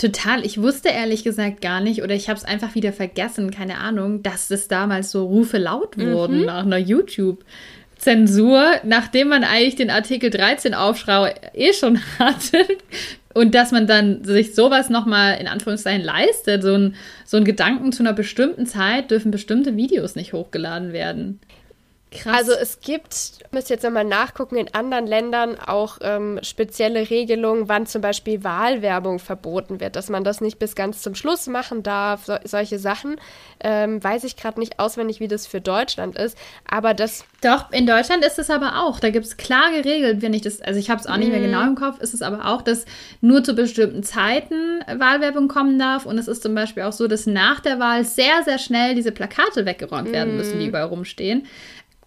Total. 0.00 0.46
Ich 0.46 0.62
wusste 0.62 0.88
ehrlich 0.88 1.24
gesagt 1.24 1.60
gar 1.60 1.82
nicht 1.82 2.02
oder 2.02 2.14
ich 2.14 2.30
habe 2.30 2.38
es 2.38 2.44
einfach 2.46 2.74
wieder 2.74 2.90
vergessen, 2.90 3.50
keine 3.50 3.76
Ahnung, 3.76 4.22
dass 4.22 4.50
es 4.50 4.66
damals 4.66 5.10
so 5.10 5.26
Rufe 5.26 5.58
laut 5.58 5.98
wurden 5.98 6.40
mhm. 6.40 6.46
nach 6.46 6.64
einer 6.64 6.78
YouTube. 6.78 7.44
Zensur, 7.98 8.64
nachdem 8.82 9.28
man 9.28 9.44
eigentlich 9.44 9.76
den 9.76 9.90
Artikel 9.90 10.30
13 10.30 10.72
Aufschrei 10.72 11.34
eh 11.52 11.74
schon 11.74 12.00
hatte, 12.18 12.66
und 13.34 13.54
dass 13.54 13.72
man 13.72 13.86
dann 13.86 14.24
sich 14.24 14.54
sowas 14.54 14.88
nochmal 14.88 15.38
in 15.38 15.46
Anführungszeichen 15.46 16.02
leistet, 16.02 16.62
so 16.62 16.72
ein, 16.72 16.94
so 17.26 17.36
ein 17.36 17.44
Gedanken 17.44 17.92
zu 17.92 18.02
einer 18.02 18.14
bestimmten 18.14 18.64
Zeit 18.64 19.10
dürfen 19.10 19.30
bestimmte 19.30 19.76
Videos 19.76 20.16
nicht 20.16 20.32
hochgeladen 20.32 20.94
werden. 20.94 21.40
Krass. 22.12 22.38
Also 22.38 22.52
es 22.52 22.80
gibt, 22.80 23.38
müsst 23.52 23.70
jetzt 23.70 23.84
nochmal 23.84 24.04
nachgucken, 24.04 24.56
in 24.56 24.74
anderen 24.74 25.06
Ländern 25.06 25.56
auch 25.58 25.98
ähm, 26.02 26.40
spezielle 26.42 27.08
Regelungen, 27.08 27.68
wann 27.68 27.86
zum 27.86 28.02
Beispiel 28.02 28.42
Wahlwerbung 28.42 29.20
verboten 29.20 29.78
wird, 29.78 29.94
dass 29.94 30.08
man 30.08 30.24
das 30.24 30.40
nicht 30.40 30.58
bis 30.58 30.74
ganz 30.74 31.02
zum 31.02 31.14
Schluss 31.14 31.46
machen 31.46 31.84
darf, 31.84 32.24
so, 32.24 32.34
solche 32.42 32.80
Sachen. 32.80 33.16
Ähm, 33.60 34.02
weiß 34.02 34.24
ich 34.24 34.36
gerade 34.36 34.58
nicht 34.58 34.80
auswendig, 34.80 35.20
wie 35.20 35.28
das 35.28 35.46
für 35.46 35.60
Deutschland 35.60 36.16
ist, 36.16 36.36
aber 36.68 36.94
das... 36.94 37.24
Doch, 37.42 37.70
in 37.70 37.86
Deutschland 37.86 38.24
ist 38.24 38.38
es 38.38 38.50
aber 38.50 38.82
auch, 38.84 38.98
da 38.98 39.10
gibt 39.10 39.26
es 39.26 39.36
klar 39.36 39.70
geregelt, 39.70 40.20
wenn 40.20 40.34
ich 40.34 40.42
das, 40.42 40.60
also 40.60 40.80
ich 40.80 40.90
habe 40.90 41.00
es 41.00 41.06
auch 41.06 41.16
nicht 41.16 41.30
mehr 41.30 41.40
genau 41.40 41.62
im 41.62 41.74
Kopf, 41.76 42.00
ist 42.00 42.12
es 42.12 42.22
aber 42.22 42.46
auch, 42.46 42.62
dass 42.62 42.86
nur 43.20 43.44
zu 43.44 43.54
bestimmten 43.54 44.02
Zeiten 44.02 44.80
Wahlwerbung 44.92 45.46
kommen 45.46 45.78
darf 45.78 46.06
und 46.06 46.18
es 46.18 46.26
ist 46.26 46.42
zum 46.42 46.54
Beispiel 46.54 46.82
auch 46.82 46.92
so, 46.92 47.06
dass 47.06 47.26
nach 47.26 47.60
der 47.60 47.78
Wahl 47.78 48.04
sehr, 48.04 48.42
sehr 48.44 48.58
schnell 48.58 48.94
diese 48.94 49.12
Plakate 49.12 49.64
weggeräumt 49.64 50.10
werden 50.10 50.36
müssen, 50.36 50.58
die 50.58 50.66
überall 50.66 50.86
rumstehen. 50.86 51.46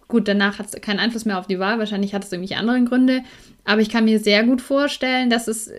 Gut, 0.08 0.28
danach 0.28 0.58
hat 0.58 0.66
es 0.66 0.80
keinen 0.80 1.00
Einfluss 1.00 1.24
mehr 1.24 1.38
auf 1.38 1.46
die 1.46 1.58
Wahl. 1.58 1.78
Wahrscheinlich 1.78 2.14
hat 2.14 2.24
es 2.24 2.32
irgendwelche 2.32 2.60
anderen 2.60 2.86
Gründe. 2.86 3.22
Aber 3.64 3.80
ich 3.80 3.88
kann 3.88 4.04
mir 4.04 4.20
sehr 4.20 4.44
gut 4.44 4.60
vorstellen, 4.60 5.30
dass 5.30 5.48
es 5.48 5.72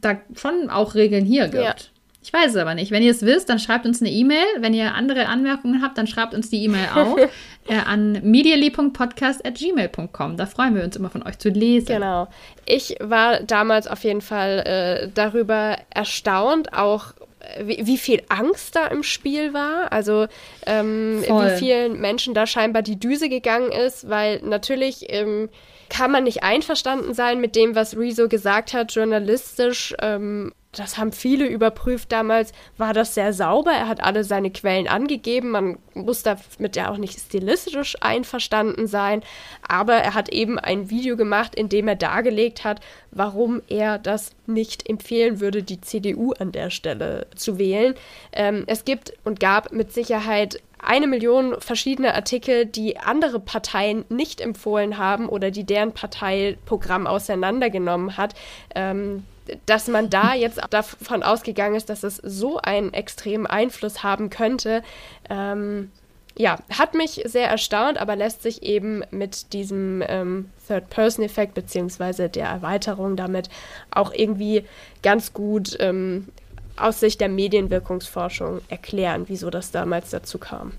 da 0.00 0.20
schon 0.34 0.70
auch 0.70 0.94
Regeln 0.94 1.24
hier 1.24 1.48
gibt. 1.48 1.62
Ja. 1.62 1.74
Ich 2.20 2.32
weiß 2.32 2.50
es 2.50 2.56
aber 2.56 2.74
nicht. 2.74 2.90
Wenn 2.90 3.02
ihr 3.02 3.12
es 3.12 3.22
wisst, 3.22 3.48
dann 3.48 3.58
schreibt 3.58 3.86
uns 3.86 4.02
eine 4.02 4.10
E-Mail. 4.10 4.44
Wenn 4.58 4.74
ihr 4.74 4.94
andere 4.94 5.28
Anmerkungen 5.28 5.80
habt, 5.82 5.96
dann 5.96 6.06
schreibt 6.06 6.34
uns 6.34 6.50
die 6.50 6.62
E-Mail 6.64 6.88
auch 6.94 7.16
äh, 7.68 7.78
an 7.86 8.20
medially.podcast.gmail.com. 8.22 10.36
Da 10.36 10.44
freuen 10.46 10.74
wir 10.74 10.84
uns 10.84 10.96
immer 10.96 11.08
von 11.10 11.22
euch 11.22 11.38
zu 11.38 11.48
lesen. 11.48 11.86
Genau. 11.86 12.28
Ich 12.66 12.96
war 13.00 13.40
damals 13.44 13.86
auf 13.86 14.04
jeden 14.04 14.20
Fall 14.20 14.58
äh, 14.58 15.08
darüber 15.14 15.78
erstaunt, 15.88 16.74
auch 16.74 17.14
wie, 17.62 17.86
wie, 17.86 17.98
viel 17.98 18.22
Angst 18.28 18.76
da 18.76 18.86
im 18.86 19.02
Spiel 19.02 19.54
war, 19.54 19.92
also 19.92 20.26
ähm, 20.66 21.22
wie 21.22 21.58
vielen 21.58 22.00
Menschen 22.00 22.34
da 22.34 22.46
scheinbar 22.46 22.82
die 22.82 22.98
Düse 22.98 23.28
gegangen 23.28 23.72
ist, 23.72 24.08
weil 24.08 24.40
natürlich 24.42 25.06
ähm, 25.08 25.48
kann 25.88 26.10
man 26.10 26.24
nicht 26.24 26.42
einverstanden 26.42 27.14
sein 27.14 27.40
mit 27.40 27.56
dem, 27.56 27.74
was 27.74 27.96
Rezo 27.96 28.28
gesagt 28.28 28.74
hat, 28.74 28.92
journalistisch. 28.92 29.94
Ähm, 30.00 30.52
das 30.72 30.98
haben 30.98 31.12
viele 31.12 31.46
überprüft 31.46 32.12
damals, 32.12 32.52
war 32.76 32.92
das 32.92 33.14
sehr 33.14 33.32
sauber. 33.32 33.72
Er 33.72 33.88
hat 33.88 34.02
alle 34.02 34.22
seine 34.22 34.50
Quellen 34.50 34.86
angegeben. 34.86 35.50
Man 35.50 35.78
muss 35.94 36.22
damit 36.22 36.76
ja 36.76 36.90
auch 36.90 36.98
nicht 36.98 37.18
stilistisch 37.18 37.96
einverstanden 38.00 38.86
sein. 38.86 39.22
Aber 39.66 39.94
er 39.94 40.12
hat 40.12 40.28
eben 40.28 40.58
ein 40.58 40.90
Video 40.90 41.16
gemacht, 41.16 41.54
in 41.54 41.70
dem 41.70 41.88
er 41.88 41.96
dargelegt 41.96 42.64
hat, 42.64 42.80
warum 43.10 43.62
er 43.68 43.98
das 43.98 44.32
nicht 44.46 44.88
empfehlen 44.88 45.40
würde, 45.40 45.62
die 45.62 45.80
CDU 45.80 46.32
an 46.32 46.52
der 46.52 46.68
Stelle 46.68 47.26
zu 47.34 47.58
wählen. 47.58 47.94
Ähm, 48.32 48.64
es 48.66 48.84
gibt 48.84 49.14
und 49.24 49.40
gab 49.40 49.72
mit 49.72 49.92
Sicherheit 49.92 50.60
eine 50.80 51.06
Million 51.06 51.56
verschiedene 51.60 52.14
Artikel, 52.14 52.66
die 52.66 52.98
andere 52.98 53.40
Parteien 53.40 54.04
nicht 54.10 54.40
empfohlen 54.40 54.98
haben 54.98 55.28
oder 55.28 55.50
die 55.50 55.64
deren 55.64 55.92
Parteiprogramm 55.92 57.06
auseinandergenommen 57.06 58.16
hat. 58.16 58.34
Ähm, 58.74 59.24
dass 59.66 59.88
man 59.88 60.10
da 60.10 60.34
jetzt 60.34 60.60
davon 60.70 61.22
ausgegangen 61.22 61.74
ist, 61.74 61.88
dass 61.88 62.02
es 62.02 62.16
so 62.16 62.58
einen 62.58 62.92
extremen 62.92 63.46
Einfluss 63.46 64.02
haben 64.02 64.30
könnte, 64.30 64.82
ähm, 65.30 65.90
ja, 66.38 66.58
hat 66.70 66.94
mich 66.94 67.22
sehr 67.24 67.48
erstaunt, 67.48 67.98
aber 67.98 68.14
lässt 68.14 68.42
sich 68.42 68.62
eben 68.62 69.02
mit 69.10 69.52
diesem 69.52 70.04
ähm, 70.06 70.50
Third-Person-Effekt 70.68 71.54
beziehungsweise 71.54 72.28
der 72.28 72.46
Erweiterung 72.46 73.16
damit 73.16 73.50
auch 73.90 74.12
irgendwie 74.14 74.64
ganz 75.02 75.32
gut 75.32 75.76
ähm, 75.80 76.28
aus 76.76 77.00
Sicht 77.00 77.20
der 77.20 77.28
Medienwirkungsforschung 77.28 78.60
erklären, 78.68 79.24
wieso 79.26 79.50
das 79.50 79.72
damals 79.72 80.10
dazu 80.10 80.38
kam. 80.38 80.72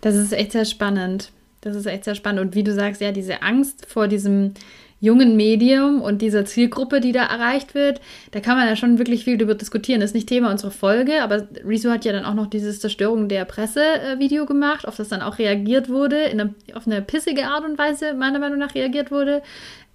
Das 0.00 0.14
ist 0.14 0.32
echt 0.32 0.52
sehr 0.52 0.64
spannend. 0.64 1.30
Das 1.60 1.76
ist 1.76 1.86
echt 1.86 2.04
sehr 2.04 2.14
spannend. 2.14 2.40
Und 2.40 2.54
wie 2.54 2.64
du 2.64 2.72
sagst, 2.72 3.00
ja, 3.00 3.12
diese 3.12 3.42
Angst 3.42 3.86
vor 3.86 4.08
diesem 4.08 4.54
jungen 5.00 5.36
Medium 5.36 6.00
und 6.00 6.22
dieser 6.22 6.44
Zielgruppe, 6.44 7.00
die 7.00 7.12
da 7.12 7.24
erreicht 7.24 7.74
wird, 7.74 8.00
da 8.30 8.40
kann 8.40 8.56
man 8.56 8.66
ja 8.66 8.76
schon 8.76 8.98
wirklich 8.98 9.24
viel 9.24 9.36
darüber 9.36 9.54
diskutieren. 9.54 10.00
Das 10.00 10.10
ist 10.10 10.14
nicht 10.14 10.28
Thema 10.28 10.50
unserer 10.50 10.70
Folge, 10.70 11.22
aber 11.22 11.46
Rezo 11.64 11.90
hat 11.90 12.04
ja 12.04 12.12
dann 12.12 12.24
auch 12.24 12.34
noch 12.34 12.46
dieses 12.46 12.80
Zerstörung 12.80 13.28
der 13.28 13.44
Presse-Video 13.44 14.46
gemacht, 14.46 14.88
auf 14.88 14.96
das 14.96 15.08
dann 15.08 15.22
auch 15.22 15.38
reagiert 15.38 15.88
wurde, 15.88 16.22
in 16.24 16.40
eine, 16.40 16.54
auf 16.74 16.86
eine 16.86 17.02
pissige 17.02 17.46
Art 17.46 17.64
und 17.64 17.78
Weise, 17.78 18.14
meiner 18.14 18.38
Meinung 18.38 18.58
nach, 18.58 18.74
reagiert 18.74 19.10
wurde. 19.10 19.42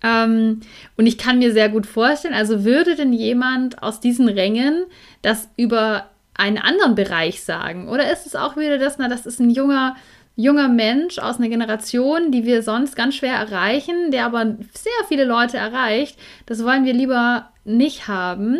Ähm, 0.03 0.61
und 0.95 1.07
ich 1.07 1.17
kann 1.17 1.39
mir 1.39 1.53
sehr 1.53 1.69
gut 1.69 1.85
vorstellen, 1.85 2.33
also 2.33 2.63
würde 2.63 2.95
denn 2.95 3.13
jemand 3.13 3.81
aus 3.83 3.99
diesen 3.99 4.29
Rängen 4.29 4.85
das 5.21 5.49
über 5.57 6.09
einen 6.39 6.57
anderen 6.57 6.95
Bereich 6.95 7.43
sagen? 7.43 7.89
Oder 7.89 8.11
ist 8.11 8.25
es 8.25 8.35
auch 8.35 8.55
wieder 8.55 8.77
das, 8.77 8.97
na, 8.97 9.09
das 9.09 9.25
ist 9.25 9.39
ein 9.39 9.49
junger 9.49 9.95
junger 10.39 10.69
Mensch 10.69 11.19
aus 11.19 11.37
einer 11.37 11.49
Generation, 11.49 12.31
die 12.31 12.45
wir 12.45 12.63
sonst 12.63 12.95
ganz 12.95 13.15
schwer 13.15 13.33
erreichen, 13.33 14.09
der 14.09 14.25
aber 14.25 14.55
sehr 14.73 14.91
viele 15.09 15.25
Leute 15.25 15.57
erreicht. 15.57 16.17
Das 16.45 16.63
wollen 16.63 16.85
wir 16.85 16.93
lieber 16.93 17.49
nicht 17.65 18.07
haben. 18.07 18.59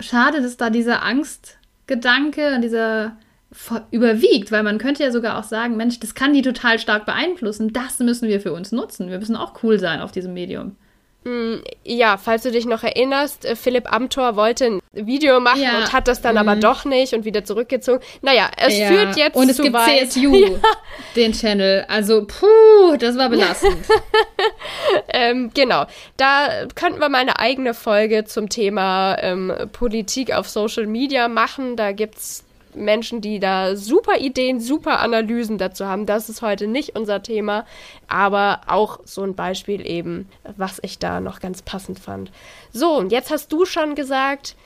Schade, 0.00 0.42
dass 0.42 0.56
da 0.56 0.70
dieser 0.70 1.04
Angstgedanke 1.04 2.56
und 2.56 2.62
dieser 2.62 3.16
überwiegt, 3.92 4.50
weil 4.50 4.64
man 4.64 4.78
könnte 4.78 5.04
ja 5.04 5.12
sogar 5.12 5.38
auch 5.38 5.44
sagen, 5.44 5.76
Mensch, 5.76 6.00
das 6.00 6.16
kann 6.16 6.32
die 6.32 6.42
total 6.42 6.80
stark 6.80 7.06
beeinflussen. 7.06 7.72
Das 7.72 8.00
müssen 8.00 8.28
wir 8.28 8.40
für 8.40 8.52
uns 8.52 8.72
nutzen. 8.72 9.10
Wir 9.10 9.20
müssen 9.20 9.36
auch 9.36 9.62
cool 9.62 9.78
sein 9.78 10.00
auf 10.00 10.10
diesem 10.10 10.34
Medium. 10.34 10.74
Mm, 11.24 11.62
ja, 11.84 12.18
falls 12.18 12.42
du 12.42 12.50
dich 12.50 12.66
noch 12.66 12.82
erinnerst, 12.82 13.46
äh, 13.46 13.56
Philipp 13.56 13.90
Amthor 13.90 14.36
wollte 14.36 14.66
ein 14.66 14.80
Video 14.92 15.40
machen 15.40 15.62
ja. 15.62 15.78
und 15.78 15.92
hat 15.94 16.06
das 16.06 16.20
dann 16.20 16.34
mhm. 16.34 16.40
aber 16.40 16.56
doch 16.56 16.84
nicht 16.84 17.14
und 17.14 17.24
wieder 17.24 17.44
zurückgezogen. 17.44 18.02
Naja, 18.20 18.50
es 18.58 18.78
ja. 18.78 18.88
führt 18.88 19.16
jetzt 19.16 19.34
Und 19.34 19.48
es 19.48 19.56
gibt 19.56 19.72
weit. 19.72 20.12
CSU, 20.12 20.34
ja. 20.34 20.58
den 21.16 21.32
Channel. 21.32 21.86
Also, 21.88 22.26
puh, 22.26 22.96
das 22.98 23.16
war 23.16 23.30
belastend. 23.30 23.86
ähm, 25.08 25.50
genau. 25.54 25.86
Da 26.18 26.66
könnten 26.74 27.00
wir 27.00 27.08
mal 27.08 27.22
eine 27.22 27.38
eigene 27.38 27.72
Folge 27.72 28.24
zum 28.24 28.50
Thema 28.50 29.16
ähm, 29.20 29.50
Politik 29.72 30.34
auf 30.34 30.48
Social 30.50 30.86
Media 30.86 31.28
machen. 31.28 31.76
Da 31.76 31.92
gibt 31.92 32.16
es 32.16 32.44
Menschen, 32.74 33.20
die 33.20 33.40
da 33.40 33.76
super 33.76 34.18
Ideen, 34.18 34.60
super 34.60 35.00
Analysen 35.00 35.58
dazu 35.58 35.86
haben. 35.86 36.06
Das 36.06 36.28
ist 36.28 36.42
heute 36.42 36.66
nicht 36.66 36.96
unser 36.96 37.22
Thema, 37.22 37.66
aber 38.08 38.62
auch 38.66 39.00
so 39.04 39.22
ein 39.22 39.34
Beispiel 39.34 39.86
eben, 39.86 40.28
was 40.56 40.78
ich 40.82 40.98
da 40.98 41.20
noch 41.20 41.40
ganz 41.40 41.62
passend 41.62 41.98
fand. 41.98 42.30
So, 42.72 42.96
und 42.96 43.12
jetzt 43.12 43.30
hast 43.30 43.52
du 43.52 43.64
schon 43.64 43.94
gesagt, 43.94 44.56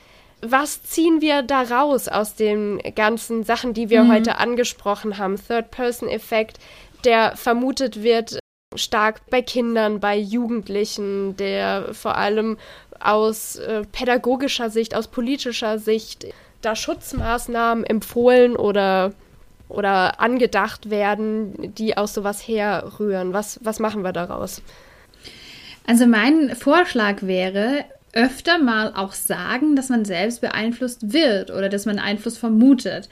was 0.41 0.83
ziehen 0.83 1.21
wir 1.21 1.41
da 1.41 1.63
raus 1.63 2.07
aus 2.07 2.35
den 2.35 2.79
ganzen 2.95 3.43
Sachen, 3.43 3.73
die 3.73 3.89
wir 3.89 4.03
mhm. 4.03 4.11
heute 4.13 4.37
angesprochen 4.37 5.17
haben? 5.17 5.35
Third-Person-Effekt, 5.35 6.59
der 7.03 7.35
vermutet 7.35 8.03
wird 8.03 8.39
stark 8.75 9.21
bei 9.29 9.41
Kindern, 9.41 9.99
bei 9.99 10.15
Jugendlichen, 10.17 11.35
der 11.37 11.93
vor 11.93 12.15
allem 12.15 12.57
aus 12.99 13.55
äh, 13.55 13.83
pädagogischer 13.91 14.69
Sicht, 14.69 14.95
aus 14.95 15.07
politischer 15.07 15.79
Sicht 15.79 16.27
da 16.61 16.75
Schutzmaßnahmen 16.75 17.83
empfohlen 17.83 18.55
oder, 18.55 19.13
oder 19.67 20.19
angedacht 20.19 20.89
werden, 20.89 21.73
die 21.75 21.97
aus 21.97 22.13
sowas 22.13 22.47
herrühren? 22.47 23.33
Was, 23.33 23.59
was 23.63 23.79
machen 23.79 24.03
wir 24.03 24.13
daraus? 24.13 24.61
Also 25.85 26.05
mein 26.05 26.55
Vorschlag 26.55 27.23
wäre, 27.23 27.85
öfter 28.13 28.57
mal 28.57 28.93
auch 28.95 29.13
sagen, 29.13 29.75
dass 29.75 29.89
man 29.89 30.05
selbst 30.05 30.41
beeinflusst 30.41 31.13
wird 31.13 31.51
oder 31.51 31.69
dass 31.69 31.85
man 31.85 31.99
Einfluss 31.99 32.37
vermutet. 32.37 33.09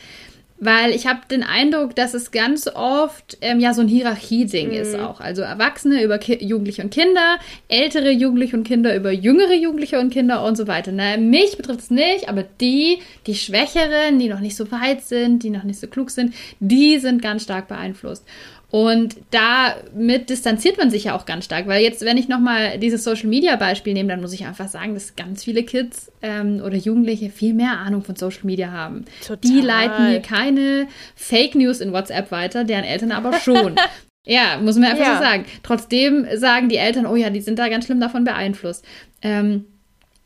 Weil 0.59 0.91
ich 0.91 1.05
habe 1.05 1.19
den 1.29 1.43
Eindruck, 1.43 1.95
dass 1.95 2.13
es 2.13 2.31
ganz 2.31 2.67
oft 2.67 3.37
ähm, 3.41 3.59
ja 3.59 3.73
so 3.73 3.81
ein 3.81 3.87
Hierarchieding 3.87 4.69
mhm. 4.69 4.73
ist 4.73 4.95
auch. 4.95 5.19
Also 5.19 5.43
Erwachsene 5.43 6.03
über 6.03 6.17
Ki 6.17 6.43
Jugendliche 6.43 6.81
und 6.81 6.89
Kinder, 6.89 7.37
ältere 7.67 8.09
Jugendliche 8.09 8.57
und 8.57 8.63
Kinder 8.63 8.95
über 8.95 9.11
jüngere 9.11 9.53
Jugendliche 9.53 9.99
und 9.99 10.11
Kinder 10.11 10.43
und 10.43 10.57
so 10.57 10.67
weiter. 10.67 10.91
Na, 10.91 11.17
mich 11.17 11.57
betrifft 11.57 11.81
es 11.81 11.91
nicht, 11.91 12.27
aber 12.27 12.43
die, 12.59 12.99
die 13.27 13.35
Schwächeren, 13.35 14.17
die 14.17 14.29
noch 14.29 14.39
nicht 14.39 14.55
so 14.55 14.71
weit 14.71 15.03
sind, 15.03 15.43
die 15.43 15.51
noch 15.51 15.63
nicht 15.63 15.79
so 15.79 15.87
klug 15.87 16.09
sind, 16.09 16.33
die 16.59 16.97
sind 16.97 17.21
ganz 17.21 17.43
stark 17.43 17.67
beeinflusst. 17.67 18.25
Und 18.69 19.15
damit 19.31 20.29
distanziert 20.29 20.77
man 20.77 20.89
sich 20.89 21.05
ja 21.05 21.15
auch 21.15 21.25
ganz 21.25 21.45
stark, 21.45 21.67
weil 21.67 21.81
jetzt, 21.81 22.03
wenn 22.03 22.17
ich 22.17 22.27
nochmal 22.27 22.77
dieses 22.79 23.03
Social 23.03 23.27
Media 23.27 23.55
Beispiel 23.55 23.93
nehme, 23.93 24.09
dann 24.09 24.19
muss 24.19 24.33
ich 24.33 24.45
einfach 24.45 24.67
sagen, 24.67 24.93
dass 24.93 25.15
ganz 25.15 25.45
viele 25.45 25.63
Kids 25.63 26.11
ähm, 26.21 26.61
oder 26.61 26.75
Jugendliche 26.75 27.29
viel 27.29 27.53
mehr 27.53 27.79
Ahnung 27.79 28.03
von 28.03 28.17
Social 28.17 28.43
Media 28.43 28.71
haben. 28.71 29.05
Total. 29.25 29.39
Die 29.39 29.61
leiten 29.61 30.09
mir 30.09 30.19
keine 30.19 30.87
Fake 31.15 31.55
News 31.55 31.79
in 31.79 31.93
WhatsApp 31.93 32.29
weiter, 32.31 32.65
deren 32.65 32.83
Eltern 32.83 33.13
aber 33.13 33.39
schon. 33.39 33.75
ja, 34.25 34.57
muss 34.61 34.75
man 34.75 34.91
einfach 34.91 35.05
ja. 35.05 35.17
so 35.17 35.23
sagen. 35.23 35.45
Trotzdem 35.63 36.27
sagen 36.35 36.67
die 36.67 36.75
Eltern, 36.77 37.05
oh 37.05 37.15
ja, 37.15 37.29
die 37.29 37.41
sind 37.41 37.59
da 37.59 37.69
ganz 37.69 37.85
schlimm 37.85 38.01
davon 38.01 38.25
beeinflusst. 38.25 38.83
Ähm, 39.21 39.63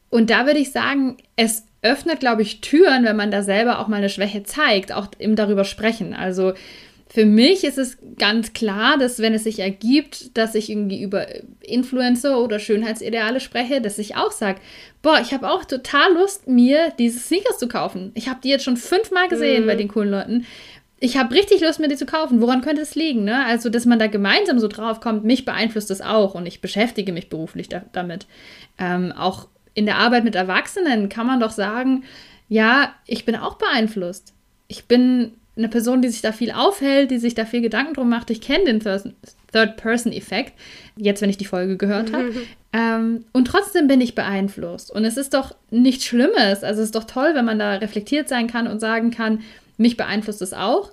und 0.09 0.31
da 0.31 0.47
würde 0.47 0.59
ich 0.59 0.71
sagen, 0.71 1.17
es 1.35 1.65
öffnet, 1.83 2.19
glaube 2.19 2.41
ich, 2.41 2.61
Türen, 2.61 3.05
wenn 3.05 3.15
man 3.15 3.31
da 3.31 3.43
selber 3.43 3.79
auch 3.79 3.87
mal 3.87 3.97
eine 3.97 4.09
Schwäche 4.09 4.43
zeigt, 4.43 4.91
auch 4.91 5.07
eben 5.19 5.35
darüber 5.35 5.63
sprechen. 5.63 6.13
Also 6.13 6.53
für 7.13 7.25
mich 7.25 7.65
ist 7.65 7.77
es 7.77 7.97
ganz 8.17 8.53
klar, 8.53 8.97
dass 8.97 9.19
wenn 9.19 9.33
es 9.33 9.43
sich 9.43 9.59
ergibt, 9.59 10.37
dass 10.37 10.55
ich 10.55 10.69
irgendwie 10.69 11.01
über 11.01 11.27
Influencer 11.59 12.39
oder 12.39 12.57
Schönheitsideale 12.57 13.41
spreche, 13.41 13.81
dass 13.81 13.99
ich 13.99 14.15
auch 14.15 14.31
sage, 14.31 14.61
boah, 15.01 15.19
ich 15.21 15.33
habe 15.33 15.49
auch 15.49 15.65
total 15.65 16.13
Lust, 16.13 16.47
mir 16.47 16.93
diese 16.97 17.19
Sneakers 17.19 17.57
zu 17.57 17.67
kaufen. 17.67 18.11
Ich 18.13 18.29
habe 18.29 18.39
die 18.41 18.47
jetzt 18.47 18.63
schon 18.63 18.77
fünfmal 18.77 19.27
gesehen 19.27 19.63
mhm. 19.63 19.67
bei 19.67 19.75
den 19.75 19.89
coolen 19.89 20.09
Leuten. 20.09 20.45
Ich 21.01 21.17
habe 21.17 21.35
richtig 21.35 21.59
Lust, 21.59 21.81
mir 21.81 21.89
die 21.89 21.97
zu 21.97 22.05
kaufen. 22.05 22.41
Woran 22.41 22.61
könnte 22.61 22.81
es 22.81 22.95
liegen? 22.95 23.25
Ne? 23.25 23.43
Also, 23.45 23.69
dass 23.69 23.85
man 23.85 23.99
da 23.99 24.07
gemeinsam 24.07 24.59
so 24.59 24.69
drauf 24.69 25.01
kommt, 25.01 25.25
mich 25.25 25.43
beeinflusst 25.43 25.89
das 25.89 25.99
auch 25.99 26.33
und 26.33 26.45
ich 26.45 26.61
beschäftige 26.61 27.11
mich 27.11 27.27
beruflich 27.27 27.67
da 27.67 27.81
damit. 27.91 28.25
Ähm, 28.77 29.11
auch 29.11 29.49
in 29.73 29.85
der 29.85 29.97
Arbeit 29.97 30.23
mit 30.23 30.35
Erwachsenen 30.35 31.09
kann 31.09 31.27
man 31.27 31.41
doch 31.41 31.51
sagen, 31.51 32.05
ja, 32.47 32.93
ich 33.05 33.25
bin 33.25 33.35
auch 33.35 33.55
beeinflusst. 33.55 34.33
Ich 34.67 34.85
bin 34.85 35.33
eine 35.61 35.69
Person, 35.69 36.01
die 36.01 36.09
sich 36.09 36.21
da 36.21 36.31
viel 36.31 36.51
aufhält, 36.51 37.11
die 37.11 37.17
sich 37.17 37.35
da 37.35 37.45
viel 37.45 37.61
Gedanken 37.61 37.93
drum 37.93 38.09
macht. 38.09 38.29
Ich 38.29 38.41
kenne 38.41 38.65
den 38.65 38.79
Third-Person-Effekt, 38.79 40.53
jetzt, 40.97 41.21
wenn 41.21 41.29
ich 41.29 41.37
die 41.37 41.45
Folge 41.45 41.77
gehört 41.77 42.11
habe. 42.11 42.33
ähm, 42.73 43.25
und 43.31 43.45
trotzdem 43.45 43.87
bin 43.87 44.01
ich 44.01 44.15
beeinflusst. 44.15 44.91
Und 44.91 45.05
es 45.05 45.17
ist 45.17 45.33
doch 45.33 45.55
nichts 45.69 46.05
Schlimmes. 46.05 46.63
Also 46.63 46.81
es 46.81 46.87
ist 46.87 46.95
doch 46.95 47.05
toll, 47.05 47.31
wenn 47.33 47.45
man 47.45 47.59
da 47.59 47.75
reflektiert 47.75 48.27
sein 48.27 48.47
kann 48.47 48.67
und 48.67 48.79
sagen 48.79 49.11
kann, 49.11 49.41
mich 49.77 49.97
beeinflusst 49.97 50.41
es 50.41 50.53
auch. 50.53 50.91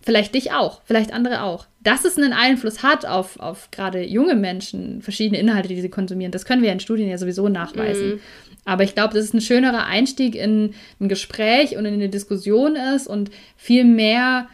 Vielleicht 0.00 0.34
dich 0.34 0.52
auch, 0.52 0.82
vielleicht 0.84 1.14
andere 1.14 1.42
auch. 1.42 1.66
Dass 1.82 2.04
es 2.04 2.18
einen 2.18 2.34
Einfluss 2.34 2.82
hat 2.82 3.06
auf, 3.06 3.40
auf 3.40 3.70
gerade 3.70 4.04
junge 4.04 4.34
Menschen, 4.34 5.00
verschiedene 5.00 5.40
Inhalte, 5.40 5.68
die 5.68 5.80
sie 5.80 5.88
konsumieren, 5.88 6.30
das 6.30 6.44
können 6.44 6.62
wir 6.62 6.70
in 6.72 6.80
Studien 6.80 7.08
ja 7.08 7.16
sowieso 7.16 7.48
nachweisen. 7.48 8.16
Mhm. 8.16 8.20
Aber 8.64 8.82
ich 8.82 8.94
glaube, 8.94 9.14
dass 9.14 9.24
es 9.24 9.34
ein 9.34 9.40
schönerer 9.40 9.84
Einstieg 9.86 10.34
in 10.34 10.74
ein 11.00 11.08
Gespräch 11.08 11.76
und 11.76 11.84
in 11.84 11.94
eine 11.94 12.08
Diskussion 12.08 12.76
ist 12.76 13.06
und 13.06 13.30
viel 13.56 13.84
mehr 13.84 14.48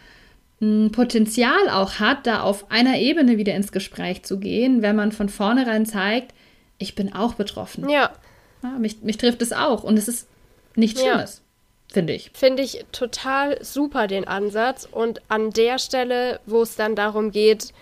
hm, 0.60 0.90
Potenzial 0.92 1.68
auch 1.70 1.94
hat, 2.00 2.26
da 2.26 2.42
auf 2.42 2.70
einer 2.70 2.98
Ebene 2.98 3.38
wieder 3.38 3.54
ins 3.54 3.72
Gespräch 3.72 4.24
zu 4.24 4.38
gehen, 4.38 4.82
wenn 4.82 4.96
man 4.96 5.12
von 5.12 5.28
vornherein 5.28 5.86
zeigt, 5.86 6.34
ich 6.78 6.94
bin 6.94 7.14
auch 7.14 7.34
betroffen. 7.34 7.88
Ja. 7.88 8.10
ja 8.62 8.70
mich, 8.78 9.02
mich 9.02 9.18
trifft 9.18 9.42
es 9.42 9.52
auch. 9.52 9.84
Und 9.84 9.98
es 9.98 10.08
ist 10.08 10.26
nichts 10.74 11.00
Schlimmes. 11.00 11.36
Ja. 11.36 11.92
Finde 11.92 12.12
ich. 12.12 12.30
Finde 12.34 12.62
ich 12.62 12.84
total 12.92 13.62
super 13.64 14.06
den 14.06 14.26
Ansatz. 14.26 14.88
Und 14.90 15.20
an 15.28 15.50
der 15.50 15.78
Stelle, 15.78 16.40
wo 16.46 16.62
es 16.62 16.76
dann 16.76 16.94
darum 16.94 17.32
geht, 17.32 17.72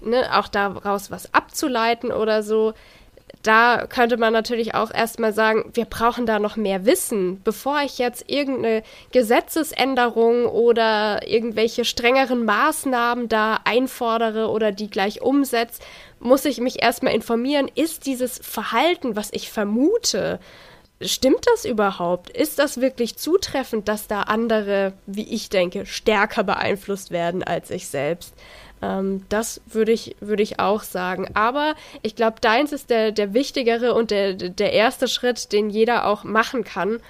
ne, 0.00 0.36
auch 0.36 0.48
daraus 0.48 1.10
was 1.10 1.32
abzuleiten 1.34 2.10
oder 2.10 2.42
so, 2.42 2.72
da 3.42 3.86
könnte 3.88 4.16
man 4.16 4.32
natürlich 4.32 4.74
auch 4.74 4.90
erstmal 4.92 5.32
sagen, 5.32 5.70
wir 5.74 5.84
brauchen 5.84 6.26
da 6.26 6.38
noch 6.38 6.56
mehr 6.56 6.84
Wissen, 6.84 7.40
bevor 7.42 7.80
ich 7.82 7.98
jetzt 7.98 8.24
irgendeine 8.26 8.82
Gesetzesänderung 9.12 10.46
oder 10.46 11.26
irgendwelche 11.26 11.84
strengeren 11.84 12.44
Maßnahmen 12.44 13.28
da 13.28 13.60
einfordere 13.64 14.50
oder 14.50 14.72
die 14.72 14.90
gleich 14.90 15.22
umsetze, 15.22 15.80
muss 16.18 16.44
ich 16.44 16.60
mich 16.60 16.82
erstmal 16.82 17.14
informieren, 17.14 17.70
ist 17.74 18.06
dieses 18.06 18.38
Verhalten, 18.42 19.16
was 19.16 19.30
ich 19.32 19.50
vermute, 19.50 20.38
stimmt 21.00 21.46
das 21.52 21.64
überhaupt? 21.64 22.30
Ist 22.30 22.58
das 22.58 22.80
wirklich 22.80 23.16
zutreffend, 23.16 23.88
dass 23.88 24.06
da 24.06 24.22
andere, 24.22 24.92
wie 25.06 25.34
ich 25.34 25.48
denke, 25.48 25.86
stärker 25.86 26.44
beeinflusst 26.44 27.10
werden 27.10 27.42
als 27.42 27.70
ich 27.70 27.88
selbst? 27.88 28.34
Ähm, 28.82 29.24
das 29.28 29.60
würde 29.66 29.92
ich, 29.92 30.16
würde 30.20 30.42
ich 30.42 30.58
auch 30.58 30.82
sagen. 30.82 31.28
Aber 31.34 31.74
ich 32.02 32.16
glaube, 32.16 32.36
deins 32.40 32.72
ist 32.72 32.90
der, 32.90 33.12
der 33.12 33.34
wichtigere 33.34 33.94
und 33.94 34.10
der, 34.10 34.34
der 34.34 34.72
erste 34.72 35.08
Schritt, 35.08 35.52
den 35.52 35.70
jeder 35.70 36.06
auch 36.06 36.24
machen 36.24 36.64
kann. 36.64 37.00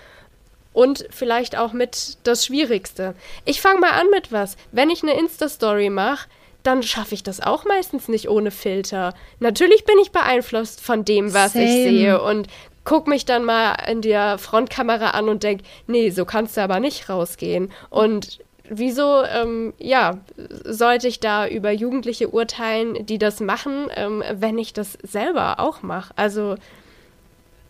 Und 0.73 1.07
vielleicht 1.11 1.59
auch 1.59 1.73
mit 1.73 2.19
das 2.23 2.47
Schwierigste. 2.47 3.15
Ich 3.45 3.61
fange 3.61 3.81
mal 3.81 3.91
an 3.91 4.09
mit 4.11 4.31
was. 4.31 4.57
Wenn 4.71 4.91
ich 4.91 5.03
eine 5.03 5.19
Insta-Story 5.19 5.91
mache, 5.91 6.29
dann 6.63 6.83
schaffe 6.83 7.15
ich 7.15 7.23
das 7.23 7.41
auch 7.41 7.65
meistens 7.65 8.09
nicht 8.09 8.29
ohne 8.29 8.51
Filter. 8.51 9.15
Natürlich 9.41 9.85
bin 9.85 9.99
ich 9.99 10.13
beeinflusst 10.13 10.81
von 10.81 11.05
dem, 11.05 11.35
was 11.35 11.55
Same. 11.55 11.65
ich 11.65 11.71
sehe 11.71 12.23
und 12.23 12.49
guck 12.85 13.07
mich 13.07 13.25
dann 13.25 13.45
mal 13.45 13.75
in 13.89 14.03
der 14.03 14.39
Frontkamera 14.39 15.11
an 15.11 15.29
und 15.29 15.43
denk, 15.43 15.63
nee, 15.87 16.11
so 16.11 16.25
kannst 16.25 16.57
du 16.57 16.63
aber 16.63 16.81
nicht 16.81 17.09
rausgehen. 17.09 17.73
Und 17.89 18.41
wieso, 18.71 19.25
ähm, 19.25 19.75
ja, 19.79 20.19
sollte 20.65 21.09
ich 21.09 21.21
da 21.21 21.47
über 21.47 21.71
Jugendliche 21.71 22.29
urteilen, 22.29 23.05
die 23.05 23.19
das 23.19 23.41
machen, 23.41 23.89
ähm, 23.95 24.23
wenn 24.33 24.57
ich 24.57 24.73
das 24.73 24.97
selber 25.03 25.61
auch 25.61 25.83
mache? 25.83 26.15
Also 26.17 26.55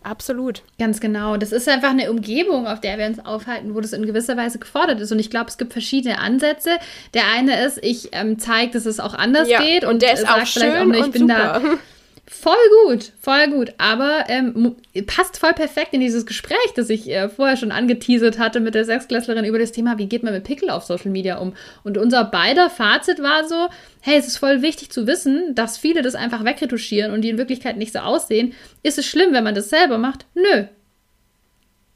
absolut. 0.03 0.61
Ganz 0.79 1.01
genau. 1.01 1.37
Das 1.37 1.51
ist 1.51 1.67
einfach 1.67 1.89
eine 1.89 2.09
Umgebung, 2.09 2.67
auf 2.67 2.79
der 2.79 2.97
wir 2.97 3.07
uns 3.07 3.23
aufhalten, 3.25 3.75
wo 3.75 3.81
das 3.81 3.93
in 3.93 4.05
gewisser 4.05 4.37
Weise 4.37 4.59
gefordert 4.59 4.99
ist. 5.01 5.11
Und 5.11 5.19
ich 5.19 5.29
glaube, 5.29 5.47
es 5.49 5.57
gibt 5.57 5.73
verschiedene 5.73 6.19
Ansätze. 6.19 6.77
Der 7.13 7.23
eine 7.35 7.65
ist, 7.65 7.79
ich 7.83 8.09
ähm, 8.13 8.39
zeige, 8.39 8.71
dass 8.71 8.85
es 8.85 8.99
auch 8.99 9.13
anders 9.13 9.49
ja, 9.49 9.61
geht. 9.61 9.83
Und, 9.83 10.01
der 10.01 10.13
ist 10.13 10.27
auch 10.27 10.45
schön 10.45 10.71
auch, 10.71 10.85
ne, 10.85 10.99
ich 10.99 11.11
bin 11.11 11.27
super. 11.27 11.61
da 11.61 11.61
Voll 12.33 12.55
gut, 12.85 13.11
voll 13.19 13.49
gut. 13.49 13.73
Aber 13.77 14.23
ähm, 14.29 14.77
passt 15.05 15.37
voll 15.37 15.51
perfekt 15.51 15.93
in 15.93 15.99
dieses 15.99 16.25
Gespräch, 16.25 16.57
das 16.77 16.89
ich 16.89 17.11
äh, 17.11 17.27
vorher 17.27 17.57
schon 17.57 17.73
angeteasert 17.73 18.39
hatte 18.39 18.61
mit 18.61 18.73
der 18.73 18.85
Sechsklässlerin 18.85 19.43
über 19.43 19.59
das 19.59 19.73
Thema, 19.73 19.97
wie 19.97 20.05
geht 20.05 20.23
man 20.23 20.33
mit 20.33 20.45
Pickel 20.45 20.69
auf 20.69 20.85
Social 20.85 21.11
Media 21.11 21.39
um. 21.39 21.53
Und 21.83 21.97
unser 21.97 22.23
beider 22.23 22.69
Fazit 22.69 23.21
war 23.21 23.45
so, 23.49 23.67
hey, 23.99 24.17
es 24.17 24.27
ist 24.27 24.37
voll 24.37 24.61
wichtig 24.61 24.91
zu 24.91 25.07
wissen, 25.07 25.55
dass 25.55 25.77
viele 25.77 26.01
das 26.03 26.15
einfach 26.15 26.45
wegretuschieren 26.45 27.11
und 27.11 27.21
die 27.21 27.29
in 27.29 27.37
Wirklichkeit 27.37 27.75
nicht 27.75 27.91
so 27.91 27.99
aussehen. 27.99 28.53
Ist 28.81 28.97
es 28.97 29.05
schlimm, 29.05 29.33
wenn 29.33 29.43
man 29.43 29.53
das 29.53 29.69
selber 29.69 29.97
macht? 29.97 30.25
Nö. 30.33 30.63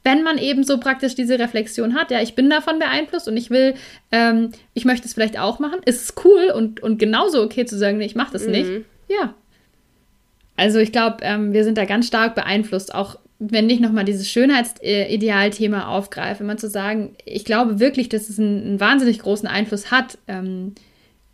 Wenn 0.04 0.22
man 0.22 0.36
eben 0.36 0.64
so 0.64 0.78
praktisch 0.78 1.14
diese 1.14 1.38
Reflexion 1.38 1.94
hat, 1.94 2.10
ja, 2.10 2.20
ich 2.20 2.34
bin 2.34 2.50
davon 2.50 2.78
beeinflusst 2.78 3.26
und 3.26 3.38
ich 3.38 3.48
will, 3.48 3.74
ähm, 4.12 4.52
ich 4.74 4.84
möchte 4.84 5.08
es 5.08 5.14
vielleicht 5.14 5.38
auch 5.38 5.60
machen, 5.60 5.80
ist 5.86 6.02
es 6.02 6.24
cool 6.24 6.52
und, 6.54 6.82
und 6.82 6.98
genauso 6.98 7.42
okay 7.42 7.64
zu 7.64 7.78
sagen, 7.78 7.96
nee, 7.96 8.04
ich 8.04 8.14
mache 8.14 8.34
das 8.34 8.44
mhm. 8.44 8.52
nicht. 8.52 8.70
Ja, 9.08 9.34
also 10.56 10.78
ich 10.78 10.92
glaube, 10.92 11.18
ähm, 11.22 11.52
wir 11.52 11.64
sind 11.64 11.78
da 11.78 11.84
ganz 11.84 12.06
stark 12.06 12.34
beeinflusst, 12.34 12.94
auch 12.94 13.18
wenn 13.38 13.68
ich 13.68 13.80
nochmal 13.80 14.04
dieses 14.04 14.30
Schönheitsidealthema 14.30 15.88
aufgreife, 15.88 16.42
immer 16.42 16.56
zu 16.56 16.70
sagen, 16.70 17.16
ich 17.24 17.44
glaube 17.44 17.80
wirklich, 17.80 18.08
dass 18.08 18.30
es 18.30 18.38
einen, 18.38 18.62
einen 18.62 18.80
wahnsinnig 18.80 19.18
großen 19.18 19.46
Einfluss 19.46 19.90
hat, 19.90 20.18
ähm, 20.26 20.74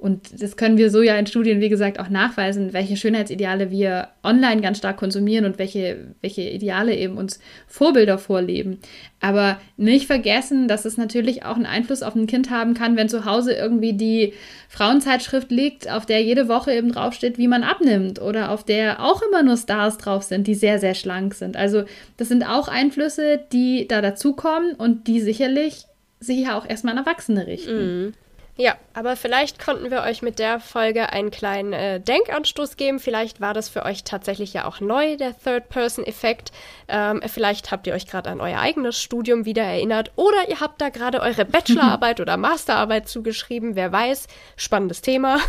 und 0.02 0.42
das 0.42 0.56
können 0.56 0.78
wir 0.78 0.90
so 0.90 1.00
ja 1.00 1.16
in 1.16 1.28
Studien, 1.28 1.60
wie 1.60 1.68
gesagt, 1.68 2.00
auch 2.00 2.08
nachweisen, 2.08 2.72
welche 2.72 2.96
Schönheitsideale 2.96 3.70
wir 3.70 4.08
online 4.24 4.60
ganz 4.60 4.78
stark 4.78 4.96
konsumieren 4.96 5.44
und 5.44 5.60
welche, 5.60 6.16
welche 6.20 6.42
Ideale 6.42 6.96
eben 6.96 7.16
uns 7.16 7.38
Vorbilder 7.68 8.18
vorleben. 8.18 8.80
Aber 9.20 9.60
nicht 9.76 10.08
vergessen, 10.08 10.66
dass 10.66 10.86
es 10.86 10.96
natürlich 10.96 11.44
auch 11.44 11.54
einen 11.54 11.66
Einfluss 11.66 12.02
auf 12.02 12.16
ein 12.16 12.26
Kind 12.26 12.50
haben 12.50 12.74
kann, 12.74 12.96
wenn 12.96 13.08
zu 13.08 13.26
Hause 13.26 13.52
irgendwie 13.52 13.92
die 13.92 14.32
Frauenzeitschrift 14.68 15.52
liegt, 15.52 15.88
auf 15.88 16.04
der 16.04 16.20
jede 16.20 16.48
Woche 16.48 16.72
eben 16.72 16.90
draufsteht, 16.90 17.38
wie 17.38 17.46
man 17.46 17.62
abnimmt 17.62 18.20
oder 18.20 18.50
auf 18.50 18.64
der 18.64 19.04
auch 19.04 19.22
immer 19.22 19.44
nur 19.44 19.56
Stars 19.56 19.98
drauf 19.98 20.24
sind, 20.24 20.48
die 20.48 20.56
sehr, 20.56 20.80
sehr 20.80 20.94
schlank 20.94 21.34
sind. 21.34 21.56
Also 21.56 21.84
das 22.16 22.26
sind 22.26 22.42
auch 22.42 22.66
Einflüsse, 22.66 23.38
die 23.52 23.86
da 23.86 24.02
dazukommen 24.02 24.74
und 24.74 25.06
die 25.06 25.20
sicherlich 25.20 25.84
sich 26.18 26.40
ja 26.40 26.58
auch 26.58 26.68
erstmal 26.68 26.98
an 26.98 27.04
Erwachsene 27.04 27.46
richten. 27.46 28.06
Mhm. 28.06 28.14
Ja, 28.56 28.76
aber 28.92 29.16
vielleicht 29.16 29.64
konnten 29.64 29.90
wir 29.90 30.02
euch 30.02 30.20
mit 30.20 30.38
der 30.38 30.60
Folge 30.60 31.08
einen 31.10 31.30
kleinen 31.30 31.72
äh, 31.72 32.00
Denkanstoß 32.00 32.76
geben. 32.76 32.98
Vielleicht 33.00 33.40
war 33.40 33.54
das 33.54 33.70
für 33.70 33.84
euch 33.84 34.04
tatsächlich 34.04 34.52
ja 34.52 34.66
auch 34.66 34.80
neu, 34.80 35.16
der 35.16 35.38
Third-Person-Effekt. 35.38 36.52
Ähm, 36.86 37.22
vielleicht 37.26 37.70
habt 37.70 37.86
ihr 37.86 37.94
euch 37.94 38.06
gerade 38.06 38.28
an 38.28 38.42
euer 38.42 38.60
eigenes 38.60 39.00
Studium 39.00 39.46
wieder 39.46 39.62
erinnert 39.62 40.12
oder 40.16 40.50
ihr 40.50 40.60
habt 40.60 40.82
da 40.82 40.90
gerade 40.90 41.20
eure 41.20 41.46
Bachelorarbeit 41.46 42.20
oder 42.20 42.36
Masterarbeit 42.36 43.08
zugeschrieben. 43.08 43.74
Wer 43.74 43.90
weiß, 43.90 44.26
spannendes 44.56 45.00
Thema. 45.00 45.40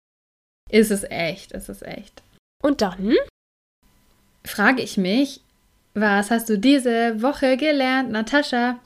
ist 0.70 0.90
es 0.90 1.04
echt, 1.04 1.52
ist 1.52 1.68
es 1.68 1.82
echt. 1.82 2.22
Und 2.62 2.80
dann 2.80 3.14
frage 4.42 4.80
ich 4.80 4.96
mich, 4.96 5.42
was 5.92 6.30
hast 6.30 6.48
du 6.48 6.58
diese 6.58 7.20
Woche 7.20 7.58
gelernt, 7.58 8.10
Natascha? 8.10 8.78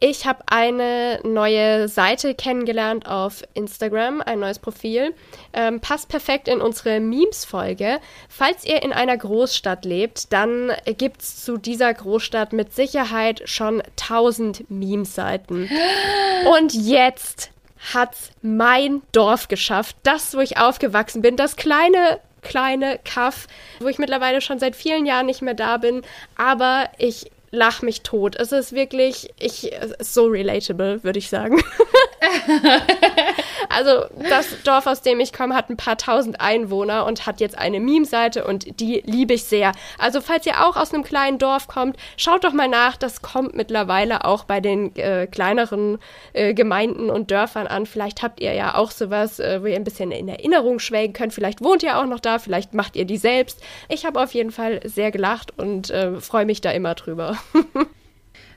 Ich 0.00 0.26
habe 0.26 0.44
eine 0.46 1.20
neue 1.24 1.88
Seite 1.88 2.34
kennengelernt 2.34 3.08
auf 3.08 3.42
Instagram, 3.54 4.20
ein 4.20 4.38
neues 4.38 4.60
Profil. 4.60 5.12
Ähm, 5.52 5.80
passt 5.80 6.08
perfekt 6.08 6.46
in 6.46 6.60
unsere 6.60 7.00
Memes-Folge. 7.00 7.98
Falls 8.28 8.64
ihr 8.64 8.82
in 8.84 8.92
einer 8.92 9.16
Großstadt 9.16 9.84
lebt, 9.84 10.32
dann 10.32 10.72
gibt 10.98 11.22
es 11.22 11.44
zu 11.44 11.56
dieser 11.56 11.92
Großstadt 11.92 12.52
mit 12.52 12.74
Sicherheit 12.74 13.42
schon 13.46 13.82
1000 14.00 14.70
Memes-Seiten. 14.70 15.68
Und 16.56 16.74
jetzt 16.74 17.50
hat's 17.92 18.30
mein 18.40 19.02
Dorf 19.10 19.48
geschafft. 19.48 19.96
Das, 20.04 20.36
wo 20.36 20.40
ich 20.40 20.58
aufgewachsen 20.58 21.22
bin. 21.22 21.36
Das 21.36 21.56
kleine 21.56 22.20
kleine 22.40 23.00
Kaff, 23.04 23.48
wo 23.80 23.88
ich 23.88 23.98
mittlerweile 23.98 24.40
schon 24.40 24.60
seit 24.60 24.76
vielen 24.76 25.06
Jahren 25.06 25.26
nicht 25.26 25.42
mehr 25.42 25.54
da 25.54 25.76
bin. 25.76 26.02
Aber 26.36 26.88
ich 26.96 27.32
lach 27.50 27.82
mich 27.82 28.02
tot. 28.02 28.36
Es 28.36 28.52
ist 28.52 28.72
wirklich, 28.72 29.30
ich, 29.38 29.70
so 30.00 30.26
relatable, 30.26 31.02
würde 31.04 31.18
ich 31.18 31.28
sagen. 31.28 31.62
also 33.68 34.06
das 34.28 34.62
Dorf, 34.64 34.86
aus 34.86 35.02
dem 35.02 35.20
ich 35.20 35.32
komme, 35.32 35.54
hat 35.54 35.70
ein 35.70 35.76
paar 35.76 35.96
tausend 35.96 36.40
Einwohner 36.40 37.06
und 37.06 37.26
hat 37.26 37.40
jetzt 37.40 37.56
eine 37.58 37.80
Meme-Seite 37.80 38.44
und 38.44 38.80
die 38.80 39.02
liebe 39.04 39.34
ich 39.34 39.44
sehr. 39.44 39.72
Also 39.98 40.20
falls 40.20 40.46
ihr 40.46 40.66
auch 40.66 40.76
aus 40.76 40.92
einem 40.92 41.04
kleinen 41.04 41.38
Dorf 41.38 41.68
kommt, 41.68 41.96
schaut 42.16 42.44
doch 42.44 42.52
mal 42.52 42.68
nach. 42.68 42.96
Das 42.96 43.22
kommt 43.22 43.54
mittlerweile 43.54 44.24
auch 44.24 44.44
bei 44.44 44.60
den 44.60 44.94
äh, 44.96 45.26
kleineren 45.26 45.98
äh, 46.32 46.54
Gemeinden 46.54 47.10
und 47.10 47.30
Dörfern 47.30 47.66
an. 47.66 47.86
Vielleicht 47.86 48.22
habt 48.22 48.40
ihr 48.40 48.52
ja 48.52 48.74
auch 48.74 48.90
sowas, 48.90 49.38
äh, 49.38 49.62
wo 49.62 49.66
ihr 49.66 49.76
ein 49.76 49.84
bisschen 49.84 50.10
in 50.10 50.28
Erinnerung 50.28 50.78
schwelgen 50.78 51.12
könnt. 51.12 51.34
Vielleicht 51.34 51.62
wohnt 51.62 51.82
ihr 51.82 51.98
auch 51.98 52.06
noch 52.06 52.20
da, 52.20 52.38
vielleicht 52.38 52.74
macht 52.74 52.96
ihr 52.96 53.04
die 53.04 53.18
selbst. 53.18 53.62
Ich 53.88 54.04
habe 54.04 54.20
auf 54.22 54.34
jeden 54.34 54.50
Fall 54.50 54.80
sehr 54.84 55.10
gelacht 55.10 55.58
und 55.58 55.90
äh, 55.90 56.20
freue 56.20 56.46
mich 56.46 56.60
da 56.60 56.70
immer 56.70 56.94
drüber. 56.94 57.36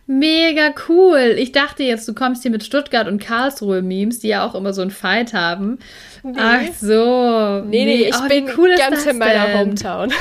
Mega 0.08 0.74
cool. 0.90 1.36
Ich 1.38 1.52
dachte 1.52 1.84
jetzt, 1.84 2.08
du 2.08 2.14
kommst 2.14 2.42
hier 2.42 2.52
mit 2.52 2.64
Stuttgart 2.64 3.08
und 3.08 3.22
Karlsruhe 3.22 3.82
Memes, 3.82 4.20
die 4.20 4.30
ja 4.30 4.46
auch 4.46 4.56
immer 4.56 4.74
so 4.74 4.82
ein 4.82 4.92
Fight 4.92 5.34
haben. 5.34 5.80
Nee. 6.24 6.38
Ach 6.38 6.62
so. 6.80 7.64
Nee, 7.66 7.86
nee, 7.86 8.10
ich 8.10 8.16
oh, 8.16 8.28
bin 8.28 8.50
cool 8.58 8.76
ganz 8.78 9.06
in 9.06 9.18
meiner 9.18 9.48
denn? 9.48 9.58
Hometown. 9.58 10.12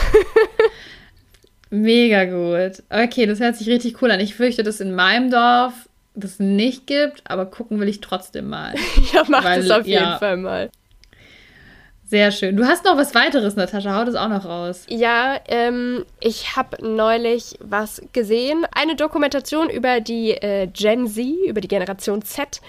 Mega 1.70 2.24
gut. 2.24 2.82
Okay, 2.90 3.26
das 3.26 3.40
hört 3.40 3.56
sich 3.56 3.68
richtig 3.68 4.00
cool 4.02 4.10
an. 4.10 4.20
Ich 4.20 4.34
fürchte, 4.34 4.62
dass 4.62 4.80
in 4.80 4.94
meinem 4.94 5.30
Dorf 5.30 5.88
das 6.14 6.38
nicht 6.40 6.86
gibt, 6.86 7.22
aber 7.24 7.46
gucken 7.46 7.80
will 7.80 7.88
ich 7.88 8.00
trotzdem 8.00 8.48
mal. 8.48 8.74
ja, 9.12 9.24
mach 9.28 9.44
Weil, 9.44 9.62
das 9.62 9.70
auf 9.70 9.86
jeden 9.86 10.02
ja, 10.02 10.18
Fall 10.18 10.36
mal. 10.36 10.70
Sehr 12.10 12.32
schön. 12.32 12.56
Du 12.56 12.66
hast 12.66 12.84
noch 12.84 12.96
was 12.96 13.14
weiteres, 13.14 13.54
Natascha. 13.54 13.96
Haut 13.96 14.08
es 14.08 14.16
auch 14.16 14.26
noch 14.26 14.44
raus. 14.44 14.84
Ja, 14.88 15.38
ähm, 15.46 16.04
ich 16.18 16.56
habe 16.56 16.84
neulich 16.84 17.56
was 17.60 18.02
gesehen. 18.12 18.66
Eine 18.74 18.96
Dokumentation 18.96 19.70
über 19.70 20.00
die 20.00 20.32
äh, 20.32 20.66
Gen 20.66 21.06
Z, 21.06 21.24
über 21.46 21.60
die 21.60 21.68
Generation 21.68 22.20
Z. 22.22 22.60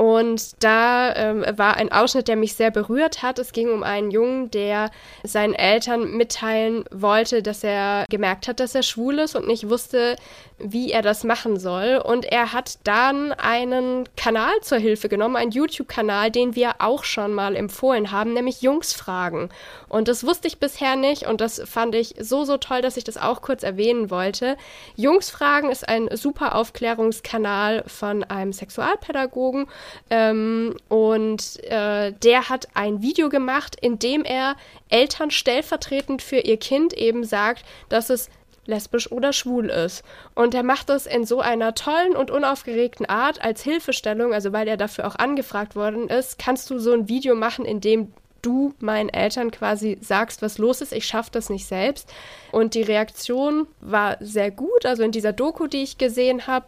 Und 0.00 0.64
da 0.64 1.14
ähm, 1.14 1.44
war 1.58 1.76
ein 1.76 1.92
Ausschnitt, 1.92 2.26
der 2.26 2.36
mich 2.36 2.54
sehr 2.54 2.70
berührt 2.70 3.20
hat. 3.20 3.38
Es 3.38 3.52
ging 3.52 3.68
um 3.68 3.82
einen 3.82 4.10
Jungen, 4.10 4.50
der 4.50 4.90
seinen 5.24 5.52
Eltern 5.52 6.16
mitteilen 6.16 6.86
wollte, 6.90 7.42
dass 7.42 7.62
er 7.62 8.06
gemerkt 8.08 8.48
hat, 8.48 8.60
dass 8.60 8.74
er 8.74 8.82
schwul 8.82 9.18
ist 9.18 9.36
und 9.36 9.46
nicht 9.46 9.68
wusste, 9.68 10.16
wie 10.58 10.90
er 10.90 11.02
das 11.02 11.22
machen 11.22 11.58
soll. 11.58 12.00
Und 12.02 12.24
er 12.24 12.54
hat 12.54 12.78
dann 12.84 13.32
einen 13.32 14.08
Kanal 14.16 14.52
zur 14.62 14.78
Hilfe 14.78 15.10
genommen, 15.10 15.36
einen 15.36 15.50
YouTube-Kanal, 15.50 16.30
den 16.30 16.54
wir 16.54 16.76
auch 16.78 17.04
schon 17.04 17.34
mal 17.34 17.54
empfohlen 17.54 18.10
haben, 18.10 18.32
nämlich 18.32 18.62
Jungsfragen. 18.62 19.50
Und 19.90 20.08
das 20.08 20.24
wusste 20.24 20.48
ich 20.48 20.58
bisher 20.58 20.96
nicht 20.96 21.26
und 21.26 21.42
das 21.42 21.60
fand 21.66 21.94
ich 21.94 22.14
so, 22.18 22.44
so 22.44 22.56
toll, 22.56 22.80
dass 22.80 22.96
ich 22.96 23.04
das 23.04 23.18
auch 23.18 23.42
kurz 23.42 23.62
erwähnen 23.62 24.10
wollte. 24.10 24.56
Jungsfragen 24.96 25.70
ist 25.70 25.86
ein 25.86 26.08
super 26.16 26.54
Aufklärungskanal 26.54 27.84
von 27.86 28.24
einem 28.24 28.54
Sexualpädagogen 28.54 29.66
ähm, 30.10 30.76
und 30.88 31.62
äh, 31.64 32.12
der 32.12 32.48
hat 32.48 32.68
ein 32.74 33.02
Video 33.02 33.28
gemacht, 33.28 33.76
in 33.80 33.98
dem 33.98 34.24
er 34.24 34.56
Eltern 34.88 35.30
stellvertretend 35.30 36.22
für 36.22 36.38
ihr 36.38 36.56
Kind 36.56 36.92
eben 36.92 37.24
sagt, 37.24 37.64
dass 37.88 38.10
es 38.10 38.30
lesbisch 38.66 39.10
oder 39.10 39.32
schwul 39.32 39.68
ist. 39.68 40.04
Und 40.34 40.54
er 40.54 40.62
macht 40.62 40.88
das 40.88 41.06
in 41.06 41.24
so 41.24 41.40
einer 41.40 41.74
tollen 41.74 42.16
und 42.16 42.30
unaufgeregten 42.30 43.06
Art 43.06 43.42
als 43.42 43.62
Hilfestellung, 43.62 44.32
also 44.32 44.52
weil 44.52 44.68
er 44.68 44.76
dafür 44.76 45.06
auch 45.06 45.16
angefragt 45.16 45.76
worden 45.76 46.08
ist, 46.08 46.38
kannst 46.38 46.70
du 46.70 46.78
so 46.78 46.92
ein 46.92 47.08
Video 47.08 47.34
machen, 47.34 47.64
in 47.64 47.80
dem 47.80 48.12
du 48.42 48.74
meinen 48.78 49.10
Eltern 49.10 49.50
quasi 49.50 49.98
sagst, 50.00 50.42
was 50.42 50.58
los 50.58 50.80
ist. 50.80 50.92
Ich 50.92 51.04
schaffe 51.04 51.30
das 51.32 51.50
nicht 51.50 51.66
selbst. 51.66 52.10
Und 52.52 52.74
die 52.74 52.82
Reaktion 52.82 53.66
war 53.80 54.16
sehr 54.20 54.50
gut. 54.50 54.86
Also 54.86 55.02
in 55.02 55.12
dieser 55.12 55.32
Doku, 55.32 55.66
die 55.66 55.82
ich 55.82 55.98
gesehen 55.98 56.46
habe, 56.46 56.66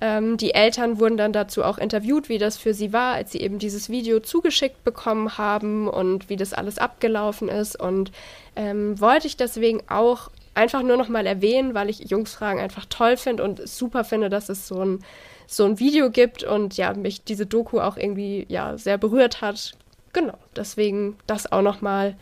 ähm, 0.00 0.36
die 0.36 0.54
Eltern 0.54 0.98
wurden 0.98 1.16
dann 1.16 1.32
dazu 1.32 1.62
auch 1.62 1.78
interviewt, 1.78 2.28
wie 2.28 2.38
das 2.38 2.56
für 2.56 2.74
sie 2.74 2.92
war, 2.92 3.14
als 3.14 3.32
sie 3.32 3.40
eben 3.40 3.58
dieses 3.58 3.88
Video 3.88 4.20
zugeschickt 4.20 4.84
bekommen 4.84 5.38
haben 5.38 5.88
und 5.88 6.28
wie 6.28 6.36
das 6.36 6.52
alles 6.52 6.78
abgelaufen 6.78 7.48
ist. 7.48 7.80
Und 7.80 8.12
ähm, 8.56 9.00
wollte 9.00 9.26
ich 9.26 9.36
deswegen 9.36 9.82
auch 9.88 10.30
einfach 10.54 10.82
nur 10.82 10.96
noch 10.96 11.08
mal 11.08 11.26
erwähnen, 11.26 11.74
weil 11.74 11.90
ich 11.90 12.10
Jungsfragen 12.10 12.60
einfach 12.60 12.86
toll 12.88 13.16
finde 13.16 13.42
und 13.42 13.66
super 13.68 14.04
finde, 14.04 14.30
dass 14.30 14.48
es 14.48 14.68
so 14.68 14.84
ein, 14.84 15.04
so 15.46 15.64
ein 15.64 15.78
Video 15.78 16.10
gibt 16.10 16.42
und 16.44 16.76
ja, 16.76 16.92
mich 16.94 17.24
diese 17.24 17.46
Doku 17.46 17.80
auch 17.80 17.96
irgendwie 17.96 18.46
ja 18.48 18.78
sehr 18.78 18.98
berührt 18.98 19.40
hat. 19.40 19.72
Genau, 20.12 20.38
deswegen 20.54 21.16
das 21.26 21.50
auch 21.50 21.62
noch 21.62 21.80
mal 21.80 22.16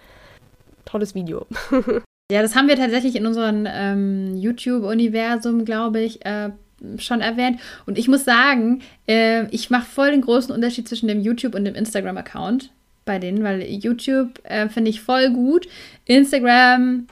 tolles 0.85 1.15
Video. 1.15 1.47
ja, 2.31 2.43
das 2.43 2.55
haben 2.55 2.69
wir 2.69 2.77
tatsächlich 2.77 3.17
in 3.17 3.27
unserem 3.27 3.67
ähm, 3.69 4.37
YouTube-Universum, 4.37 5.65
glaube 5.65 6.01
ich, 6.01 6.25
äh, 6.25 6.51
schon 6.99 7.21
erwähnt. 7.21 7.61
Und 7.87 7.99
ich 7.99 8.09
muss 8.09 8.25
sagen, 8.25 8.83
äh, 9.07 9.47
ich 9.51 9.71
mache 9.71 9.87
voll 9.87 10.11
den 10.11 10.23
großen 10.23 10.55
Unterschied 10.55 10.89
zwischen 10.89 11.09
dem 11.09 11.21
YouTube 11.21 11.55
und 11.55 11.65
dem 11.65 11.75
Instagram-Account 11.75 12.71
bei 13.05 13.19
denen, 13.19 13.43
weil 13.43 13.63
YouTube 13.63 14.41
äh, 14.45 14.69
finde 14.69 14.91
ich 14.91 15.01
voll 15.01 15.31
gut. 15.31 15.67
Instagram 16.07 17.07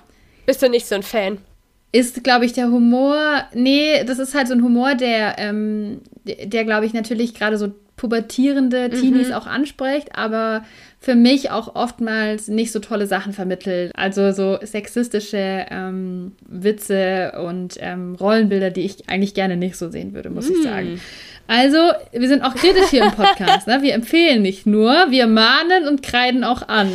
bist 0.47 0.63
du 0.63 0.69
nicht 0.69 0.87
so 0.87 0.95
ein 0.95 1.03
Fan? 1.03 1.39
Ist, 1.93 2.23
glaube 2.23 2.45
ich, 2.45 2.53
der 2.53 2.71
Humor. 2.71 3.45
Nee, 3.55 4.05
das 4.05 4.19
ist 4.19 4.35
halt 4.35 4.49
so 4.49 4.55
ein 4.55 4.63
Humor, 4.63 4.95
der, 4.95 5.37
ähm, 5.39 6.01
der, 6.25 6.47
der 6.47 6.65
glaube 6.65 6.87
ich, 6.87 6.93
natürlich 6.93 7.35
gerade 7.35 7.59
so 7.59 7.73
pubertierende 7.97 8.89
mhm. 8.89 9.01
Teenies 9.01 9.29
mhm. 9.29 9.35
auch 9.35 9.47
anspricht, 9.47 10.17
aber 10.17 10.65
für 11.03 11.15
mich 11.15 11.51
auch 11.51 11.75
oftmals 11.77 12.49
nicht 12.49 12.73
so 12.73 12.79
tolle 12.79 13.07
Sachen 13.07 13.33
vermittelt. 13.33 13.91
Also 13.95 14.33
so 14.33 14.59
sexistische 14.63 15.67
ähm, 15.71 16.33
Witze 16.47 17.33
und 17.43 17.79
ähm, 17.81 18.17
Rollenbilder, 18.21 18.71
die 18.71 18.83
ich 18.83 19.09
eigentlich 19.09 19.33
gerne 19.33 19.57
nicht 19.57 19.77
so 19.77 19.91
sehen 19.91 20.13
würde, 20.13 20.29
muss 20.29 20.51
mhm. 20.51 20.57
ich 20.57 20.63
sagen. 20.63 21.01
Also, 21.47 21.79
wir 22.13 22.29
sind 22.29 22.43
auch 22.43 22.55
kritisch 22.55 22.91
hier 22.91 23.03
im 23.03 23.11
Podcast. 23.13 23.67
Ne? 23.67 23.81
Wir 23.83 23.95
empfehlen 23.95 24.43
nicht 24.43 24.67
nur, 24.67 25.11
wir 25.11 25.27
mahnen 25.27 25.89
und 25.89 26.03
kreiden 26.03 26.45
auch 26.45 26.69
an. 26.69 26.89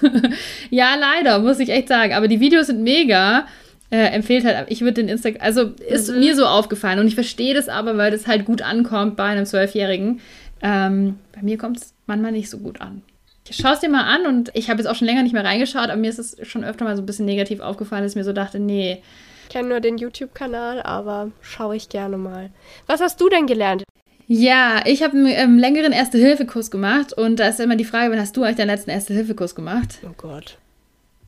ja, 0.70 0.96
leider, 0.98 1.38
muss 1.38 1.60
ich 1.60 1.68
echt 1.68 1.88
sagen. 1.88 2.14
Aber 2.14 2.26
die 2.26 2.40
Videos 2.40 2.66
sind 2.66 2.82
mega. 2.82 3.46
Äh, 3.92 4.06
empfiehlt 4.06 4.44
halt, 4.44 4.66
ich 4.68 4.80
würde 4.80 4.94
den 4.94 5.08
Instagram, 5.08 5.42
also 5.42 5.70
ist 5.88 6.10
mhm. 6.10 6.20
mir 6.20 6.34
so 6.36 6.46
aufgefallen 6.46 7.00
und 7.00 7.08
ich 7.08 7.16
verstehe 7.16 7.54
das 7.54 7.68
aber, 7.68 7.96
weil 7.96 8.12
das 8.12 8.28
halt 8.28 8.44
gut 8.44 8.62
ankommt 8.62 9.16
bei 9.16 9.24
einem 9.24 9.46
Zwölfjährigen. 9.46 10.20
Ähm, 10.62 11.18
bei 11.32 11.42
mir 11.42 11.58
kommt 11.58 11.78
es 11.78 11.92
manchmal 12.06 12.30
nicht 12.32 12.50
so 12.50 12.58
gut 12.58 12.80
an. 12.80 13.02
Schau 13.50 13.72
es 13.72 13.80
dir 13.80 13.88
mal 13.88 14.04
an 14.04 14.26
und 14.26 14.50
ich 14.54 14.70
habe 14.70 14.80
jetzt 14.80 14.88
auch 14.88 14.94
schon 14.94 15.06
länger 15.06 15.22
nicht 15.22 15.32
mehr 15.32 15.44
reingeschaut, 15.44 15.88
aber 15.88 15.96
mir 15.96 16.10
ist 16.10 16.18
es 16.18 16.36
schon 16.48 16.64
öfter 16.64 16.84
mal 16.84 16.96
so 16.96 17.02
ein 17.02 17.06
bisschen 17.06 17.26
negativ 17.26 17.60
aufgefallen, 17.60 18.02
dass 18.02 18.12
ich 18.12 18.16
mir 18.16 18.24
so 18.24 18.32
dachte, 18.32 18.58
nee. 18.58 19.02
Ich 19.44 19.48
kenne 19.50 19.68
nur 19.68 19.80
den 19.80 19.98
YouTube-Kanal, 19.98 20.82
aber 20.82 21.32
schaue 21.40 21.76
ich 21.76 21.88
gerne 21.88 22.16
mal. 22.16 22.50
Was 22.86 23.00
hast 23.00 23.20
du 23.20 23.28
denn 23.28 23.46
gelernt? 23.46 23.82
Ja, 24.28 24.82
ich 24.86 25.02
habe 25.02 25.16
einen 25.16 25.26
ähm, 25.26 25.58
längeren 25.58 25.90
Erste-Hilfe-Kurs 25.90 26.70
gemacht 26.70 27.12
und 27.12 27.40
da 27.40 27.48
ist 27.48 27.58
immer 27.58 27.74
die 27.74 27.84
Frage, 27.84 28.12
wann 28.12 28.20
hast 28.20 28.36
du 28.36 28.44
eigentlich 28.44 28.58
deinen 28.58 28.68
letzten 28.68 28.90
Erste-Hilfe-Kurs 28.90 29.56
gemacht? 29.56 29.98
Oh 30.04 30.14
Gott. 30.16 30.56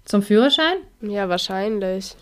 Zum 0.05 0.23
Führerschein? 0.23 0.77
Ja, 1.01 1.29
wahrscheinlich. 1.29 2.15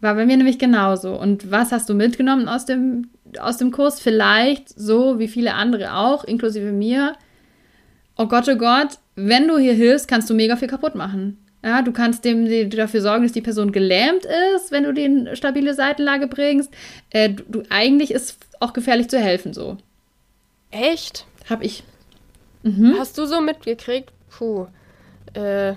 War 0.00 0.14
bei 0.14 0.24
mir 0.24 0.36
nämlich 0.36 0.60
genauso. 0.60 1.14
Und 1.18 1.50
was 1.50 1.72
hast 1.72 1.88
du 1.88 1.94
mitgenommen 1.94 2.48
aus 2.48 2.64
dem, 2.64 3.10
aus 3.40 3.56
dem 3.56 3.72
Kurs? 3.72 4.00
Vielleicht 4.00 4.68
so 4.68 5.18
wie 5.18 5.26
viele 5.26 5.54
andere 5.54 5.94
auch, 5.94 6.22
inklusive 6.22 6.70
mir. 6.70 7.16
Oh 8.16 8.26
Gott, 8.26 8.48
oh 8.48 8.56
Gott, 8.56 8.98
wenn 9.18 9.48
du 9.48 9.58
hier 9.58 9.74
hilfst, 9.74 10.06
kannst 10.06 10.30
du 10.30 10.34
mega 10.34 10.56
viel 10.56 10.68
kaputt 10.68 10.94
machen. 10.94 11.38
Ja, 11.64 11.82
du 11.82 11.92
kannst 11.92 12.24
dem 12.24 12.70
dafür 12.70 13.00
sorgen, 13.00 13.24
dass 13.24 13.32
die 13.32 13.40
Person 13.40 13.72
gelähmt 13.72 14.24
ist, 14.54 14.70
wenn 14.70 14.84
du 14.84 14.92
die 14.92 15.04
in 15.04 15.36
stabile 15.36 15.74
Seitenlage 15.74 16.28
bringst. 16.28 16.72
Äh, 17.10 17.30
du, 17.30 17.42
du, 17.48 17.62
eigentlich 17.68 18.12
ist 18.12 18.38
auch 18.60 18.72
gefährlich 18.72 19.08
zu 19.08 19.18
helfen 19.18 19.52
so. 19.52 19.76
Echt? 20.70 21.26
Hab 21.50 21.64
ich. 21.64 21.82
Mhm. 22.62 22.94
Hast 22.98 23.18
du 23.18 23.26
so 23.26 23.40
mitgekriegt? 23.40 24.12
Puh. 24.30 24.66
Äh, 25.34 25.74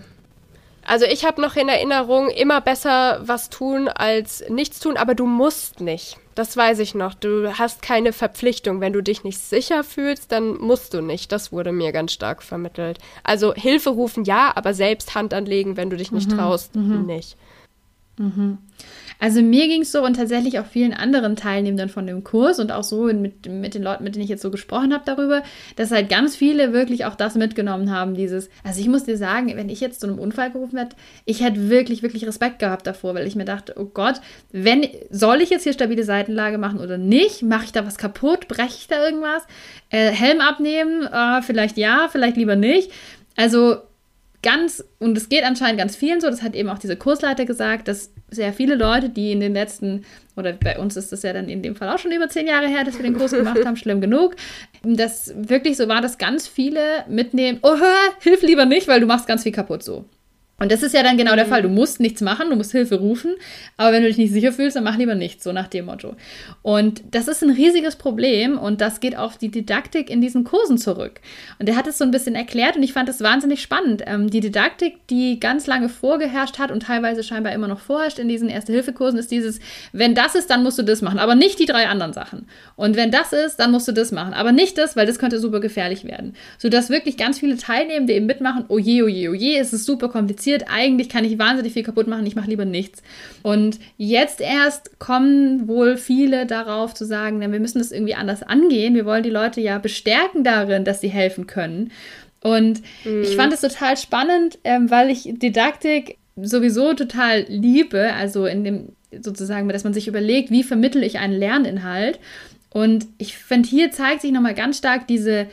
also 0.91 1.05
ich 1.05 1.23
habe 1.23 1.39
noch 1.39 1.55
in 1.55 1.69
Erinnerung, 1.69 2.29
immer 2.31 2.59
besser 2.59 3.21
was 3.23 3.49
tun 3.49 3.87
als 3.87 4.43
nichts 4.49 4.81
tun, 4.81 4.97
aber 4.97 5.15
du 5.15 5.25
musst 5.25 5.79
nicht. 5.79 6.17
Das 6.35 6.57
weiß 6.57 6.79
ich 6.79 6.95
noch. 6.95 7.13
Du 7.13 7.57
hast 7.57 7.81
keine 7.81 8.11
Verpflichtung. 8.11 8.81
Wenn 8.81 8.91
du 8.91 9.01
dich 9.01 9.23
nicht 9.23 9.39
sicher 9.39 9.85
fühlst, 9.85 10.33
dann 10.33 10.57
musst 10.57 10.93
du 10.93 10.99
nicht. 10.99 11.31
Das 11.31 11.53
wurde 11.53 11.71
mir 11.71 11.93
ganz 11.93 12.11
stark 12.11 12.43
vermittelt. 12.43 12.97
Also 13.23 13.53
Hilfe 13.53 13.91
rufen 13.91 14.25
ja, 14.25 14.51
aber 14.53 14.73
selbst 14.73 15.15
Hand 15.15 15.33
anlegen, 15.33 15.77
wenn 15.77 15.89
du 15.89 15.95
dich 15.95 16.11
nicht 16.11 16.29
mhm. 16.29 16.35
traust, 16.35 16.75
mhm. 16.75 17.05
nicht. 17.05 17.37
Mhm. 18.17 18.57
Also 19.21 19.43
mir 19.43 19.67
ging 19.67 19.83
es 19.83 19.91
so 19.91 20.03
und 20.03 20.15
tatsächlich 20.15 20.57
auch 20.57 20.65
vielen 20.65 20.93
anderen 20.93 21.35
Teilnehmern 21.35 21.89
von 21.89 22.07
dem 22.07 22.23
Kurs 22.23 22.59
und 22.59 22.71
auch 22.71 22.83
so 22.83 23.03
mit, 23.03 23.47
mit 23.47 23.75
den 23.75 23.83
Leuten, 23.83 24.03
mit 24.03 24.15
denen 24.15 24.23
ich 24.23 24.31
jetzt 24.31 24.41
so 24.41 24.49
gesprochen 24.49 24.95
habe 24.95 25.03
darüber, 25.05 25.43
dass 25.75 25.91
halt 25.91 26.09
ganz 26.09 26.35
viele 26.35 26.73
wirklich 26.73 27.05
auch 27.05 27.13
das 27.13 27.35
mitgenommen 27.35 27.91
haben, 27.91 28.15
dieses, 28.15 28.49
also 28.63 28.81
ich 28.81 28.87
muss 28.87 29.03
dir 29.03 29.17
sagen, 29.17 29.55
wenn 29.55 29.69
ich 29.69 29.79
jetzt 29.79 30.01
zu 30.01 30.07
einem 30.07 30.17
Unfall 30.17 30.49
gerufen 30.49 30.75
werde, 30.75 30.95
ich 31.25 31.43
hätte 31.43 31.69
wirklich, 31.69 32.01
wirklich 32.01 32.25
Respekt 32.25 32.57
gehabt 32.57 32.87
davor, 32.87 33.13
weil 33.13 33.27
ich 33.27 33.35
mir 33.35 33.45
dachte, 33.45 33.75
oh 33.77 33.85
Gott, 33.85 34.15
wenn, 34.51 34.87
soll 35.11 35.41
ich 35.41 35.51
jetzt 35.51 35.63
hier 35.63 35.73
stabile 35.73 36.03
Seitenlage 36.03 36.57
machen 36.57 36.79
oder 36.79 36.97
nicht? 36.97 37.43
Mache 37.43 37.65
ich 37.65 37.71
da 37.71 37.85
was 37.85 37.99
kaputt? 37.99 38.47
Breche 38.47 38.75
ich 38.79 38.87
da 38.87 39.05
irgendwas? 39.05 39.43
Äh, 39.89 40.09
Helm 40.09 40.41
abnehmen? 40.41 41.03
Äh, 41.03 41.43
vielleicht 41.43 41.77
ja, 41.77 42.09
vielleicht 42.11 42.37
lieber 42.37 42.55
nicht. 42.55 42.91
Also 43.35 43.77
ganz, 44.43 44.83
und 44.99 45.17
es 45.17 45.29
geht 45.29 45.43
anscheinend 45.43 45.79
ganz 45.79 45.95
vielen 45.95 46.21
so, 46.21 46.29
das 46.29 46.41
hat 46.41 46.55
eben 46.55 46.69
auch 46.69 46.79
diese 46.79 46.95
Kursleiter 46.95 47.45
gesagt, 47.45 47.87
dass 47.87 48.11
sehr 48.29 48.53
viele 48.53 48.75
Leute, 48.75 49.09
die 49.09 49.31
in 49.31 49.39
den 49.39 49.53
letzten, 49.53 50.05
oder 50.35 50.53
bei 50.53 50.79
uns 50.79 50.95
ist 50.95 51.11
das 51.11 51.23
ja 51.23 51.33
dann 51.33 51.49
in 51.49 51.61
dem 51.61 51.75
Fall 51.75 51.89
auch 51.89 51.99
schon 51.99 52.11
über 52.11 52.29
zehn 52.29 52.47
Jahre 52.47 52.67
her, 52.67 52.83
dass 52.83 52.95
wir 52.97 53.03
den 53.03 53.17
Kurs 53.17 53.31
gemacht 53.31 53.63
haben, 53.65 53.75
schlimm 53.75 54.01
genug, 54.01 54.35
dass 54.83 55.33
wirklich 55.35 55.77
so 55.77 55.87
war, 55.87 56.01
dass 56.01 56.17
ganz 56.17 56.47
viele 56.47 57.05
mitnehmen, 57.07 57.59
oh, 57.61 57.75
hilf 58.19 58.41
lieber 58.41 58.65
nicht, 58.65 58.87
weil 58.87 58.99
du 58.99 59.05
machst 59.05 59.27
ganz 59.27 59.43
viel 59.43 59.51
kaputt 59.51 59.83
so. 59.83 60.05
Und 60.61 60.71
das 60.71 60.83
ist 60.83 60.93
ja 60.93 61.01
dann 61.01 61.17
genau 61.17 61.33
der 61.35 61.45
mhm. 61.45 61.49
Fall. 61.49 61.61
Du 61.63 61.69
musst 61.69 61.99
nichts 61.99 62.21
machen, 62.21 62.51
du 62.51 62.55
musst 62.55 62.71
Hilfe 62.71 62.99
rufen, 62.99 63.33
aber 63.77 63.93
wenn 63.93 64.03
du 64.03 64.07
dich 64.07 64.19
nicht 64.19 64.31
sicher 64.31 64.53
fühlst, 64.53 64.75
dann 64.75 64.83
mach 64.83 64.95
lieber 64.95 65.15
nichts, 65.15 65.43
so 65.43 65.51
nach 65.51 65.67
dem 65.67 65.85
Motto. 65.85 66.15
Und 66.61 67.01
das 67.09 67.27
ist 67.27 67.41
ein 67.41 67.49
riesiges 67.49 67.95
Problem 67.95 68.59
und 68.59 68.79
das 68.79 68.99
geht 68.99 69.17
auf 69.17 69.39
die 69.39 69.49
Didaktik 69.49 70.11
in 70.11 70.21
diesen 70.21 70.43
Kursen 70.43 70.77
zurück. 70.77 71.19
Und 71.57 71.67
er 71.67 71.75
hat 71.75 71.87
es 71.87 71.97
so 71.97 72.03
ein 72.03 72.11
bisschen 72.11 72.35
erklärt 72.35 72.75
und 72.75 72.83
ich 72.83 72.93
fand 72.93 73.09
es 73.09 73.21
wahnsinnig 73.21 73.59
spannend. 73.63 74.03
Ähm, 74.05 74.29
die 74.29 74.39
Didaktik, 74.39 75.07
die 75.07 75.39
ganz 75.39 75.65
lange 75.65 75.89
vorgeherrscht 75.89 76.59
hat 76.59 76.69
und 76.69 76.83
teilweise 76.83 77.23
scheinbar 77.23 77.53
immer 77.53 77.67
noch 77.67 77.79
vorherrscht 77.79 78.19
in 78.19 78.27
diesen 78.27 78.47
Erste-Hilfe-Kursen, 78.47 79.17
ist 79.17 79.31
dieses, 79.31 79.59
wenn 79.93 80.13
das 80.13 80.35
ist, 80.35 80.51
dann 80.51 80.61
musst 80.61 80.77
du 80.77 80.83
das 80.83 81.01
machen, 81.01 81.17
aber 81.17 81.33
nicht 81.33 81.57
die 81.57 81.65
drei 81.65 81.87
anderen 81.87 82.13
Sachen. 82.13 82.47
Und 82.75 82.95
wenn 82.95 83.09
das 83.09 83.33
ist, 83.33 83.55
dann 83.55 83.71
musst 83.71 83.87
du 83.87 83.93
das 83.93 84.11
machen, 84.11 84.35
aber 84.35 84.51
nicht 84.51 84.77
das, 84.77 84.95
weil 84.95 85.07
das 85.07 85.17
könnte 85.17 85.39
super 85.39 85.59
gefährlich 85.59 86.03
werden. 86.03 86.35
Sodass 86.59 86.91
wirklich 86.91 87.17
ganz 87.17 87.39
viele 87.39 87.57
Teilnehmende 87.57 88.13
eben 88.13 88.27
mitmachen, 88.27 88.65
oh 88.67 88.77
je, 88.77 89.01
oh 89.01 89.07
je, 89.07 89.29
oh 89.29 89.33
je, 89.33 89.57
es 89.57 89.73
ist 89.73 89.85
super 89.85 90.09
kompliziert 90.09 90.50
passiert. 90.51 90.65
Eigentlich 90.69 91.09
kann 91.09 91.25
ich 91.25 91.39
wahnsinnig 91.39 91.73
viel 91.73 91.83
kaputt 91.83 92.07
machen, 92.07 92.25
ich 92.25 92.35
mache 92.35 92.49
lieber 92.49 92.65
nichts. 92.65 93.01
Und 93.43 93.79
jetzt 93.97 94.41
erst 94.41 94.99
kommen 94.99 95.67
wohl 95.67 95.97
viele 95.97 96.45
darauf 96.45 96.93
zu 96.93 97.05
sagen, 97.05 97.39
wir 97.39 97.47
müssen 97.47 97.79
das 97.79 97.91
irgendwie 97.91 98.15
anders 98.15 98.43
angehen. 98.43 98.95
Wir 98.95 99.05
wollen 99.05 99.23
die 99.23 99.29
Leute 99.29 99.61
ja 99.61 99.77
bestärken 99.77 100.43
darin, 100.43 100.83
dass 100.83 101.01
sie 101.01 101.09
helfen 101.09 101.47
können. 101.47 101.91
Und 102.43 102.81
mhm. 103.05 103.23
ich 103.23 103.35
fand 103.35 103.53
es 103.53 103.61
total 103.61 103.97
spannend, 103.97 104.57
ähm, 104.63 104.89
weil 104.89 105.09
ich 105.09 105.23
Didaktik 105.25 106.17
sowieso 106.35 106.93
total 106.93 107.45
liebe, 107.47 108.13
also 108.13 108.45
in 108.45 108.63
dem 108.63 108.89
sozusagen, 109.21 109.67
dass 109.67 109.83
man 109.83 109.93
sich 109.93 110.07
überlegt, 110.07 110.51
wie 110.51 110.63
vermittle 110.63 111.05
ich 111.05 111.19
einen 111.19 111.37
Lerninhalt. 111.37 112.19
Und 112.69 113.05
ich 113.17 113.35
finde, 113.35 113.67
hier 113.67 113.91
zeigt 113.91 114.21
sich 114.21 114.31
nochmal 114.31 114.53
ganz 114.53 114.77
stark 114.77 115.05
diese 115.05 115.47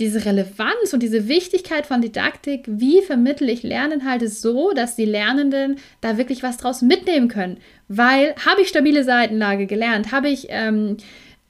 diese 0.00 0.24
Relevanz 0.24 0.92
und 0.92 1.02
diese 1.02 1.28
Wichtigkeit 1.28 1.86
von 1.86 2.00
Didaktik, 2.00 2.64
wie 2.66 3.00
vermittle 3.02 3.50
ich 3.50 3.62
Lerninhalte 3.62 4.28
so, 4.28 4.72
dass 4.72 4.96
die 4.96 5.04
Lernenden 5.04 5.76
da 6.00 6.18
wirklich 6.18 6.42
was 6.42 6.56
draus 6.56 6.82
mitnehmen 6.82 7.28
können. 7.28 7.58
Weil 7.88 8.34
habe 8.44 8.62
ich 8.62 8.68
stabile 8.68 9.04
Seitenlage 9.04 9.66
gelernt, 9.66 10.10
habe 10.10 10.28
ich 10.28 10.46
ähm, 10.50 10.96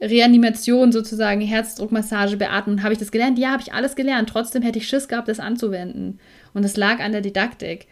Reanimation 0.01 0.93
sozusagen, 0.93 1.41
Herzdruckmassage, 1.41 2.37
Beatmen, 2.37 2.83
habe 2.83 2.93
ich 2.93 2.99
das 2.99 3.13
gelernt? 3.13 3.39
Ja, 3.39 3.53
habe 3.53 3.63
ich 3.63 3.73
alles 3.73 3.97
gelernt. 3.97 4.29
Trotzdem 4.29 4.63
hätte 4.63 4.79
ich 4.79 4.89
Schiss 4.89 5.09
gehabt, 5.09 5.29
das 5.29 5.41
anzuwenden. 5.41 6.19
Und 6.53 6.65
es 6.65 6.77
lag 6.77 7.01
an 7.01 7.13
der 7.13 7.23
Didaktik. 7.23 7.87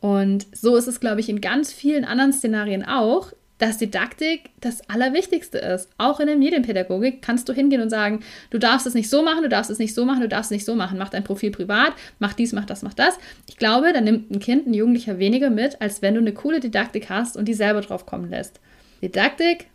Und 0.00 0.46
so 0.52 0.76
ist 0.76 0.86
es, 0.86 1.00
glaube 1.00 1.20
ich, 1.20 1.28
in 1.28 1.40
ganz 1.40 1.72
vielen 1.72 2.04
anderen 2.04 2.32
Szenarien 2.32 2.84
auch 2.84 3.32
dass 3.58 3.78
Didaktik 3.78 4.50
das 4.60 4.88
Allerwichtigste 4.88 5.58
ist. 5.58 5.90
Auch 5.98 6.20
in 6.20 6.28
der 6.28 6.36
Medienpädagogik 6.36 7.22
kannst 7.22 7.48
du 7.48 7.52
hingehen 7.52 7.80
und 7.82 7.90
sagen, 7.90 8.20
du 8.50 8.58
darfst 8.58 8.86
es 8.86 8.94
nicht 8.94 9.10
so 9.10 9.22
machen, 9.22 9.42
du 9.42 9.48
darfst 9.48 9.70
es 9.70 9.78
nicht 9.78 9.94
so 9.94 10.04
machen, 10.04 10.20
du 10.20 10.28
darfst 10.28 10.50
es 10.50 10.56
nicht 10.56 10.64
so 10.64 10.74
machen. 10.74 10.98
Mach 10.98 11.08
dein 11.08 11.24
Profil 11.24 11.50
privat, 11.50 11.92
mach 12.18 12.34
dies, 12.34 12.52
mach 12.52 12.64
das, 12.64 12.82
mach 12.82 12.94
das. 12.94 13.18
Ich 13.48 13.56
glaube, 13.56 13.92
dann 13.92 14.04
nimmt 14.04 14.30
ein 14.30 14.38
Kind, 14.40 14.66
ein 14.66 14.74
Jugendlicher 14.74 15.18
weniger 15.18 15.50
mit, 15.50 15.80
als 15.80 16.02
wenn 16.02 16.14
du 16.14 16.20
eine 16.20 16.32
coole 16.32 16.60
Didaktik 16.60 17.10
hast 17.10 17.36
und 17.36 17.46
die 17.46 17.54
selber 17.54 17.80
drauf 17.80 18.06
kommen 18.06 18.30
lässt. 18.30 18.60
Didaktik 19.02 19.66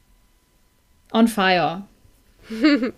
on 1.11 1.27
fire. 1.27 1.84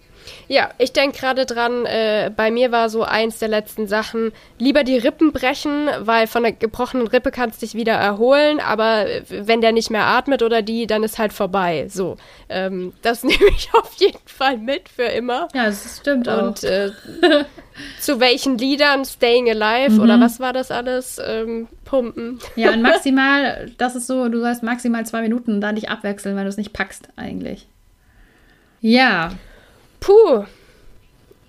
Ja, 0.48 0.70
ich 0.78 0.94
denke 0.94 1.20
gerade 1.20 1.46
dran, 1.46 1.86
äh, 1.86 2.32
bei 2.36 2.52
mir 2.52 2.72
war 2.72 2.90
so 2.90 3.04
eins 3.04 3.40
der 3.40 3.48
letzten 3.48 3.88
Sachen, 3.88 4.32
lieber 4.58 4.84
die 4.84 4.98
Rippen 4.98 5.32
brechen, 5.32 5.90
weil 6.00 6.28
von 6.28 6.44
der 6.44 6.52
gebrochenen 6.52 7.08
Rippe 7.08 7.32
kannst 7.32 7.62
du 7.62 7.66
dich 7.66 7.76
wieder 7.76 7.94
erholen, 7.94 8.60
aber 8.60 9.06
wenn 9.30 9.62
der 9.62 9.72
nicht 9.72 9.90
mehr 9.90 10.06
atmet 10.06 10.44
oder 10.44 10.62
die, 10.62 10.88
dann 10.88 11.04
ist 11.04 11.18
halt 11.18 11.34
vorbei. 11.34 11.88
So, 11.90 12.18
ähm, 12.50 12.94
das 13.02 13.24
nehme 13.24 13.48
ich 13.56 13.70
auf 13.74 13.94
jeden 13.96 14.26
Fall 14.26 14.58
mit 14.58 14.90
für 14.90 15.04
immer. 15.04 15.48
Ja, 15.54 15.66
das 15.66 15.98
stimmt 16.00 16.30
auch. 16.30 16.44
Und 16.44 16.64
äh, 16.64 16.92
zu 18.00 18.20
welchen 18.20 18.58
Liedern, 18.58 19.06
Staying 19.06 19.50
Alive 19.50 19.96
mhm. 19.96 20.00
oder 20.02 20.20
was 20.20 20.40
war 20.40 20.54
das 20.54 20.72
alles, 20.72 21.20
ähm, 21.26 21.68
pumpen. 21.84 22.40
Ja, 22.56 22.72
und 22.72 22.82
maximal, 22.84 23.72
das 23.78 23.96
ist 23.96 24.08
so, 24.08 24.30
du 24.30 24.40
sollst 24.40 24.64
maximal 24.64 25.06
zwei 25.06 25.22
Minuten 25.22 25.62
da 25.62 25.72
dich 25.72 25.90
abwechseln, 25.90 26.36
weil 26.36 26.44
du 26.44 26.50
es 26.50 26.58
nicht 26.58 26.74
packst 26.74 27.10
eigentlich. 27.16 27.68
Ja. 28.82 29.32
Puh. 30.00 30.46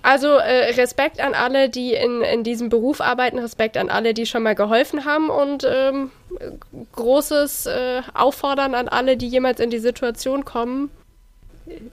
Also 0.07 0.28
äh, 0.28 0.70
Respekt 0.74 1.20
an 1.20 1.34
alle, 1.34 1.68
die 1.68 1.92
in, 1.92 2.22
in 2.22 2.44
diesem 2.44 2.68
Beruf 2.68 3.01
arbeiten, 3.01 3.40
Respekt 3.40 3.76
an 3.76 3.90
alle, 3.90 4.14
die 4.14 4.24
schon 4.24 4.44
mal 4.44 4.55
geholfen 4.55 5.05
haben 5.05 5.30
und 5.30 5.66
ähm, 5.68 6.12
großes 6.92 7.66
äh, 7.66 8.03
Auffordern 8.14 8.76
an 8.76 8.86
alle, 8.86 9.16
die 9.16 9.26
jemals 9.26 9.59
in 9.59 9.68
die 9.68 9.80
Situation 9.80 10.44
kommen. 10.44 10.90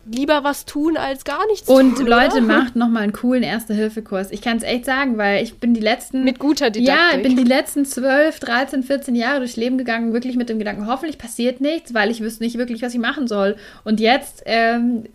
Lieber 0.05 0.43
was 0.43 0.65
tun 0.65 0.95
als 0.95 1.23
gar 1.23 1.43
nichts 1.47 1.67
und 1.67 1.95
tun. 1.95 2.03
Und 2.03 2.07
Leute, 2.07 2.37
oder? 2.37 2.41
macht 2.41 2.75
nochmal 2.75 3.01
einen 3.01 3.13
coolen 3.13 3.41
Erste-Hilfe-Kurs. 3.41 4.29
Ich 4.29 4.43
kann 4.43 4.57
es 4.57 4.63
echt 4.63 4.85
sagen, 4.85 5.17
weil 5.17 5.41
ich 5.41 5.55
bin 5.55 5.73
die 5.73 5.81
letzten. 5.81 6.23
Mit 6.23 6.37
guter 6.37 6.69
Didaktik. 6.69 7.13
Ja, 7.13 7.17
ich 7.17 7.23
bin 7.23 7.35
die 7.35 7.43
letzten 7.43 7.83
12, 7.83 8.39
13, 8.39 8.83
14 8.83 9.15
Jahre 9.15 9.39
durchs 9.39 9.55
Leben 9.55 9.79
gegangen, 9.79 10.13
wirklich 10.13 10.35
mit 10.35 10.49
dem 10.49 10.59
Gedanken, 10.59 10.85
hoffentlich 10.85 11.17
passiert 11.17 11.61
nichts, 11.61 11.95
weil 11.95 12.11
ich 12.11 12.21
wüsste 12.21 12.43
nicht 12.43 12.59
wirklich, 12.59 12.83
was 12.83 12.93
ich 12.93 12.99
machen 12.99 13.27
soll. 13.27 13.55
Und 13.83 13.99
jetzt 13.99 14.43
ähm, 14.45 15.05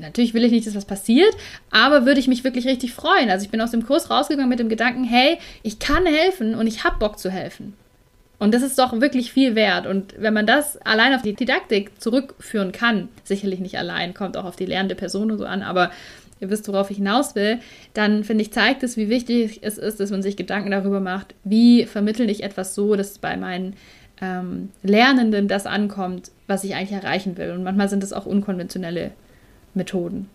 natürlich 0.00 0.34
will 0.34 0.44
ich 0.44 0.52
nicht, 0.52 0.66
dass 0.66 0.74
was 0.74 0.84
passiert, 0.84 1.34
aber 1.70 2.04
würde 2.04 2.20
ich 2.20 2.28
mich 2.28 2.44
wirklich 2.44 2.66
richtig 2.66 2.92
freuen. 2.92 3.30
Also 3.30 3.44
ich 3.44 3.50
bin 3.50 3.60
aus 3.60 3.70
dem 3.70 3.86
Kurs 3.86 4.10
rausgegangen 4.10 4.48
mit 4.48 4.58
dem 4.58 4.68
Gedanken, 4.68 5.04
hey, 5.04 5.38
ich 5.62 5.78
kann 5.78 6.04
helfen 6.06 6.54
und 6.54 6.66
ich 6.66 6.84
habe 6.84 6.98
Bock 6.98 7.18
zu 7.18 7.30
helfen. 7.30 7.74
Und 8.38 8.52
das 8.52 8.62
ist 8.62 8.78
doch 8.78 9.00
wirklich 9.00 9.32
viel 9.32 9.54
wert. 9.54 9.86
Und 9.86 10.14
wenn 10.18 10.34
man 10.34 10.46
das 10.46 10.76
allein 10.82 11.14
auf 11.14 11.22
die 11.22 11.34
Didaktik 11.34 12.00
zurückführen 12.00 12.72
kann, 12.72 13.08
sicherlich 13.24 13.60
nicht 13.60 13.78
allein, 13.78 14.12
kommt 14.12 14.36
auch 14.36 14.44
auf 14.44 14.56
die 14.56 14.66
lernende 14.66 14.94
Person 14.94 15.30
und 15.30 15.38
so 15.38 15.46
an, 15.46 15.62
aber 15.62 15.90
ihr 16.40 16.50
wisst, 16.50 16.68
worauf 16.68 16.90
ich 16.90 16.98
hinaus 16.98 17.34
will, 17.34 17.60
dann 17.94 18.24
finde 18.24 18.42
ich, 18.42 18.52
zeigt 18.52 18.82
es, 18.82 18.98
wie 18.98 19.08
wichtig 19.08 19.60
es 19.62 19.78
ist, 19.78 20.00
dass 20.00 20.10
man 20.10 20.22
sich 20.22 20.36
Gedanken 20.36 20.70
darüber 20.70 21.00
macht, 21.00 21.34
wie 21.44 21.86
vermittle 21.86 22.26
ich 22.26 22.42
etwas 22.42 22.74
so, 22.74 22.94
dass 22.94 23.18
bei 23.18 23.38
meinen 23.38 23.74
ähm, 24.20 24.68
Lernenden 24.82 25.48
das 25.48 25.64
ankommt, 25.64 26.30
was 26.46 26.62
ich 26.62 26.74
eigentlich 26.74 27.02
erreichen 27.02 27.38
will. 27.38 27.52
Und 27.52 27.64
manchmal 27.64 27.88
sind 27.88 28.02
es 28.02 28.12
auch 28.12 28.26
unkonventionelle 28.26 29.12
Methoden. 29.76 30.28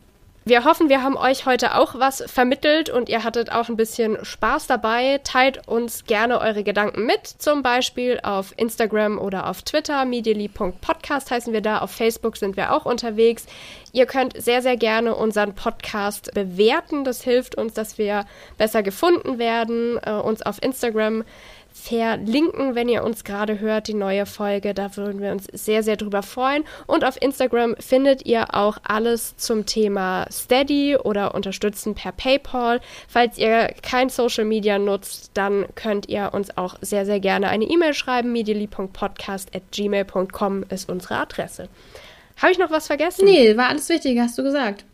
Wir 0.44 0.66
hoffen, 0.66 0.90
wir 0.90 1.04
haben 1.04 1.18
euch 1.18 1.46
heute 1.46 1.76
auch 1.76 2.00
was 2.00 2.24
vermittelt 2.26 2.90
und 2.90 3.10
ihr 3.10 3.24
hattet 3.24 3.52
auch 3.52 3.70
ein 3.70 3.78
bisschen 3.78 4.18
Spaß 4.26 4.66
dabei. 4.66 5.22
Teilt 5.24 5.68
uns 5.68 6.06
gerne 6.06 6.42
eure 6.42 6.64
Gedanken 6.64 7.06
mit, 7.06 7.28
zum 7.28 7.62
Beispiel 7.62 8.20
auf 8.24 8.52
Instagram 8.58 9.20
oder 9.20 9.48
auf 9.48 9.62
Twitter. 9.62 10.04
Medially.podcast 10.04 11.30
heißen 11.30 11.54
wir 11.54 11.62
da. 11.62 11.82
Auf 11.82 11.92
Facebook 11.92 12.38
sind 12.38 12.58
wir 12.58 12.74
auch 12.74 12.86
unterwegs. 12.86 13.46
Ihr 13.94 14.08
könnt 14.08 14.42
sehr, 14.42 14.64
sehr 14.64 14.78
gerne 14.78 15.14
unseren 15.14 15.54
Podcast 15.54 16.34
bewerten. 16.34 17.04
Das 17.04 17.22
hilft 17.22 17.54
uns, 17.54 17.76
dass 17.76 18.00
wir 18.00 18.26
besser 18.58 18.82
gefunden 18.82 19.38
werden. 19.38 20.00
Äh, 20.04 20.14
uns 20.14 20.42
auf 20.42 20.58
Instagram 20.64 21.24
verlinken, 21.74 22.76
wenn 22.76 22.88
ihr 22.90 23.04
uns 23.04 23.24
gerade 23.24 23.60
hört, 23.60 23.88
die 23.88 23.94
neue 23.94 24.26
Folge. 24.26 24.74
Da 24.74 24.98
würden 24.98 25.22
wir 25.22 25.32
uns 25.32 25.46
sehr, 25.52 25.84
sehr 25.84 25.98
drüber 25.98 26.24
freuen. 26.24 26.64
Und 26.88 27.04
auf 27.04 27.22
Instagram 27.22 27.76
findet 27.80 28.26
ihr 28.26 28.56
auch 28.56 28.78
alles 28.84 29.36
zum 29.38 29.66
Thema 29.66 30.26
Steady 30.32 30.96
oder 30.98 31.36
Unterstützen 31.36 31.96
per 31.96 32.12
PayPal. 32.12 32.82
Falls 33.08 33.38
ihr 33.38 33.74
kein 33.82 34.10
Social 34.10 34.44
Media 34.46 34.78
nutzt, 34.80 35.32
dann 35.34 35.66
könnt 35.76 36.10
ihr 36.10 36.34
uns 36.34 36.58
auch 36.58 36.76
sehr, 36.82 37.06
sehr 37.06 37.20
gerne 37.20 37.50
eine 37.50 37.66
E-Mail 37.66 37.94
schreiben. 37.94 38.32
medially.podcast.gmail.com 38.32 40.66
ist 40.70 40.90
unsere 40.90 41.16
Adresse. 41.16 41.68
Habe 42.38 42.52
ich 42.52 42.58
noch 42.58 42.72
was 42.72 42.88
vergessen? 42.88 43.26
Nee, 43.26 43.58
war 43.58 43.68
alles 43.70 43.88
wichtig, 43.90 44.18
hast 44.20 44.38
du 44.38 44.44
gesagt. 44.44 44.86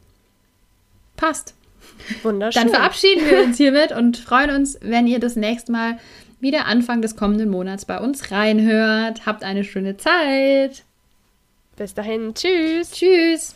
Passt. 1.15 1.53
Wunderschön. 2.23 2.63
Dann 2.63 2.71
verabschieden 2.71 3.29
wir 3.29 3.43
uns 3.43 3.57
hiermit 3.57 3.91
und 3.91 4.17
freuen 4.17 4.49
uns, 4.51 4.79
wenn 4.81 5.05
ihr 5.07 5.19
das 5.19 5.35
nächste 5.35 5.71
Mal 5.71 5.99
wieder 6.39 6.65
Anfang 6.65 7.01
des 7.01 7.15
kommenden 7.15 7.49
Monats 7.49 7.85
bei 7.85 7.99
uns 7.99 8.31
reinhört. 8.31 9.25
Habt 9.25 9.43
eine 9.43 9.63
schöne 9.63 9.97
Zeit. 9.97 10.83
Bis 11.75 11.93
dahin, 11.93 12.33
tschüss. 12.33 12.91
Tschüss. 12.91 13.55